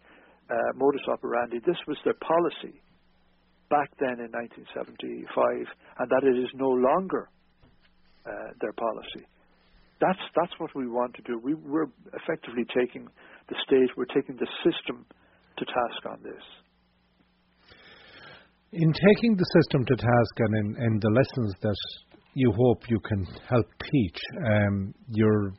uh, 0.49 0.71
modus 0.75 1.01
operandi, 1.11 1.59
this 1.65 1.79
was 1.87 1.97
their 2.05 2.15
policy 2.23 2.79
back 3.69 3.89
then 3.99 4.23
in 4.23 4.31
1975, 4.31 5.67
and 5.99 6.07
that 6.07 6.23
it 6.23 6.37
is 6.37 6.49
no 6.55 6.69
longer 6.69 7.27
uh, 8.25 8.29
their 8.61 8.73
policy. 8.73 9.25
That's 9.99 10.19
that's 10.35 10.53
what 10.59 10.71
we 10.75 10.87
want 10.87 11.15
to 11.15 11.21
do. 11.23 11.39
We, 11.39 11.55
we're 11.55 11.89
effectively 12.13 12.65
taking 12.75 13.07
the 13.49 13.55
state, 13.65 13.89
we're 13.97 14.11
taking 14.13 14.35
the 14.35 14.47
system 14.63 15.05
to 15.57 15.65
task 15.65 16.05
on 16.09 16.19
this. 16.23 16.43
In 18.73 18.91
taking 18.91 19.35
the 19.37 19.45
system 19.61 19.85
to 19.85 19.95
task 19.95 20.33
and 20.39 20.57
in, 20.57 20.83
in 20.83 20.99
the 20.99 21.09
lessons 21.09 21.53
that 21.61 21.75
you 22.33 22.51
hope 22.57 22.81
you 22.89 22.99
can 23.07 23.23
help 23.47 23.67
teach, 23.79 24.19
um, 24.47 24.95
you're 25.09 25.53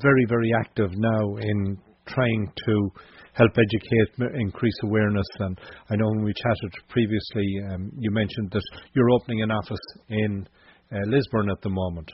very, 0.00 0.24
very 0.28 0.52
active 0.60 0.90
now 0.94 1.36
in 1.36 1.76
trying 2.06 2.52
to 2.66 2.90
help 3.32 3.50
educate, 3.58 4.38
increase 4.38 4.78
awareness. 4.84 5.26
And 5.40 5.58
I 5.90 5.96
know 5.96 6.06
when 6.10 6.22
we 6.22 6.32
chatted 6.32 6.72
previously, 6.88 7.46
um, 7.72 7.90
you 7.98 8.12
mentioned 8.12 8.52
that 8.52 8.62
you're 8.94 9.10
opening 9.10 9.42
an 9.42 9.50
office 9.50 9.86
in 10.08 10.46
uh, 10.92 10.98
Lisburn 11.06 11.50
at 11.50 11.60
the 11.62 11.70
moment. 11.70 12.12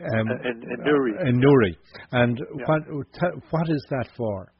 Um, 0.00 0.26
in, 0.42 0.62
in 0.72 0.84
Newry. 0.84 1.28
In 1.28 1.38
Newry. 1.38 1.78
And 2.12 2.38
yeah. 2.38 2.64
what, 2.64 2.82
what 3.50 3.68
is 3.68 3.84
that 3.90 4.08
for? 4.16 4.52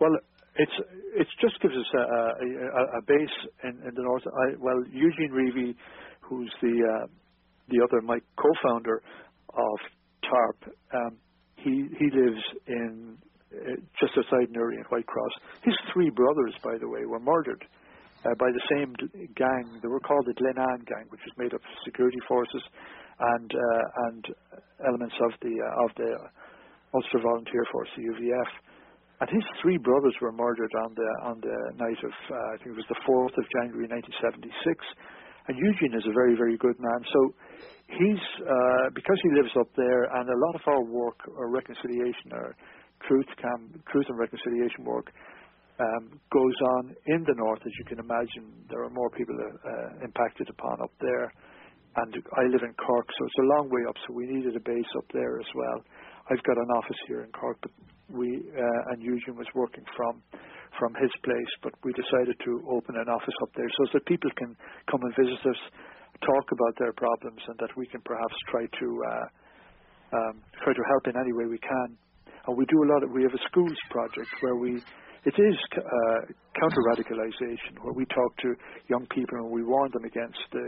Well, 0.00 0.10
it's 0.58 0.72
it 1.14 1.26
just 1.40 1.60
gives 1.62 1.74
us 1.74 1.90
a, 1.94 2.02
a, 2.02 2.98
a 2.98 3.02
base 3.06 3.36
in, 3.64 3.70
in 3.86 3.94
the 3.94 4.02
north. 4.02 4.22
I, 4.26 4.54
well, 4.58 4.82
Eugene 4.90 5.30
Reavey, 5.30 5.74
who's 6.20 6.52
the 6.60 6.74
uh, 6.82 7.06
the 7.68 7.78
other 7.82 8.02
my 8.02 8.18
co-founder 8.36 9.02
of 9.54 9.78
TARP, 10.26 10.74
um, 10.94 11.16
he 11.56 11.86
he 11.98 12.10
lives 12.10 12.42
in 12.66 13.16
uh, 13.54 13.78
just 14.00 14.18
outside 14.18 14.50
Newry 14.50 14.76
in 14.76 14.84
Whitecross. 14.84 15.34
His 15.62 15.74
three 15.92 16.10
brothers, 16.10 16.54
by 16.62 16.76
the 16.78 16.88
way, 16.88 17.06
were 17.06 17.20
murdered 17.20 17.64
uh, 18.24 18.34
by 18.38 18.50
the 18.50 18.62
same 18.74 18.94
gang. 19.36 19.78
They 19.80 19.88
were 19.88 20.00
called 20.00 20.26
the 20.26 20.34
Glenanne 20.34 20.84
gang, 20.86 21.06
which 21.10 21.22
was 21.22 21.34
made 21.38 21.54
up 21.54 21.62
of 21.62 21.78
security 21.84 22.18
forces 22.26 22.62
and 23.20 23.50
uh, 23.54 24.06
and 24.10 24.26
elements 24.86 25.14
of 25.22 25.32
the 25.40 25.54
uh, 25.54 25.84
of 25.84 25.90
the 25.96 26.10
Ulster 26.94 27.20
Volunteer 27.22 27.64
Force, 27.70 27.88
the 27.96 28.02
UVF 28.02 28.50
and 29.20 29.26
his 29.30 29.42
three 29.62 29.78
brothers 29.78 30.14
were 30.22 30.30
murdered 30.30 30.70
on 30.86 30.94
the 30.94 31.10
on 31.26 31.36
the 31.42 31.58
night 31.74 32.00
of 32.06 32.14
uh, 32.30 32.54
I 32.54 32.56
think 32.62 32.74
it 32.74 32.78
was 32.78 32.90
the 32.90 33.02
fourth 33.02 33.34
of 33.34 33.44
January 33.58 33.90
1976. 33.90 34.46
And 35.50 35.58
Eugene 35.58 35.94
is 35.98 36.06
a 36.06 36.14
very 36.14 36.38
very 36.38 36.54
good 36.54 36.78
man. 36.78 37.00
So 37.10 37.20
he's 37.98 38.24
uh, 38.46 38.86
because 38.94 39.18
he 39.26 39.30
lives 39.34 39.50
up 39.58 39.70
there, 39.74 40.06
and 40.06 40.24
a 40.30 40.38
lot 40.38 40.54
of 40.54 40.62
our 40.70 40.82
work, 40.86 41.18
or 41.34 41.50
reconciliation, 41.50 42.30
or 42.30 42.54
truth 43.10 43.26
cam, 43.42 43.74
truth 43.90 44.06
and 44.08 44.18
reconciliation 44.18 44.86
work. 44.86 45.10
Um, 45.78 46.18
goes 46.34 46.58
on 46.74 46.90
in 47.06 47.22
the 47.22 47.38
north, 47.38 47.62
as 47.62 47.70
you 47.78 47.86
can 47.86 48.02
imagine. 48.02 48.50
There 48.66 48.82
are 48.82 48.90
more 48.90 49.10
people 49.14 49.38
uh, 49.38 50.02
impacted 50.02 50.50
upon 50.50 50.82
up 50.82 50.90
there, 50.98 51.30
and 52.02 52.10
I 52.34 52.50
live 52.50 52.66
in 52.66 52.74
Cork, 52.74 53.06
so 53.06 53.20
it's 53.22 53.38
a 53.38 53.48
long 53.54 53.70
way 53.70 53.86
up. 53.88 53.94
So 54.02 54.10
we 54.10 54.26
needed 54.26 54.56
a 54.56 54.64
base 54.66 54.90
up 54.98 55.06
there 55.14 55.38
as 55.38 55.46
well. 55.54 55.78
I've 56.34 56.42
got 56.42 56.58
an 56.58 56.70
office 56.74 56.98
here 57.06 57.22
in 57.22 57.30
Cork, 57.30 57.58
but 57.62 57.70
we 58.08 58.42
uh, 58.56 58.90
and 58.92 59.02
Eugene 59.02 59.36
was 59.36 59.46
working 59.54 59.84
from 59.96 60.22
from 60.78 60.94
his 61.00 61.10
place, 61.24 61.52
but 61.62 61.72
we 61.84 61.92
decided 61.92 62.36
to 62.44 62.62
open 62.70 62.94
an 62.96 63.08
office 63.08 63.34
up 63.42 63.50
there 63.56 63.68
so 63.82 63.84
that 63.92 64.06
people 64.06 64.30
can 64.36 64.54
come 64.86 65.00
and 65.02 65.12
visit 65.16 65.40
us, 65.42 65.60
talk 66.22 66.46
about 66.52 66.74
their 66.78 66.92
problems, 66.92 67.40
and 67.48 67.56
that 67.58 67.72
we 67.76 67.86
can 67.88 68.00
perhaps 68.04 68.36
try 68.50 68.64
to 68.64 68.88
uh, 69.02 69.26
um, 70.16 70.34
try 70.64 70.72
to 70.72 70.84
help 70.88 71.04
in 71.08 71.16
any 71.18 71.32
way 71.32 71.46
we 71.46 71.58
can. 71.58 71.96
And 72.46 72.56
we 72.56 72.64
do 72.66 72.78
a 72.84 72.88
lot 72.88 73.02
of 73.02 73.10
we 73.12 73.22
have 73.22 73.34
a 73.34 73.44
schools 73.50 73.76
project 73.90 74.30
where 74.40 74.56
we 74.56 74.80
it 75.24 75.36
is 75.36 75.56
uh, 75.76 76.20
counter 76.56 76.82
radicalization 76.94 77.76
where 77.82 77.92
we 77.92 78.06
talk 78.06 78.30
to 78.40 78.54
young 78.88 79.06
people 79.10 79.36
and 79.42 79.50
we 79.50 79.64
warn 79.64 79.90
them 79.92 80.04
against 80.04 80.40
the 80.52 80.64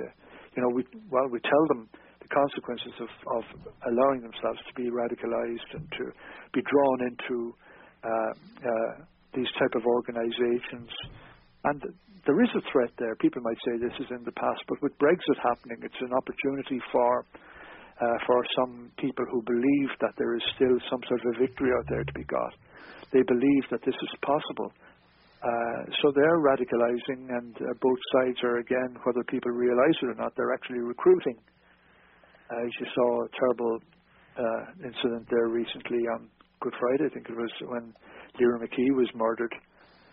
you 0.56 0.60
know 0.62 0.68
we 0.74 0.84
well 1.08 1.28
we 1.30 1.40
tell 1.40 1.64
them 1.68 1.88
consequences 2.30 2.94
of, 3.02 3.10
of 3.36 3.44
allowing 3.90 4.22
themselves 4.22 4.58
to 4.66 4.74
be 4.74 4.90
radicalized 4.90 5.70
and 5.74 5.86
to 5.98 6.04
be 6.54 6.62
drawn 6.62 6.98
into 7.06 7.54
uh, 8.02 8.32
uh, 8.64 8.92
these 9.34 9.50
type 9.58 9.74
of 9.76 9.84
organizations. 9.84 10.90
And 11.64 11.78
there 12.26 12.40
is 12.42 12.50
a 12.56 12.62
threat 12.72 12.90
there. 12.98 13.14
People 13.20 13.42
might 13.42 13.60
say 13.66 13.78
this 13.78 13.96
is 14.00 14.08
in 14.10 14.24
the 14.24 14.32
past, 14.32 14.60
but 14.68 14.80
with 14.82 14.96
Brexit 14.98 15.38
happening, 15.42 15.78
it's 15.82 16.00
an 16.00 16.12
opportunity 16.12 16.80
for 16.92 17.24
uh, 18.00 18.16
for 18.24 18.40
some 18.56 18.88
people 18.96 19.26
who 19.28 19.44
believe 19.44 19.90
that 20.00 20.16
there 20.16 20.32
is 20.34 20.40
still 20.56 20.72
some 20.88 21.04
sort 21.04 21.20
of 21.20 21.36
a 21.36 21.38
victory 21.44 21.68
out 21.76 21.84
there 21.92 22.00
to 22.00 22.14
be 22.16 22.24
got. 22.24 22.52
They 23.12 23.20
believe 23.20 23.64
that 23.70 23.84
this 23.84 23.92
is 23.92 24.12
possible. 24.24 24.72
Uh, 25.40 25.80
so 26.00 26.12
they're 26.16 26.40
radicalizing, 26.40 27.28
and 27.28 27.52
uh, 27.56 27.76
both 27.80 28.00
sides 28.16 28.40
are, 28.44 28.56
again, 28.60 28.96
whether 29.04 29.24
people 29.28 29.52
realize 29.52 29.96
it 30.00 30.12
or 30.12 30.14
not, 30.16 30.32
they're 30.36 30.52
actually 30.52 30.80
recruiting 30.80 31.36
as 32.50 32.70
you 32.80 32.86
saw 32.94 33.24
a 33.24 33.28
terrible 33.38 33.78
uh, 34.38 34.62
incident 34.82 35.26
there 35.30 35.48
recently 35.48 36.02
on 36.14 36.28
Good 36.60 36.74
Friday, 36.78 37.06
I 37.06 37.14
think 37.14 37.26
it 37.30 37.36
was 37.36 37.52
when 37.62 37.94
Lyra 38.38 38.58
McKee 38.58 38.92
was 38.96 39.08
murdered, 39.14 39.54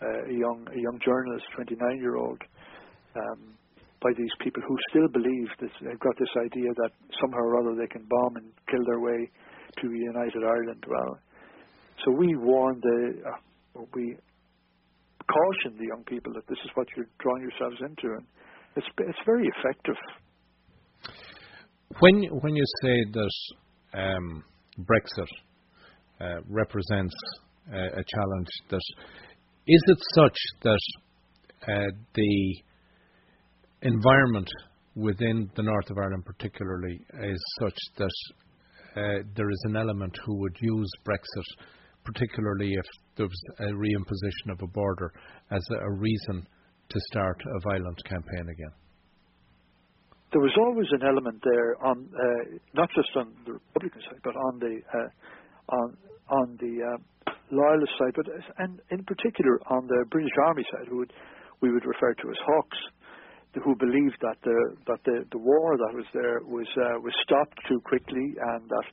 uh, 0.01 0.29
a 0.29 0.33
young 0.33 0.67
a 0.69 0.79
young 0.79 0.99
journalist, 1.03 1.45
29 1.55 1.97
year 1.97 2.15
old, 2.15 2.39
um, 3.15 3.57
by 4.01 4.11
these 4.17 4.31
people 4.41 4.61
who 4.61 4.77
still 4.89 5.09
believe 5.09 5.49
that 5.59 5.73
they've 5.81 5.99
got 5.99 6.15
this 6.19 6.33
idea 6.37 6.69
that 6.77 6.91
somehow 7.19 7.41
or 7.41 7.59
other 7.59 7.73
they 7.75 7.89
can 7.89 8.05
bomb 8.05 8.37
and 8.37 8.47
kill 8.69 8.85
their 8.85 8.99
way 9.01 9.29
to 9.81 9.91
united 9.91 10.43
Ireland. 10.45 10.85
Well, 10.87 11.19
so 12.05 12.11
we 12.11 12.35
warn 12.37 12.79
the 12.81 12.99
uh, 13.25 13.81
we 13.93 14.15
caution 15.25 15.77
the 15.77 15.89
young 15.89 16.03
people 16.05 16.31
that 16.33 16.47
this 16.47 16.59
is 16.63 16.71
what 16.75 16.87
you're 16.95 17.09
drawing 17.19 17.41
yourselves 17.41 17.77
into, 17.81 18.15
and 18.15 18.25
it's 18.77 18.87
it's 19.01 19.23
very 19.25 19.49
effective 19.57 19.97
when 21.99 22.23
when 22.41 22.55
you 22.55 22.65
say 22.81 23.03
that 23.11 23.31
um, 23.93 24.43
Brexit 24.79 25.27
uh, 26.19 26.41
represents 26.47 27.15
uh, 27.73 27.77
a 27.77 28.03
challenge, 28.03 28.47
that 28.69 28.81
is 29.67 29.83
it 29.87 29.97
such 30.15 30.37
that 30.63 30.79
uh, 31.67 31.91
the 32.13 32.55
environment 33.81 34.49
within 34.95 35.49
the 35.55 35.63
north 35.63 35.89
of 35.89 35.97
Ireland, 35.97 36.25
particularly, 36.25 36.99
is 37.21 37.43
such 37.61 37.77
that 37.97 38.11
uh, 38.95 39.23
there 39.35 39.49
is 39.49 39.63
an 39.65 39.75
element 39.75 40.17
who 40.25 40.39
would 40.39 40.57
use 40.59 40.91
Brexit, 41.07 41.65
particularly 42.03 42.73
if 42.73 42.85
there 43.15 43.27
was 43.27 43.43
a 43.59 43.73
reimposition 43.73 44.51
of 44.51 44.61
a 44.61 44.67
border, 44.67 45.11
as 45.51 45.63
a 45.71 45.91
reason 45.91 46.47
to 46.89 46.99
start 47.11 47.37
a 47.45 47.69
violent 47.69 48.03
campaign 48.05 48.49
again 48.49 48.71
there 50.31 50.41
was 50.41 50.55
always 50.59 50.87
an 50.91 51.07
element 51.07 51.39
there 51.43 51.75
on 51.83 52.09
uh, 52.11 52.57
not 52.73 52.89
just 52.95 53.09
on 53.15 53.33
the 53.45 53.53
Republican 53.53 54.01
side, 54.01 54.19
but 54.23 54.35
on 54.35 54.59
the 54.59 54.75
uh, 54.93 55.09
on 55.75 55.97
on 56.29 56.47
the 56.59 56.73
uh, 56.83 57.31
loyalist 57.51 57.93
side, 57.97 58.13
but 58.15 58.27
and 58.59 58.79
in 58.91 59.03
particular 59.05 59.59
on 59.71 59.87
the 59.87 60.05
British 60.11 60.35
Army 60.43 60.63
side, 60.71 60.87
who 60.89 60.97
would 60.97 61.13
we 61.61 61.71
would 61.71 61.85
refer 61.85 62.13
to 62.13 62.29
as 62.29 62.39
Hawks. 62.45 62.77
who 63.63 63.73
believed 63.75 64.17
that 64.21 64.37
the 64.43 64.59
that 64.85 64.99
the, 65.05 65.23
the 65.31 65.39
war 65.39 65.77
that 65.77 65.93
was 65.95 66.05
there 66.13 66.39
was 66.43 66.67
uh, 66.75 66.99
was 66.99 67.15
stopped 67.23 67.57
too 67.67 67.79
quickly, 67.87 68.35
and 68.53 68.67
that 68.69 68.87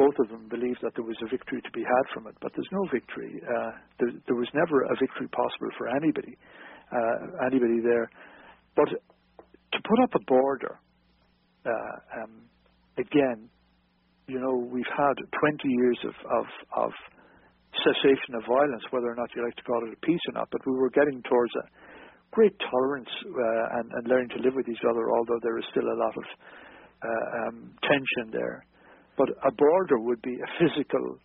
both 0.00 0.16
of 0.18 0.28
them 0.32 0.48
believed 0.48 0.80
that 0.80 0.96
there 0.96 1.04
was 1.04 1.16
a 1.20 1.28
victory 1.28 1.60
to 1.60 1.72
be 1.76 1.84
had 1.84 2.04
from 2.14 2.26
it. 2.26 2.34
But 2.40 2.52
there's 2.56 2.72
no 2.72 2.88
victory. 2.88 3.36
Uh, 3.44 3.72
there, 4.00 4.12
there 4.26 4.38
was 4.38 4.48
never 4.54 4.82
a 4.88 4.96
victory 4.96 5.28
possible 5.28 5.70
for 5.76 5.92
anybody, 5.92 6.34
uh, 6.88 7.46
anybody 7.46 7.84
there. 7.84 8.08
But 8.74 8.88
to 9.72 9.78
put 9.82 9.98
up 10.02 10.10
a 10.14 10.24
border, 10.26 10.78
uh, 11.66 12.22
um, 12.22 12.42
again, 12.98 13.48
you 14.26 14.38
know, 14.38 14.54
we've 14.54 14.92
had 14.96 15.14
20 15.18 15.68
years 15.68 15.98
of, 16.04 16.14
of, 16.30 16.46
of 16.76 16.90
cessation 17.82 18.34
of 18.38 18.42
violence, 18.46 18.82
whether 18.90 19.10
or 19.10 19.14
not 19.16 19.30
you 19.34 19.42
like 19.44 19.56
to 19.56 19.62
call 19.62 19.82
it 19.86 19.94
a 19.94 20.06
peace 20.06 20.22
or 20.30 20.34
not, 20.38 20.48
but 20.50 20.60
we 20.66 20.72
were 20.72 20.90
getting 20.90 21.22
towards 21.22 21.52
a 21.54 21.66
great 22.30 22.54
tolerance 22.70 23.10
uh, 23.26 23.78
and, 23.78 23.90
and, 23.90 24.06
learning 24.06 24.30
to 24.30 24.38
live 24.42 24.54
with 24.54 24.68
each 24.68 24.84
other, 24.88 25.10
although 25.10 25.38
there 25.42 25.58
is 25.58 25.64
still 25.70 25.86
a 25.86 25.98
lot 25.98 26.14
of 26.14 26.26
uh, 27.02 27.26
um, 27.42 27.74
tension 27.82 28.30
there. 28.30 28.64
But 29.18 29.30
a 29.42 29.52
border 29.52 29.98
would 29.98 30.22
be 30.22 30.34
a 30.38 30.50
physical 30.58 31.18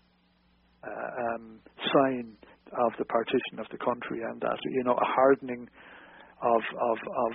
uh, 0.83 1.35
um, 1.35 1.59
sign 1.93 2.37
of 2.73 2.91
the 2.97 3.05
partition 3.05 3.59
of 3.59 3.67
the 3.71 3.77
country, 3.77 4.21
and 4.25 4.41
that 4.41 4.57
you 4.65 4.83
know 4.83 4.93
a 4.97 5.05
hardening 5.05 5.69
of 6.41 6.61
of 6.73 6.97
of 6.97 7.31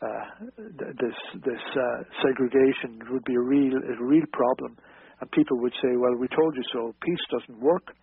this 0.00 1.16
this 1.44 1.64
uh, 1.72 2.02
segregation 2.22 3.00
would 3.10 3.24
be 3.24 3.34
a 3.34 3.40
real 3.40 3.76
a 3.76 4.04
real 4.04 4.26
problem, 4.32 4.76
and 5.20 5.30
people 5.32 5.58
would 5.60 5.72
say, 5.82 5.96
"Well, 5.96 6.16
we 6.18 6.28
told 6.28 6.54
you 6.54 6.62
so. 6.72 6.94
Peace 7.00 7.24
doesn't 7.30 7.60
work. 7.60 7.94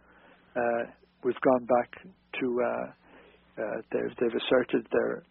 Uh, 0.56 0.92
we've 1.24 1.40
gone 1.42 1.66
back 1.66 1.92
to 2.40 2.62
uh, 2.62 3.62
uh, 3.62 3.82
they've 3.92 4.16
they've 4.20 4.42
asserted 4.42 4.88
their 4.92 5.24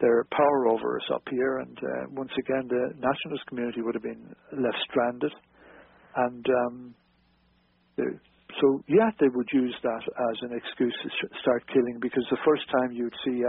their 0.00 0.24
power 0.30 0.68
over 0.68 0.96
us 0.98 1.10
up 1.14 1.22
here, 1.30 1.58
and 1.58 1.76
uh, 1.78 2.04
once 2.10 2.30
again, 2.38 2.68
the 2.68 2.94
nationalist 2.94 3.46
community 3.48 3.82
would 3.82 3.94
have 3.94 4.02
been 4.02 4.34
left 4.52 4.78
stranded, 4.90 5.32
and 6.16 6.46
um, 6.46 6.94
so 8.60 8.82
yeah, 8.88 9.10
they 9.20 9.28
would 9.28 9.48
use 9.52 9.74
that 9.82 10.02
as 10.04 10.36
an 10.42 10.56
excuse 10.56 10.96
to 11.02 11.28
start 11.40 11.66
killing 11.68 11.98
because 12.00 12.24
the 12.30 12.38
first 12.44 12.64
time 12.70 12.92
you'd 12.92 13.14
see 13.24 13.42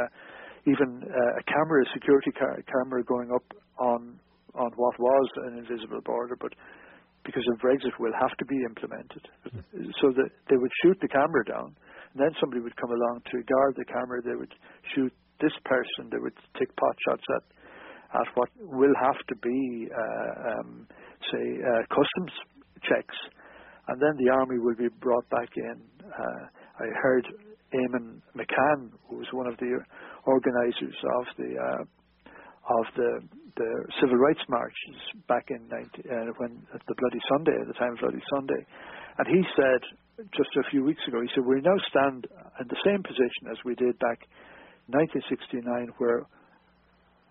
even 0.67 1.03
uh, 1.03 1.39
a 1.39 1.43
camera, 1.47 1.83
a 1.83 1.89
security 1.93 2.31
car- 2.31 2.59
camera 2.67 3.03
going 3.03 3.31
up 3.31 3.45
on 3.79 4.19
on 4.55 4.71
what 4.75 4.97
was 4.97 5.27
an 5.45 5.59
invisible 5.59 6.01
border, 6.03 6.35
but 6.35 6.51
because 7.23 7.45
of 7.53 7.61
Brexit 7.61 7.93
will 7.99 8.15
have 8.19 8.33
to 8.39 8.45
be 8.45 8.57
implemented. 8.65 9.21
Mm. 9.45 9.93
So 10.01 10.09
that 10.17 10.31
they 10.49 10.57
would 10.57 10.71
shoot 10.81 10.97
the 11.01 11.07
camera 11.07 11.45
down, 11.45 11.75
and 12.13 12.17
then 12.17 12.33
somebody 12.39 12.61
would 12.61 12.75
come 12.75 12.89
along 12.91 13.21
to 13.31 13.43
guard 13.43 13.73
the 13.77 13.85
camera. 13.85 14.21
They 14.25 14.35
would 14.35 14.53
shoot 14.95 15.13
this 15.39 15.53
person. 15.65 16.09
They 16.11 16.19
would 16.19 16.35
take 16.57 16.73
pot 16.75 16.95
shots 17.07 17.23
at 17.37 17.43
at 18.09 18.27
what 18.33 18.49
will 18.57 18.95
have 18.99 19.19
to 19.29 19.35
be, 19.37 19.87
uh, 19.93 20.49
um, 20.49 20.87
say, 21.31 21.45
uh, 21.61 21.81
customs 21.93 22.33
checks, 22.81 23.17
and 23.87 24.01
then 24.01 24.17
the 24.17 24.31
army 24.33 24.57
will 24.57 24.75
be 24.75 24.89
brought 24.99 25.29
back 25.29 25.49
in. 25.55 25.77
Uh, 26.09 26.43
I 26.79 26.87
heard 27.01 27.27
Eamonn 27.73 28.21
McCann, 28.35 28.91
who 29.09 29.17
was 29.17 29.27
one 29.31 29.47
of 29.47 29.57
the 29.57 29.79
organisers 30.25 30.95
of 31.19 31.25
the 31.37 31.51
uh, 31.57 31.83
of 32.69 32.85
the 32.95 33.11
the 33.57 33.71
civil 33.99 34.17
rights 34.17 34.41
marches 34.47 34.97
back 35.27 35.49
in 35.49 35.67
19, 35.67 36.05
uh, 36.05 36.31
when 36.37 36.61
at 36.73 36.81
the 36.87 36.95
Bloody 36.95 37.19
Sunday, 37.27 37.57
at 37.59 37.67
the 37.67 37.73
time 37.73 37.93
of 37.93 37.99
Bloody 37.99 38.23
Sunday, 38.29 38.61
and 39.17 39.27
he 39.27 39.41
said 39.55 39.81
just 40.35 40.51
a 40.59 40.69
few 40.71 40.83
weeks 40.83 41.01
ago, 41.07 41.21
he 41.21 41.29
said 41.33 41.45
we 41.45 41.61
now 41.61 41.77
stand 41.89 42.27
in 42.59 42.67
the 42.67 42.81
same 42.85 43.01
position 43.03 43.51
as 43.51 43.57
we 43.65 43.75
did 43.75 43.97
back 43.99 44.19
1969, 44.91 45.93
where 45.97 46.25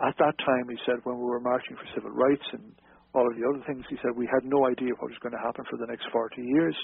at 0.00 0.14
that 0.18 0.36
time 0.44 0.66
he 0.70 0.78
said 0.86 1.02
when 1.04 1.18
we 1.18 1.26
were 1.26 1.40
marching 1.40 1.76
for 1.76 1.86
civil 1.94 2.10
rights 2.10 2.44
and 2.52 2.72
all 3.14 3.26
of 3.26 3.34
the 3.36 3.44
other 3.44 3.62
things, 3.66 3.84
he 3.90 3.96
said 4.02 4.14
we 4.14 4.28
had 4.30 4.44
no 4.44 4.66
idea 4.66 4.94
what 4.98 5.10
was 5.10 5.22
going 5.22 5.34
to 5.34 5.42
happen 5.42 5.64
for 5.70 5.76
the 5.76 5.88
next 5.88 6.06
40 6.12 6.40
years. 6.42 6.76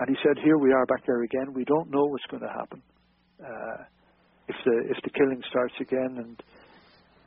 And 0.00 0.08
he 0.08 0.16
said, 0.22 0.42
here 0.42 0.58
we 0.58 0.72
are 0.72 0.86
back 0.86 1.04
there 1.06 1.22
again. 1.22 1.52
We 1.54 1.64
don't 1.64 1.90
know 1.90 2.04
what's 2.06 2.26
going 2.30 2.42
to 2.42 2.48
happen. 2.48 2.82
Uh, 3.38 3.84
if 4.48 4.56
the 4.64 4.76
if 4.90 4.98
the 5.04 5.10
killing 5.10 5.42
starts 5.50 5.74
again 5.80 6.18
and 6.18 6.42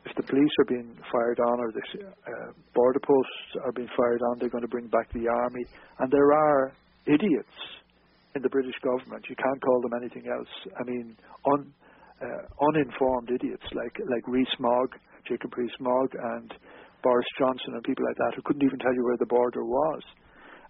if 0.05 0.15
the 0.15 0.23
police 0.23 0.51
are 0.59 0.69
being 0.69 0.95
fired 1.11 1.39
on 1.39 1.59
or 1.59 1.71
the 1.71 1.83
uh, 2.05 2.51
border 2.73 2.99
posts 2.99 3.63
are 3.63 3.71
being 3.71 3.89
fired 3.97 4.21
on, 4.29 4.39
they're 4.39 4.53
going 4.53 4.63
to 4.63 4.69
bring 4.69 4.87
back 4.87 5.11
the 5.13 5.27
army. 5.27 5.65
And 5.99 6.11
there 6.11 6.33
are 6.33 6.73
idiots 7.05 7.57
in 8.35 8.41
the 8.41 8.49
British 8.49 8.75
government. 8.83 9.25
You 9.29 9.35
can't 9.35 9.61
call 9.61 9.81
them 9.81 9.93
anything 9.97 10.29
else. 10.29 10.51
I 10.77 10.83
mean, 10.83 11.15
un, 11.51 11.73
uh, 12.21 12.43
uninformed 12.69 13.31
idiots 13.33 13.65
like 13.73 13.95
like 14.11 14.27
Rees-Mogg, 14.27 14.89
Jacob 15.27 15.57
Rees-Mogg, 15.57 16.13
and 16.13 16.53
Boris 17.01 17.25
Johnson 17.39 17.73
and 17.75 17.83
people 17.83 18.05
like 18.05 18.17
that 18.17 18.33
who 18.35 18.41
couldn't 18.43 18.63
even 18.63 18.79
tell 18.79 18.93
you 18.93 19.03
where 19.03 19.17
the 19.17 19.25
border 19.25 19.63
was. 19.63 20.01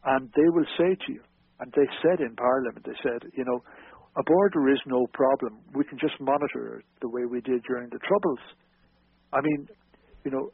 And 0.06 0.30
they 0.36 0.50
will 0.50 0.70
say 0.78 0.96
to 0.96 1.14
you, 1.14 1.22
and 1.60 1.72
they 1.76 1.88
said 2.04 2.20
in 2.20 2.36
Parliament, 2.36 2.86
they 2.86 2.98
said, 3.02 3.30
you 3.38 3.46
know, 3.46 3.64
a 4.18 4.24
border 4.24 4.72
is 4.72 4.80
no 4.88 5.08
problem. 5.14 5.60
We 5.74 5.84
can 5.84 5.98
just 6.00 6.16
monitor 6.20 6.80
it 6.80 6.86
the 7.02 7.10
way 7.10 7.26
we 7.26 7.42
did 7.42 7.64
during 7.64 7.90
the 7.90 8.00
Troubles. 8.00 8.40
I 9.34 9.42
mean, 9.42 9.68
you 10.24 10.32
know, 10.32 10.52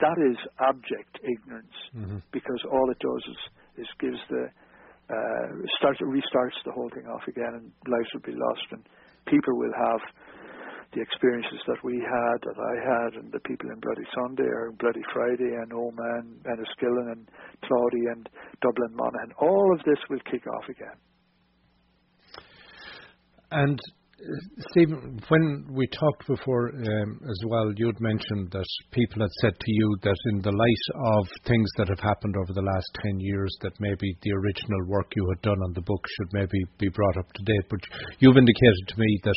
that 0.00 0.18
is 0.30 0.36
abject 0.60 1.20
ignorance 1.22 1.76
mm-hmm. 1.94 2.18
because 2.32 2.60
all 2.72 2.90
it 2.90 2.98
does 2.98 3.22
is, 3.30 3.84
is 3.84 3.88
gives 4.00 4.20
the 4.30 4.48
uh, 5.08 5.46
starts 5.78 6.00
restarts 6.02 6.58
the 6.64 6.72
whole 6.72 6.90
thing 6.90 7.06
off 7.06 7.22
again, 7.28 7.54
and 7.54 7.70
lives 7.86 8.10
will 8.12 8.26
be 8.26 8.34
lost, 8.34 8.66
and 8.72 8.82
people 9.26 9.54
will 9.56 9.72
have 9.78 10.00
the 10.96 11.02
experiences 11.02 11.60
that 11.68 11.76
we 11.84 12.00
had, 12.00 12.40
that 12.40 12.56
I 12.56 12.74
had, 12.80 13.20
and 13.20 13.30
the 13.30 13.40
people 13.40 13.68
in 13.68 13.78
Bloody 13.80 14.08
Sunday 14.16 14.48
or 14.48 14.72
Bloody 14.80 15.04
Friday 15.12 15.52
and 15.52 15.70
Omagh 15.70 16.20
and 16.24 16.40
Enniskillen 16.48 17.12
and 17.12 17.28
Claudy 17.64 18.08
and 18.16 18.28
Dublin 18.62 18.96
Monaghan. 18.96 19.32
All 19.38 19.74
of 19.76 19.84
this 19.84 20.00
will 20.08 20.24
kick 20.24 20.46
off 20.46 20.64
again. 20.70 20.96
And 23.52 23.78
Stephen, 24.70 25.20
when 25.28 25.66
we 25.70 25.86
talked 25.88 26.26
before 26.26 26.70
um, 26.70 27.20
as 27.28 27.40
well, 27.48 27.70
you'd 27.76 28.00
mentioned 28.00 28.48
that 28.50 28.64
people 28.90 29.20
had 29.20 29.30
said 29.42 29.52
to 29.52 29.70
you 29.70 29.96
that 30.02 30.16
in 30.32 30.40
the 30.40 30.56
light 30.56 30.86
of 31.20 31.28
things 31.44 31.68
that 31.76 31.88
have 31.88 32.00
happened 32.00 32.34
over 32.40 32.54
the 32.54 32.64
last 32.64 32.88
10 33.04 33.20
years, 33.20 33.54
that 33.60 33.72
maybe 33.78 34.16
the 34.22 34.32
original 34.32 34.88
work 34.88 35.12
you 35.14 35.28
had 35.28 35.42
done 35.42 35.60
on 35.62 35.74
the 35.74 35.82
book 35.82 36.00
should 36.16 36.32
maybe 36.32 36.58
be 36.78 36.88
brought 36.88 37.18
up 37.18 37.30
to 37.30 37.42
date. 37.44 37.66
But 37.68 37.80
you've 38.18 38.38
indicated 38.38 38.88
to 38.88 38.98
me 38.98 39.20
that 39.24 39.36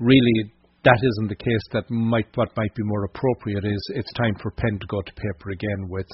really 0.00 0.52
that 0.86 1.00
isn't 1.02 1.28
the 1.28 1.42
case. 1.42 1.64
That 1.74 1.90
might 1.90 2.30
what 2.38 2.54
might 2.56 2.74
be 2.74 2.84
more 2.86 3.04
appropriate 3.04 3.66
is 3.66 3.82
it's 3.98 4.12
time 4.14 4.34
for 4.40 4.50
pen 4.52 4.78
to 4.78 4.86
go 4.86 5.02
to 5.02 5.12
paper 5.18 5.50
again 5.50 5.90
with 5.90 6.06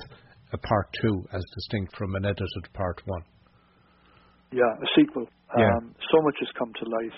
a 0.53 0.59
part 0.59 0.89
two 1.01 1.25
as 1.33 1.45
distinct 1.55 1.97
from 1.97 2.15
an 2.17 2.25
edited 2.25 2.65
part 2.73 3.01
one. 3.05 3.23
Yeah, 4.53 4.69
a 4.69 4.89
sequel. 4.97 5.29
Yeah. 5.57 5.69
Um, 5.77 5.95
so 6.13 6.21
much 6.25 6.37
has 6.41 6.49
come 6.59 6.73
to 6.73 6.85
light. 6.89 7.17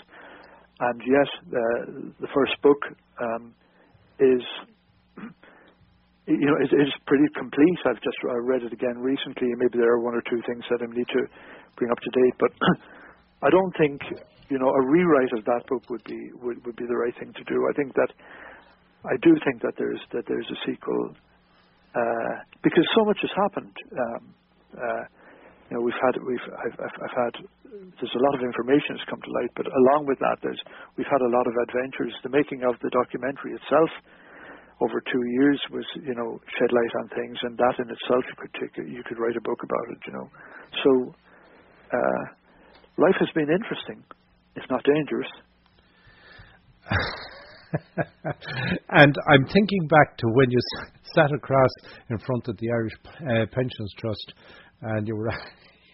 And 0.81 0.99
yes, 1.07 1.29
uh, 1.47 2.11
the 2.19 2.31
first 2.35 2.55
book 2.63 2.79
um, 3.23 3.55
is, 4.19 4.43
you 6.27 6.47
know, 6.47 6.59
is, 6.63 6.71
is 6.75 6.91
pretty 7.07 7.27
complete. 7.39 7.79
I've 7.87 8.03
just 8.03 8.19
I 8.27 8.39
read 8.43 8.63
it 8.63 8.73
again 8.73 8.99
recently, 8.99 9.55
and 9.55 9.59
maybe 9.59 9.79
there 9.79 9.95
are 9.95 10.03
one 10.03 10.15
or 10.15 10.23
two 10.27 10.43
things 10.47 10.63
that 10.71 10.83
I 10.83 10.91
need 10.91 11.07
to 11.07 11.23
bring 11.79 11.91
up 11.91 11.99
to 11.99 12.11
date. 12.11 12.35
But 12.39 12.51
I 13.47 13.51
don't 13.51 13.75
think, 13.79 14.03
you 14.51 14.59
know, 14.59 14.69
a 14.69 14.83
rewrite 14.87 15.33
of 15.33 15.45
that 15.45 15.63
book 15.69 15.89
would 15.91 16.05
be 16.05 16.31
would, 16.43 16.65
would 16.67 16.77
be 16.77 16.87
the 16.87 16.97
right 16.97 17.15
thing 17.19 17.33
to 17.33 17.45
do. 17.45 17.67
I 17.69 17.73
think 17.77 17.95
that 17.95 18.11
I 19.05 19.17
do 19.23 19.33
think 19.45 19.63
that 19.63 19.75
there's 19.79 20.01
that 20.13 20.25
there's 20.27 20.49
a 20.51 20.59
sequel 20.65 21.17
uh, 21.95 22.35
because 22.63 22.87
so 22.95 23.05
much 23.05 23.19
has 23.23 23.31
happened. 23.37 23.77
Um, 23.93 24.23
uh, 24.75 25.05
you 25.71 25.77
know, 25.77 25.83
we've 25.83 26.03
had 26.03 26.15
we've 26.21 26.47
I've, 26.61 26.77
I've, 26.77 26.97
I've 27.01 27.17
had 27.17 27.35
there's 27.99 28.15
a 28.15 28.25
lot 28.31 28.35
of 28.37 28.43
information 28.45 29.01
has 29.01 29.05
come 29.09 29.21
to 29.23 29.33
light, 29.33 29.53
but 29.57 29.67
along 29.67 30.07
with 30.07 30.19
that, 30.21 30.39
there's 30.43 30.61
we've 30.97 31.09
had 31.11 31.23
a 31.25 31.31
lot 31.33 31.47
of 31.49 31.55
adventures. 31.69 32.13
The 32.23 32.33
making 32.33 32.63
of 32.65 32.77
the 32.85 32.91
documentary 32.93 33.57
itself 33.57 33.91
over 34.83 35.01
two 35.07 35.25
years 35.41 35.59
was 35.71 35.87
you 36.05 36.15
know 36.15 36.41
shed 36.59 36.71
light 36.73 36.95
on 37.01 37.07
things, 37.17 37.39
and 37.43 37.57
that 37.57 37.77
in 37.81 37.89
itself 37.89 38.23
you 38.29 38.37
could 38.37 38.55
take 38.61 38.75
you 38.77 39.03
could 39.09 39.19
write 39.19 39.37
a 39.37 39.45
book 39.45 39.61
about 39.65 39.87
it. 39.97 40.01
You 40.07 40.13
know, 40.13 40.27
so 40.85 40.91
uh, 41.93 42.25
life 42.99 43.17
has 43.19 43.31
been 43.35 43.49
interesting, 43.49 44.05
if 44.57 44.65
not 44.71 44.83
dangerous. 44.85 45.29
and 48.91 49.15
I'm 49.29 49.47
thinking 49.47 49.87
back 49.89 50.17
to 50.19 50.27
when 50.29 50.51
you 50.51 50.59
sat 51.15 51.33
across 51.33 51.71
in 52.11 52.19
front 52.19 52.49
of 52.49 52.57
the 52.59 52.71
Irish 52.71 52.93
uh, 53.21 53.47
Pensions 53.53 53.93
Trust 53.99 54.35
and 54.83 55.09
you 55.09 55.17
were 55.17 55.31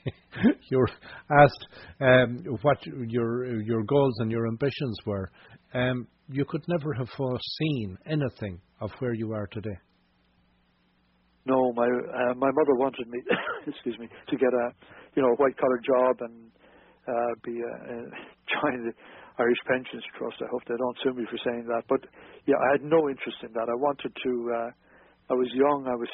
you 0.70 0.78
were 0.78 0.88
asked 1.30 1.66
um, 2.00 2.44
what 2.62 2.78
your 2.84 3.60
your 3.60 3.82
goals 3.84 4.14
and 4.18 4.30
your 4.30 4.46
ambitions 4.46 4.98
were. 5.06 5.30
Um, 5.74 6.08
you 6.28 6.44
could 6.44 6.62
never 6.68 6.92
have 6.94 7.08
foreseen 7.16 7.98
anything 8.06 8.60
of 8.80 8.90
where 8.98 9.14
you 9.14 9.32
are 9.32 9.46
today. 9.48 9.76
No, 11.46 11.72
my 11.72 11.86
uh, 11.86 12.34
my 12.34 12.50
mother 12.52 12.74
wanted 12.74 13.08
me, 13.08 13.20
excuse 13.66 13.98
me, 13.98 14.08
to 14.28 14.36
get 14.36 14.52
a 14.52 14.72
you 15.14 15.22
know 15.22 15.28
a 15.28 15.36
white 15.36 15.56
collar 15.56 15.80
job 15.84 16.16
and 16.20 16.50
uh, 17.08 17.34
be 17.44 17.60
a, 17.60 17.94
a 17.94 18.10
join 18.58 18.90
the 18.90 18.94
Irish 19.38 19.60
Pensions 19.66 20.04
Trust. 20.18 20.42
I 20.42 20.48
hope 20.50 20.62
they 20.68 20.76
don't 20.76 20.98
sue 21.02 21.14
me 21.14 21.24
for 21.30 21.38
saying 21.44 21.66
that. 21.68 21.84
But 21.88 22.04
yeah, 22.46 22.58
I 22.58 22.78
had 22.78 22.82
no 22.84 23.08
interest 23.08 23.38
in 23.42 23.52
that. 23.54 23.68
I 23.68 23.76
wanted 23.78 24.12
to. 24.12 24.32
Uh, 24.52 24.70
I 25.30 25.34
was 25.34 25.48
young. 25.54 25.86
I 25.86 25.94
was 25.94 26.10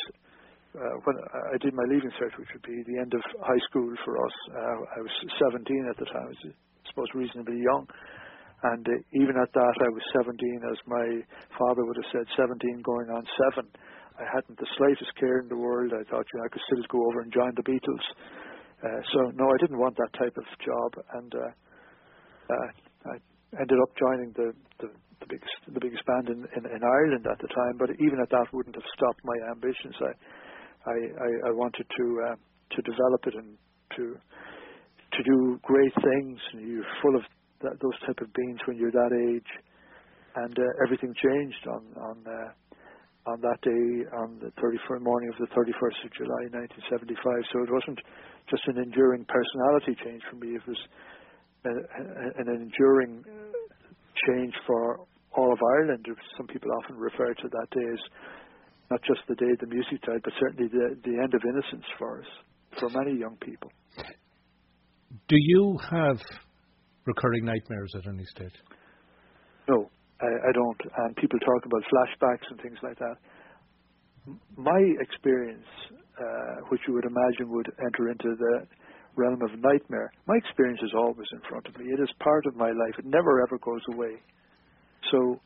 uh, 0.76 0.96
when 1.08 1.16
I 1.16 1.56
did 1.58 1.72
my 1.72 1.88
leaving 1.88 2.12
cert, 2.20 2.36
which 2.36 2.52
would 2.52 2.66
be 2.68 2.84
the 2.84 3.00
end 3.00 3.12
of 3.16 3.22
high 3.40 3.62
school 3.72 3.88
for 4.04 4.14
us. 4.20 4.36
Uh, 4.52 4.76
I 4.92 5.00
was 5.00 5.14
17 5.40 5.64
at 5.88 5.96
the 5.96 6.04
time. 6.12 6.28
I 6.28 6.32
was, 6.36 6.42
I 6.52 6.84
suppose, 6.92 7.10
reasonably 7.16 7.60
young. 7.64 7.88
And 8.62 8.84
uh, 8.84 9.20
even 9.20 9.36
at 9.40 9.52
that, 9.52 9.74
I 9.80 9.90
was 9.92 10.04
17, 10.16 10.36
as 10.68 10.78
my 10.88 11.06
father 11.56 11.84
would 11.84 11.96
have 11.96 12.12
said, 12.12 12.26
17 12.36 12.60
going 12.84 13.08
on 13.08 13.24
seven. 13.40 13.68
I 14.16 14.24
hadn't 14.32 14.56
the 14.56 14.68
slightest 14.76 15.12
care 15.20 15.40
in 15.40 15.48
the 15.48 15.60
world. 15.60 15.92
I 15.92 16.04
thought, 16.08 16.24
you 16.32 16.40
know, 16.40 16.44
I 16.44 16.52
could 16.52 16.64
still 16.64 16.84
go 16.88 17.04
over 17.04 17.20
and 17.20 17.32
join 17.32 17.52
the 17.56 17.64
Beatles. 17.68 18.06
Uh, 18.80 19.00
so 19.12 19.18
no, 19.36 19.44
I 19.48 19.58
didn't 19.60 19.80
want 19.80 19.96
that 19.96 20.12
type 20.16 20.36
of 20.36 20.44
job, 20.60 20.90
and 21.20 21.32
uh, 21.32 21.52
uh, 22.50 23.12
I 23.12 23.16
ended 23.60 23.78
up 23.82 23.90
joining 23.98 24.32
the, 24.36 24.52
the 24.80 24.88
the 25.20 25.26
biggest 25.28 25.56
the 25.72 25.80
biggest 25.80 26.04
band 26.06 26.28
in, 26.28 26.44
in 26.56 26.62
in 26.66 26.82
Ireland 26.84 27.26
at 27.26 27.38
the 27.40 27.48
time. 27.48 27.76
But 27.78 27.90
even 27.98 28.20
at 28.20 28.30
that, 28.30 28.52
wouldn't 28.52 28.76
have 28.76 28.90
stopped 28.94 29.20
my 29.24 29.38
ambitions. 29.50 29.96
I 30.00 30.12
I 30.86 30.96
I, 30.96 31.30
I 31.48 31.52
wanted 31.52 31.86
to 31.88 32.06
uh, 32.30 32.36
to 32.36 32.78
develop 32.82 33.22
it 33.26 33.34
and 33.34 33.56
to 33.96 34.04
to 34.16 35.20
do 35.24 35.58
great 35.62 35.94
things. 35.94 36.38
And 36.52 36.68
you're 36.68 36.90
full 37.02 37.16
of 37.16 37.24
that, 37.62 37.80
those 37.80 37.98
type 38.06 38.20
of 38.20 38.32
beings 38.34 38.60
when 38.66 38.76
you're 38.76 38.92
that 38.92 39.12
age, 39.14 39.50
and 40.36 40.54
uh, 40.58 40.84
everything 40.84 41.14
changed 41.14 41.64
on 41.68 41.82
on. 42.00 42.16
Uh, 42.26 42.50
on 43.26 43.42
that 43.42 43.58
day, 43.58 44.06
on 44.22 44.38
the 44.38 44.54
31st 44.62 45.02
morning 45.02 45.28
of 45.34 45.38
the 45.42 45.50
31st 45.50 45.98
of 46.06 46.14
July, 46.14 46.46
1975. 46.86 47.18
So 47.50 47.58
it 47.66 47.74
wasn't 47.74 47.98
just 48.46 48.62
an 48.70 48.78
enduring 48.78 49.26
personality 49.26 49.98
change 49.98 50.22
for 50.30 50.38
me. 50.38 50.54
It 50.54 50.62
was 50.62 50.78
an 51.66 52.48
enduring 52.48 53.24
change 54.26 54.54
for 54.66 55.00
all 55.36 55.52
of 55.52 55.58
Ireland. 55.78 56.06
Some 56.36 56.46
people 56.46 56.70
often 56.82 56.96
refer 56.96 57.34
to 57.34 57.48
that 57.48 57.66
day 57.70 57.86
as 57.92 58.00
not 58.90 59.00
just 59.02 59.20
the 59.28 59.34
day 59.34 59.52
the 59.60 59.66
music 59.66 60.00
died, 60.02 60.20
but 60.22 60.32
certainly 60.40 60.68
the, 60.68 60.96
the 61.02 61.18
end 61.18 61.34
of 61.34 61.42
innocence 61.44 61.84
for 61.98 62.20
us, 62.20 62.26
for 62.78 62.88
many 62.90 63.18
young 63.18 63.36
people. 63.42 63.70
Do 65.28 65.36
you 65.38 65.78
have 65.90 66.18
recurring 67.04 67.44
nightmares 67.44 67.92
at 67.96 68.06
any 68.06 68.24
stage? 68.34 68.54
No, 69.68 69.90
I, 70.20 70.26
I 70.26 70.52
don't. 70.52 70.80
And 70.98 71.16
people 71.16 71.38
talk 71.40 71.64
about 71.66 71.82
flashbacks 71.90 72.46
and 72.50 72.60
things 72.60 72.78
like 72.82 72.98
that. 72.98 73.16
My 74.56 74.80
experience, 75.00 75.66
uh, 76.18 76.66
which 76.68 76.80
you 76.88 76.94
would 76.94 77.04
imagine 77.04 77.50
would 77.50 77.70
enter 77.84 78.10
into 78.10 78.34
the 78.38 78.66
realm 79.16 79.40
of 79.42 79.50
nightmare, 79.58 80.12
my 80.26 80.36
experience 80.36 80.80
is 80.82 80.92
always 80.94 81.26
in 81.32 81.40
front 81.48 81.66
of 81.66 81.76
me. 81.78 81.86
It 81.92 82.00
is 82.00 82.08
part 82.20 82.46
of 82.46 82.54
my 82.56 82.68
life. 82.68 82.94
It 82.98 83.06
never 83.06 83.42
ever 83.42 83.58
goes 83.58 83.82
away. 83.92 84.16
So 85.10 85.40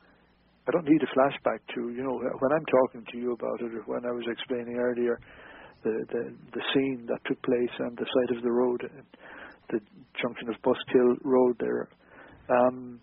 I 0.69 0.71
don't 0.73 0.85
need 0.85 1.03
a 1.03 1.11
flashback 1.17 1.59
to, 1.75 1.91
you 1.91 2.03
know, 2.03 2.19
when 2.19 2.53
I'm 2.53 2.65
talking 2.67 3.05
to 3.13 3.19
you 3.19 3.33
about 3.33 3.61
it, 3.61 3.75
or 3.75 3.83
when 3.87 4.05
I 4.05 4.13
was 4.13 4.25
explaining 4.31 4.77
earlier 4.77 5.19
the, 5.83 6.05
the, 6.13 6.35
the 6.53 6.63
scene 6.75 7.07
that 7.09 7.19
took 7.27 7.41
place 7.43 7.75
on 7.81 7.95
the 7.97 8.05
side 8.05 8.37
of 8.37 8.43
the 8.43 8.51
road, 8.51 8.83
the 9.71 9.81
junction 10.21 10.49
of 10.49 10.57
Buskhill 10.63 11.17
Road 11.25 11.57
there, 11.59 11.89
um, 12.51 13.01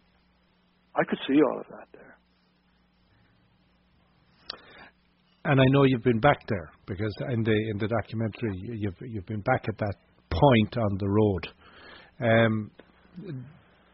I 0.96 1.04
could 1.04 1.20
see 1.28 1.42
all 1.42 1.60
of 1.60 1.66
that 1.70 1.88
there. 1.94 2.18
And 5.46 5.62
I 5.62 5.66
know 5.70 5.84
you've 5.84 6.04
been 6.04 6.20
back 6.20 6.40
there 6.48 6.70
because 6.86 7.14
in 7.32 7.44
the 7.44 7.56
in 7.72 7.78
the 7.78 7.88
documentary 7.88 8.52
you've 8.56 9.00
you've 9.00 9.26
been 9.26 9.42
back 9.42 9.66
at 9.70 9.78
that 9.78 9.96
point 10.30 10.78
on 10.78 10.98
the 11.00 11.10
road. 11.10 11.48
Um, 12.20 12.72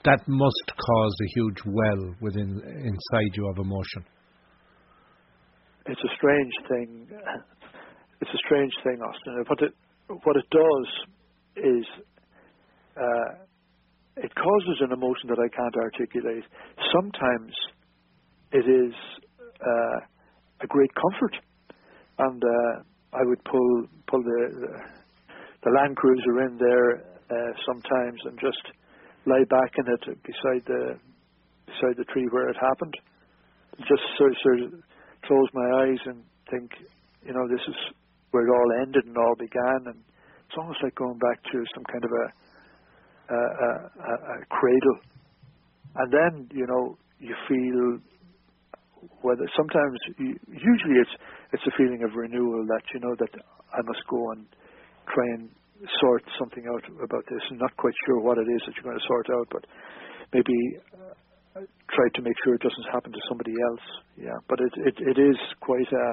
that 0.06 0.20
must 0.28 0.72
cause 0.78 1.16
a 1.22 1.30
huge 1.36 1.60
well 1.66 2.16
within 2.22 2.62
inside 2.62 3.32
you 3.36 3.48
of 3.50 3.58
emotion. 3.58 4.04
It's 5.86 6.02
a 6.02 6.16
strange 6.16 6.54
thing. 6.70 7.08
It's 8.22 8.32
a 8.32 8.42
strange 8.46 8.72
thing, 8.84 9.00
Austin. 9.02 9.44
What 9.48 9.62
it 9.62 9.74
what 10.24 10.36
it 10.36 10.50
does 10.50 10.88
is 11.58 11.86
uh, 12.98 13.44
it 14.18 14.32
causes 14.36 14.78
an 14.82 14.92
emotion 14.92 15.30
that 15.30 15.40
I 15.40 15.50
can't 15.56 15.76
articulate. 15.76 16.44
Sometimes 16.94 17.52
it 18.52 18.66
is 18.70 18.94
uh, 19.60 20.00
a 20.62 20.68
great 20.68 20.92
comfort, 20.96 21.36
and 22.20 22.44
uh, 22.44 22.84
I 23.14 23.24
would 23.24 23.44
pull 23.44 23.88
pull 24.08 24.24
the, 24.24 24.50
the, 24.54 25.03
the 25.64 25.72
Land 25.72 25.95
Cruiser 25.95 26.47
in 26.47 26.57
there 26.57 27.03
uh, 27.32 27.51
sometimes 27.66 28.20
and 28.26 28.38
just 28.39 28.64
lie 29.26 29.45
back 29.49 29.72
in 29.80 29.88
it 29.88 30.03
beside 30.24 30.64
the 30.68 30.99
beside 31.66 31.95
the 31.97 32.05
tree 32.11 32.28
where 32.32 32.49
it 32.49 32.57
happened. 32.59 32.93
Just 33.88 34.03
sort 34.18 34.32
of, 34.32 34.38
sort 34.43 34.59
of 34.59 34.70
close 35.26 35.47
my 35.53 35.88
eyes 35.88 36.01
and 36.05 36.24
think, 36.51 36.70
you 37.26 37.34
know, 37.34 37.47
this 37.47 37.64
is 37.68 37.76
where 38.32 38.45
it 38.45 38.51
all 38.51 38.70
ended 38.84 39.05
and 39.05 39.18
all 39.18 39.36
began, 39.39 39.88
and 39.88 39.97
it's 40.45 40.57
almost 40.57 40.84
like 40.84 40.93
going 40.95 41.18
back 41.18 41.41
to 41.43 41.57
some 41.74 41.84
kind 41.86 42.03
of 42.03 42.11
a 42.11 42.26
a, 43.30 43.39
a, 43.39 44.14
a 44.14 44.45
cradle, 44.49 44.99
and 45.95 46.11
then 46.11 46.49
you 46.51 46.68
know 46.68 46.97
you 47.20 47.34
feel 47.47 48.01
whether 49.22 49.47
sometimes 49.55 49.97
usually 50.20 50.99
it's 50.99 51.16
it's 51.53 51.64
a 51.64 51.72
feeling 51.78 52.03
of 52.03 52.16
renewal 52.16 52.66
that 52.68 52.84
you 52.93 52.99
know 52.99 53.16
that 53.16 53.32
I 53.72 53.82
must 53.86 54.01
go 54.09 54.32
and 54.32 54.45
try 55.08 55.28
and 55.36 55.49
sort 55.99 56.24
something 56.39 56.64
out 56.70 56.84
about 57.04 57.26
this. 57.28 57.41
I'm 57.51 57.58
not 57.58 57.76
quite 57.78 57.93
sure 58.06 58.20
what 58.20 58.38
it 58.38 58.47
is 58.47 58.62
that 58.66 58.76
you're 58.76 58.88
going 58.88 58.99
to 58.99 59.08
sort 59.08 59.28
out, 59.36 59.47
but 59.51 59.64
maybe 60.32 60.56
uh, 60.95 61.64
try 61.91 62.08
to 62.16 62.22
make 62.22 62.38
sure 62.43 62.56
it 62.56 62.64
doesn't 62.64 62.88
happen 62.91 63.12
to 63.12 63.22
somebody 63.28 63.51
else. 63.51 63.86
Yeah, 64.18 64.38
but 64.47 64.60
it 64.60 64.74
it, 64.88 64.95
it 64.99 65.18
is 65.20 65.38
quite 65.60 65.91
a 65.91 66.08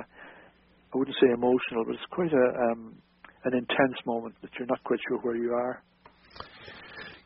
I 0.92 0.98
wouldn't 0.98 1.16
say 1.20 1.30
emotional, 1.32 1.86
but 1.86 1.94
it's 1.94 2.10
quite 2.10 2.32
a 2.32 2.46
um, 2.72 2.96
an 3.44 3.54
intense 3.54 3.98
moment 4.06 4.34
that 4.42 4.50
you're 4.58 4.68
not 4.68 4.82
quite 4.84 4.98
sure 5.08 5.18
where 5.22 5.36
you 5.36 5.52
are. 5.54 5.82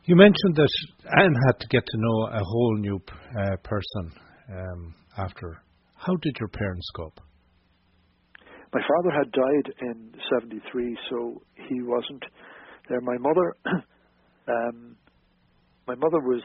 You 0.05 0.15
mentioned 0.15 0.55
that 0.55 0.69
Anne 1.17 1.35
had 1.47 1.59
to 1.59 1.67
get 1.67 1.83
to 1.85 1.97
know 1.97 2.27
a 2.27 2.43
whole 2.43 2.77
new 2.77 3.01
uh, 3.39 3.57
person 3.63 4.11
um, 4.53 4.95
after. 5.17 5.57
How 5.97 6.15
did 6.21 6.35
your 6.39 6.49
parents 6.49 6.87
cope? 6.95 7.19
My 8.75 8.81
father 8.91 9.11
had 9.15 9.31
died 9.31 9.67
in 9.87 10.11
'73, 10.35 10.97
so 11.09 11.41
he 11.69 11.81
wasn't 11.81 12.25
there. 12.89 12.99
My 12.99 13.15
mother, 13.17 13.55
um, 14.51 14.97
my 15.87 15.95
mother 15.95 16.19
was 16.19 16.43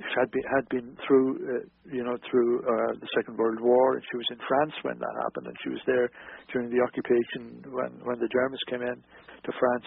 had 0.00 0.30
been 0.32 0.42
had 0.48 0.66
been 0.70 0.96
through 1.06 1.36
uh, 1.36 1.92
you 1.92 2.02
know 2.02 2.16
through 2.30 2.60
uh, 2.64 2.96
the 2.96 3.08
Second 3.14 3.36
World 3.36 3.60
War, 3.60 3.96
and 3.96 4.02
she 4.10 4.16
was 4.16 4.24
in 4.30 4.40
France 4.48 4.72
when 4.88 4.96
that 4.96 5.14
happened, 5.20 5.46
and 5.52 5.56
she 5.62 5.68
was 5.68 5.84
there 5.84 6.08
during 6.50 6.72
the 6.72 6.80
occupation 6.80 7.60
when 7.68 7.92
when 8.08 8.16
the 8.16 8.28
Germans 8.32 8.64
came 8.72 8.80
in 8.80 8.96
to 8.96 9.52
France. 9.60 9.84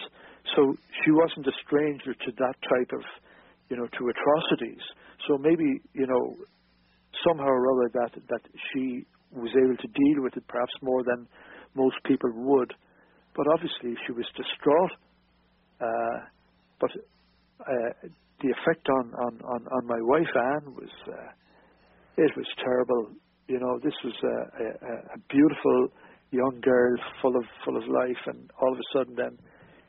So 0.54 0.78
she 1.02 1.10
wasn't 1.10 1.50
a 1.50 1.54
stranger 1.66 2.14
to 2.14 2.30
that 2.38 2.54
type 2.70 2.90
of 2.94 3.02
you 3.66 3.76
know 3.76 3.90
to 3.98 4.02
atrocities. 4.14 4.84
So 5.26 5.38
maybe 5.38 5.82
you 5.90 6.06
know 6.06 6.38
somehow 7.26 7.50
or 7.50 7.66
other 7.66 7.90
that 7.98 8.14
that 8.30 8.42
she 8.70 9.06
was 9.32 9.50
able 9.56 9.76
to 9.76 9.88
deal 9.88 10.22
with 10.22 10.36
it 10.36 10.46
perhaps 10.48 10.72
more 10.82 11.02
than 11.04 11.26
most 11.74 11.96
people 12.04 12.30
would. 12.34 12.72
But 13.36 13.46
obviously, 13.54 13.94
she 14.06 14.12
was 14.12 14.26
distraught. 14.36 14.92
Uh, 15.80 16.18
but 16.80 16.90
uh, 17.60 18.08
the 18.42 18.48
effect 18.48 18.88
on, 18.88 19.14
on, 19.14 19.40
on, 19.44 19.66
on, 19.68 19.86
my 19.86 20.00
wife 20.00 20.28
Anne 20.34 20.74
was 20.74 20.90
uh, 21.08 21.30
it 22.16 22.32
was 22.36 22.46
terrible. 22.62 23.10
You 23.48 23.58
know, 23.58 23.78
this 23.82 23.94
was 24.04 24.14
a, 24.22 24.36
a, 24.62 24.92
a, 25.14 25.18
beautiful 25.28 25.88
young 26.30 26.60
girl, 26.60 26.96
full 27.22 27.36
of 27.36 27.44
full 27.64 27.76
of 27.76 27.84
life, 27.88 28.20
and 28.26 28.50
all 28.60 28.72
of 28.72 28.78
a 28.78 28.98
sudden, 28.98 29.14
then 29.16 29.38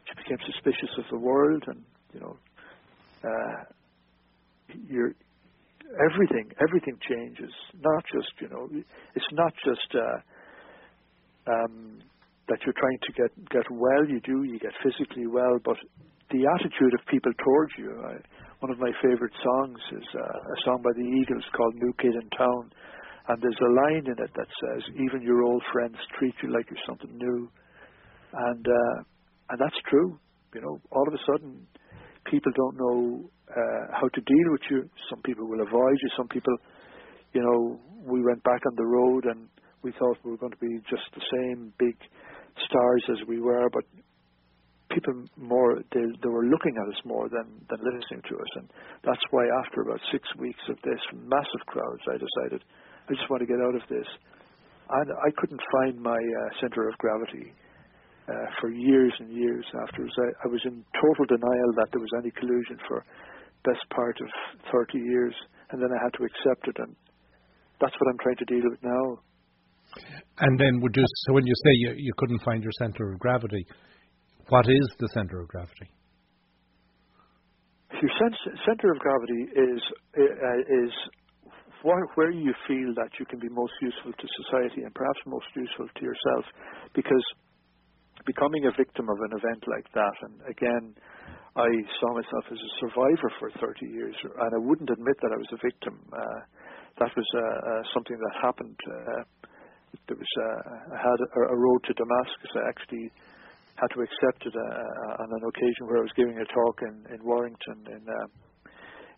she 0.08 0.14
became 0.24 0.38
suspicious 0.46 0.90
of 0.98 1.06
the 1.12 1.18
world, 1.18 1.64
and 1.68 1.84
you 2.14 2.20
know, 2.20 2.38
uh, 3.24 3.64
you're 4.88 5.14
everything 6.00 6.52
everything 6.62 6.98
changes. 7.08 7.52
Not 7.80 8.04
just 8.14 8.32
you 8.40 8.50
know, 8.50 8.70
it's 9.16 9.32
not 9.34 9.54
just 9.66 9.90
uh, 9.96 10.20
um, 11.52 12.00
that 12.48 12.60
you're 12.66 12.78
trying 12.78 13.00
to 13.04 13.12
get 13.14 13.32
get 13.50 13.68
well. 13.72 14.04
You 14.08 14.20
do 14.22 14.44
you 14.44 14.60
get 14.60 14.72
physically 14.84 15.28
well, 15.28 15.60
but 15.64 15.78
the 16.32 16.48
attitude 16.48 16.94
of 16.96 17.02
people 17.08 17.32
towards 17.44 17.74
you. 17.78 17.92
I, 18.08 18.16
one 18.60 18.72
of 18.72 18.78
my 18.78 18.92
favorite 19.02 19.34
songs 19.42 19.80
is 19.98 20.08
uh, 20.14 20.22
a 20.22 20.58
song 20.66 20.82
by 20.84 20.94
the 20.94 21.04
Eagles 21.04 21.44
called 21.58 21.74
"New 21.76 21.94
Kid 21.98 22.14
in 22.14 22.30
Town," 22.38 22.72
and 23.28 23.42
there's 23.42 23.60
a 23.60 23.72
line 23.74 24.06
in 24.06 24.18
it 24.22 24.32
that 24.36 24.52
says, 24.62 24.84
"Even 24.96 25.22
your 25.24 25.44
old 25.44 25.64
friends 25.74 25.98
treat 26.20 26.36
you 26.44 26.54
like 26.54 26.70
you're 26.70 26.86
something 26.88 27.12
new," 27.18 27.50
and 28.34 28.66
uh, 28.68 28.98
and 29.50 29.58
that's 29.60 29.80
true. 29.90 30.20
You 30.54 30.62
know, 30.62 30.80
all 30.92 31.08
of 31.08 31.14
a 31.14 31.24
sudden, 31.26 31.68
people 32.30 32.52
don't 32.56 32.78
know 32.78 33.30
uh, 33.50 33.84
how 34.00 34.08
to 34.08 34.22
deal 34.22 34.48
with 34.52 34.62
you. 34.70 34.90
Some 35.10 35.22
people 35.22 35.48
will 35.48 35.62
avoid 35.62 35.98
you. 36.02 36.10
Some 36.18 36.28
people, 36.28 36.56
you 37.34 37.42
know, 37.42 37.80
we 38.06 38.22
went 38.24 38.44
back 38.44 38.62
on 38.66 38.76
the 38.76 38.86
road 38.86 39.26
and 39.26 39.48
we 39.84 39.92
thought 39.98 40.18
we 40.24 40.32
were 40.32 40.38
going 40.38 40.54
to 40.54 40.64
be 40.64 40.78
just 40.90 41.04
the 41.14 41.26
same 41.34 41.74
big 41.80 41.96
stars 42.68 43.04
as 43.10 43.28
we 43.28 43.40
were, 43.40 43.70
but 43.74 43.84
people 44.94 45.24
more 45.38 45.80
they 45.96 46.04
they 46.22 46.30
were 46.30 46.46
looking 46.46 46.76
at 46.76 46.88
us 46.88 47.02
more 47.06 47.30
than 47.30 47.48
than 47.70 47.80
listening 47.80 48.22
to 48.30 48.36
us, 48.36 48.52
and 48.56 48.68
that's 49.04 49.24
why 49.32 49.48
after 49.66 49.82
about 49.82 50.00
six 50.12 50.28
weeks 50.38 50.62
of 50.70 50.78
this 50.84 51.00
massive 51.16 51.64
crowds, 51.68 52.04
I 52.08 52.20
decided 52.20 52.64
I 53.10 53.14
just 53.16 53.30
want 53.30 53.42
to 53.42 53.48
get 53.48 53.60
out 53.64 53.76
of 53.76 53.84
this, 53.90 54.08
and 54.90 55.08
I 55.12 55.30
couldn't 55.38 55.62
find 55.72 56.00
my 56.00 56.20
uh, 56.20 56.50
center 56.60 56.88
of 56.88 56.98
gravity. 56.98 57.54
Uh, 58.32 58.48
for 58.62 58.70
years 58.72 59.12
and 59.20 59.28
years 59.34 59.66
afterwards, 59.84 60.14
I, 60.16 60.48
I 60.48 60.48
was 60.48 60.62
in 60.64 60.86
total 60.96 61.26
denial 61.28 61.72
that 61.76 61.90
there 61.92 62.00
was 62.00 62.14
any 62.16 62.32
collusion 62.32 62.80
for 62.88 63.04
best 63.66 63.84
part 63.92 64.16
of 64.22 64.30
30 64.72 65.00
years, 65.00 65.36
and 65.72 65.82
then 65.82 65.90
I 65.92 66.00
had 66.00 66.14
to 66.16 66.24
accept 66.24 66.64
it, 66.68 66.78
and 66.80 66.96
that's 67.82 67.92
what 68.00 68.08
I'm 68.08 68.20
trying 68.24 68.40
to 68.40 68.46
deal 68.46 68.64
with 68.72 68.80
now. 68.84 69.20
And 70.40 70.60
then, 70.60 70.80
would 70.80 70.96
you 70.96 71.04
so 71.28 71.34
when 71.34 71.46
you 71.46 71.56
say 71.66 71.72
you, 71.84 71.92
you 71.98 72.14
couldn't 72.18 72.40
find 72.46 72.64
your 72.64 72.72
center 72.80 73.12
of 73.12 73.20
gravity, 73.20 73.66
what 74.48 74.70
is 74.70 74.88
the 75.00 75.10
center 75.14 75.42
of 75.42 75.48
gravity? 75.50 75.92
Your 78.00 78.12
sense, 78.16 78.38
center 78.66 78.92
of 78.94 79.00
gravity 79.00 79.42
is 79.60 79.82
uh, 80.16 80.86
is 80.88 80.94
where, 81.84 82.06
where 82.16 82.32
you 82.32 82.54
feel 82.68 82.94
that 82.96 83.12
you 83.20 83.26
can 83.26 83.40
be 83.40 83.50
most 83.50 83.74
useful 83.82 84.14
to 84.14 84.28
society 84.46 84.84
and 84.86 84.94
perhaps 84.94 85.20
most 85.26 85.50
useful 85.56 85.88
to 85.90 86.02
yourself, 86.02 86.46
because 86.96 87.26
becoming 88.26 88.66
a 88.66 88.74
victim 88.78 89.10
of 89.10 89.18
an 89.30 89.38
event 89.38 89.64
like 89.68 89.88
that, 89.94 90.16
and 90.22 90.36
again, 90.50 90.96
I 91.56 91.68
saw 92.00 92.16
myself 92.16 92.46
as 92.48 92.60
a 92.60 92.72
survivor 92.80 93.30
for 93.40 93.52
30 93.60 93.86
years, 93.86 94.16
and 94.24 94.52
I 94.56 94.60
wouldn't 94.60 94.90
admit 94.90 95.18
that 95.22 95.36
I 95.36 95.38
was 95.38 95.52
a 95.52 95.60
victim. 95.60 96.00
Uh, 96.08 96.40
that 97.00 97.12
was 97.12 97.28
uh, 97.36 97.40
uh, 97.42 97.84
something 97.94 98.16
that 98.16 98.34
happened. 98.42 98.80
Uh, 98.88 99.24
there 100.08 100.16
was 100.16 100.34
uh, 100.40 100.96
I 100.96 101.00
had 101.04 101.20
a, 101.20 101.52
a 101.52 101.58
road 101.58 101.84
to 101.88 101.94
Damascus. 101.94 102.52
I 102.56 102.70
actually 102.70 103.12
had 103.76 103.92
to 103.96 104.00
accept 104.00 104.48
it 104.48 104.56
uh, 104.56 105.24
on 105.24 105.28
an 105.28 105.44
occasion 105.44 105.92
where 105.92 106.00
I 106.00 106.08
was 106.08 106.16
giving 106.16 106.40
a 106.40 106.48
talk 106.48 106.80
in, 106.88 106.96
in 107.12 107.20
Warrington 107.24 107.84
in 107.88 108.04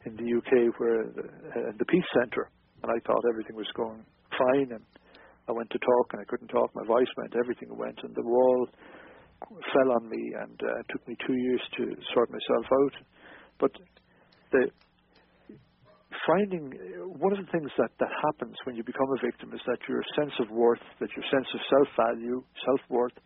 in 0.06 0.16
the 0.18 0.28
UK, 0.36 0.74
where 0.80 1.06
the, 1.16 1.74
the 1.80 1.86
Peace 1.86 2.10
Centre, 2.20 2.50
and 2.82 2.92
I 2.92 3.00
thought 3.08 3.24
everything 3.30 3.56
was 3.56 3.70
going 3.76 4.04
fine, 4.36 4.74
and 4.74 4.84
I 5.48 5.52
went 5.52 5.70
to 5.72 5.80
talk 5.80 6.14
and 6.14 6.22
I 6.22 6.26
couldn't 6.26 6.48
talk. 6.48 6.72
My 6.76 6.86
voice 6.86 7.10
went, 7.18 7.36
everything 7.36 7.70
went, 7.76 8.00
and 8.04 8.16
the 8.16 8.24
wall 8.24 8.68
fell 9.50 9.92
on 9.92 10.10
me, 10.10 10.34
and 10.40 10.58
uh, 10.64 10.80
it 10.80 10.86
took 10.90 11.08
me 11.08 11.16
two 11.28 11.36
years 11.36 11.62
to 11.78 11.84
sort 12.14 12.30
myself 12.32 12.66
out. 12.72 12.96
But 13.60 13.72
the 14.52 14.72
finding 16.26 16.72
one 17.20 17.34
of 17.34 17.40
the 17.44 17.52
things 17.52 17.72
that 17.78 17.92
that 18.00 18.14
happens 18.32 18.56
when 18.64 18.76
you 18.76 18.84
become 18.84 19.10
a 19.12 19.20
victim 19.26 19.52
is 19.54 19.60
that 19.68 19.80
your 19.88 20.04
sense 20.16 20.34
of 20.40 20.50
worth, 20.50 20.84
that 21.00 21.10
your 21.16 21.26
sense 21.28 21.48
of 21.54 21.60
self 21.70 21.88
value, 22.08 22.44
self 22.66 22.82
worth 22.90 23.18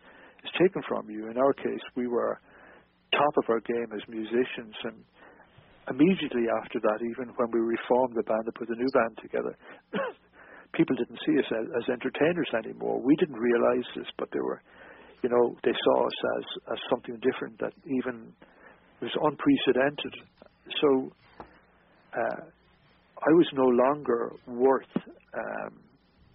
is 0.42 0.50
taken 0.58 0.82
from 0.88 1.08
you. 1.10 1.30
In 1.30 1.38
our 1.38 1.52
case, 1.52 1.84
we 1.94 2.06
were 2.06 2.40
top 3.12 3.34
of 3.38 3.44
our 3.48 3.60
game 3.60 3.88
as 3.94 4.02
musicians, 4.08 4.74
and 4.84 4.98
immediately 5.90 6.46
after 6.60 6.80
that, 6.80 6.98
even 7.00 7.32
when 7.36 7.50
we 7.52 7.60
reformed 7.60 8.14
the 8.14 8.26
band 8.26 8.44
and 8.44 8.54
put 8.54 8.68
a 8.68 8.76
new 8.76 8.90
band 8.92 9.14
together, 9.22 9.54
people 10.78 10.96
didn't 10.96 11.18
see 11.26 11.36
us 11.42 11.50
as, 11.50 11.66
as 11.82 11.84
entertainers 11.90 12.48
anymore. 12.54 13.02
We 13.02 13.16
didn't 13.16 13.36
realize 13.36 13.84
this, 13.98 14.06
but 14.16 14.30
they 14.32 14.40
were, 14.40 14.62
you 15.22 15.28
know, 15.28 15.58
they 15.66 15.74
saw 15.74 16.06
us 16.06 16.18
as 16.38 16.44
as 16.72 16.78
something 16.88 17.18
different 17.20 17.58
that 17.58 17.74
even 17.84 18.32
was 19.02 19.12
unprecedented. 19.20 20.14
So. 20.80 21.12
Uh, 22.08 22.44
I 23.18 23.32
was 23.34 23.50
no 23.52 23.66
longer 23.66 24.32
worth 24.46 24.94
um, 25.34 25.74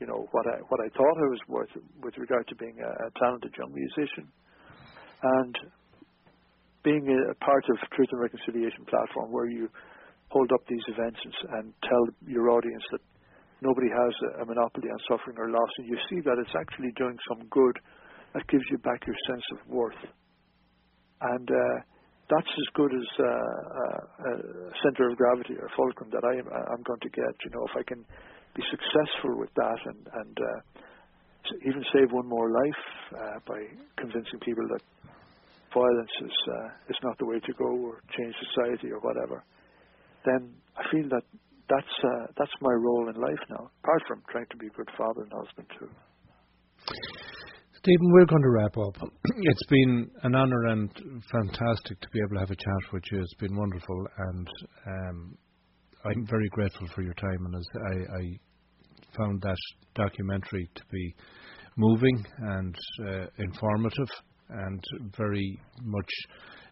you 0.04 0.08
know 0.08 0.28
what 0.32 0.46
I 0.48 0.60
what 0.68 0.80
I 0.84 0.90
thought 0.92 1.16
I 1.16 1.30
was 1.32 1.40
worth 1.48 1.70
with 2.04 2.18
regard 2.18 2.46
to 2.50 2.56
being 2.56 2.76
a, 2.84 2.92
a 3.08 3.10
talented 3.20 3.54
young 3.58 3.72
musician, 3.72 4.28
and 5.24 5.56
being 6.84 7.08
a, 7.08 7.32
a 7.32 7.36
part 7.36 7.64
of 7.72 7.78
Truth 7.96 8.10
and 8.12 8.20
Reconciliation 8.20 8.84
platform 8.84 9.32
where 9.32 9.48
you 9.48 9.70
hold 10.28 10.52
up 10.52 10.60
these 10.68 10.84
events 10.88 11.20
and, 11.24 11.34
and 11.56 11.74
tell 11.88 12.04
your 12.28 12.50
audience 12.50 12.84
that 12.92 13.00
nobody 13.64 13.88
has 13.88 14.14
a, 14.42 14.46
monopoly 14.46 14.92
on 14.92 15.00
suffering 15.08 15.40
or 15.40 15.50
loss, 15.50 15.72
and 15.80 15.88
you 15.88 15.98
see 16.12 16.20
that 16.28 16.36
it's 16.38 16.54
actually 16.54 16.92
doing 17.00 17.18
some 17.32 17.48
good, 17.48 17.76
that 18.36 18.46
gives 18.52 18.64
you 18.70 18.78
back 18.84 19.00
your 19.08 19.16
sense 19.32 19.46
of 19.56 19.60
worth, 19.72 20.04
and 21.34 21.48
uh, 21.50 21.78
that's 22.30 22.52
as 22.52 22.70
good 22.76 22.92
as 22.92 23.08
uh, 23.20 23.26
uh, 23.26 24.32
a 24.32 24.76
center 24.84 25.10
of 25.10 25.18
gravity 25.18 25.56
or 25.60 25.70
fulcrum 25.76 26.10
that 26.12 26.24
I 26.24 26.40
am 26.40 26.48
I'm 26.48 26.84
going 26.84 27.04
to 27.04 27.12
get. 27.12 27.34
You 27.44 27.52
know, 27.52 27.64
if 27.68 27.76
I 27.76 27.84
can 27.84 28.04
be 28.56 28.64
successful 28.72 29.40
with 29.40 29.54
that 29.56 29.80
and 29.86 30.02
and 30.24 30.36
uh, 30.40 30.60
even 31.68 31.84
save 31.94 32.12
one 32.12 32.28
more 32.28 32.50
life 32.50 32.84
uh, 33.16 33.40
by 33.48 33.60
convincing 33.98 34.40
people 34.40 34.66
that 34.72 34.84
violence 35.74 36.16
is 36.24 36.38
uh, 36.48 36.68
is 36.90 37.00
not 37.04 37.18
the 37.20 37.26
way 37.26 37.40
to 37.40 37.54
go 37.54 37.70
or 37.70 38.02
change 38.18 38.34
society 38.54 38.92
or 38.92 39.00
whatever, 39.00 39.44
then 40.26 40.54
I 40.78 40.84
feel 40.92 41.10
that 41.10 41.24
that's 41.70 41.96
uh, 42.04 42.26
that's 42.38 42.52
my 42.62 42.74
role 42.74 43.10
in 43.10 43.16
life 43.22 43.44
now. 43.50 43.70
Apart 43.84 44.04
from 44.08 44.22
trying 44.32 44.48
to 44.52 44.58
be 44.58 44.68
a 44.68 44.72
good 44.72 44.90
father 44.98 45.24
and 45.24 45.32
husband 45.32 45.68
too. 45.80 45.90
Stephen, 47.84 48.12
we're 48.14 48.26
going 48.26 48.42
to 48.42 48.50
wrap 48.50 48.78
up. 48.78 48.96
It's 49.36 49.66
been 49.68 50.10
an 50.24 50.36
honour 50.36 50.66
and 50.68 50.90
fantastic 51.32 52.00
to 52.00 52.08
be 52.14 52.20
able 52.20 52.36
to 52.36 52.40
have 52.40 52.52
a 52.52 52.56
chat 52.56 52.94
with 52.94 53.04
you. 53.12 53.20
It's 53.20 53.34
been 53.36 53.56
wonderful, 53.58 54.08
and 54.18 54.48
um, 54.88 55.38
I'm 56.06 56.26
very 56.30 56.48
grateful 56.52 56.88
for 56.96 57.02
your 57.02 57.14
time, 57.16 57.46
and 57.46 57.56
as 57.56 57.68
I, 57.76 58.18
I 58.20 58.24
found 59.18 59.42
that 59.42 59.58
documentary 59.96 60.70
to 60.76 60.82
be 60.92 61.16
moving 61.78 62.26
and 62.40 62.76
uh, 63.02 63.26
informative 63.38 64.10
and 64.50 64.84
very 65.18 65.60
much. 65.84 66.12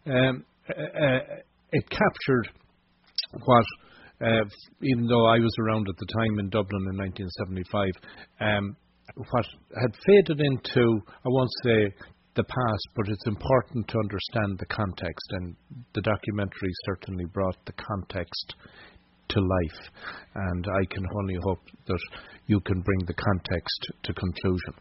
Um, 0.06 0.46
uh, 0.70 0.82
uh, 0.82 1.20
it 1.72 1.90
captured 1.90 2.50
what, 3.46 3.66
uh, 4.22 4.46
even 4.82 5.08
though 5.08 5.26
I 5.26 5.40
was 5.40 5.54
around 5.60 5.88
at 5.90 5.98
the 5.98 6.14
time 6.14 6.40
in 6.40 6.50
Dublin 6.50 6.86
in 6.92 6.98
1975, 6.98 7.90
um, 8.40 8.76
what 9.16 9.46
had 9.76 9.94
faded 10.06 10.40
into, 10.40 11.02
I 11.26 11.30
won't 11.30 11.52
say 11.64 11.92
the 12.36 12.44
past, 12.44 12.86
but 12.96 13.10
it's 13.10 13.28
important 13.28 13.88
to 13.90 13.98
understand 14.00 14.60
the 14.60 14.72
context, 14.72 15.28
and 15.32 15.56
the 15.94 16.02
documentary 16.02 16.72
certainly 16.86 17.26
brought 17.26 17.58
the 17.66 17.74
context 17.74 18.56
to 19.30 19.40
life. 19.40 19.82
And 20.36 20.66
I 20.66 20.86
can 20.94 21.06
only 21.18 21.38
hope 21.44 21.64
that 21.88 22.00
you 22.48 22.60
can 22.62 22.82
bring 22.82 23.00
the 23.06 23.14
context 23.14 23.92
to 24.04 24.14
conclusion. 24.14 24.74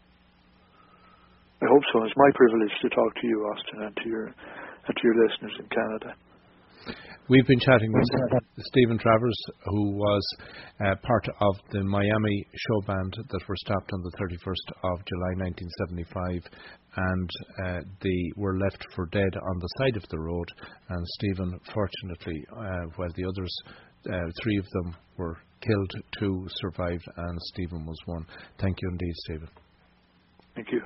I 1.61 1.67
hope 1.69 1.83
so. 1.93 2.03
It's 2.03 2.17
my 2.17 2.31
privilege 2.35 2.73
to 2.81 2.89
talk 2.89 3.13
to 3.21 3.27
you, 3.27 3.37
Austin, 3.45 3.83
and 3.85 3.95
to 3.97 4.09
your 4.09 4.25
and 4.87 4.97
to 4.97 5.03
your 5.03 5.13
listeners 5.13 5.53
in 5.59 5.67
Canada. 5.69 6.15
We've 7.31 7.47
been 7.47 7.61
chatting 7.61 7.93
with 7.93 8.41
Stephen 8.59 8.97
Travers, 8.97 9.37
who 9.63 9.91
was 9.91 10.21
uh, 10.81 10.95
part 11.01 11.29
of 11.39 11.55
the 11.71 11.81
Miami 11.81 12.45
Showband 12.51 13.13
that 13.29 13.47
were 13.47 13.55
stopped 13.55 13.93
on 13.93 14.01
the 14.03 14.11
31st 14.19 14.73
of 14.83 14.99
July 15.05 15.33
1975, 15.37 16.43
and 16.97 17.29
uh, 17.63 17.79
they 18.01 18.31
were 18.35 18.57
left 18.57 18.85
for 18.93 19.05
dead 19.05 19.33
on 19.49 19.59
the 19.59 19.69
side 19.77 19.95
of 19.95 20.03
the 20.09 20.19
road. 20.19 20.45
And 20.89 21.07
Stephen, 21.07 21.57
fortunately, 21.73 22.43
uh, 22.51 22.91
while 22.97 23.13
the 23.15 23.23
others 23.23 23.57
uh, 24.11 24.29
three 24.43 24.57
of 24.57 24.67
them 24.71 24.97
were 25.15 25.37
killed, 25.61 25.91
two 26.19 26.45
survived, 26.59 27.07
and 27.15 27.39
Stephen 27.53 27.85
was 27.85 27.97
one. 28.07 28.25
Thank 28.59 28.75
you 28.81 28.89
indeed, 28.89 29.15
Stephen. 29.23 29.47
Thank 30.53 30.67
you. 30.73 30.81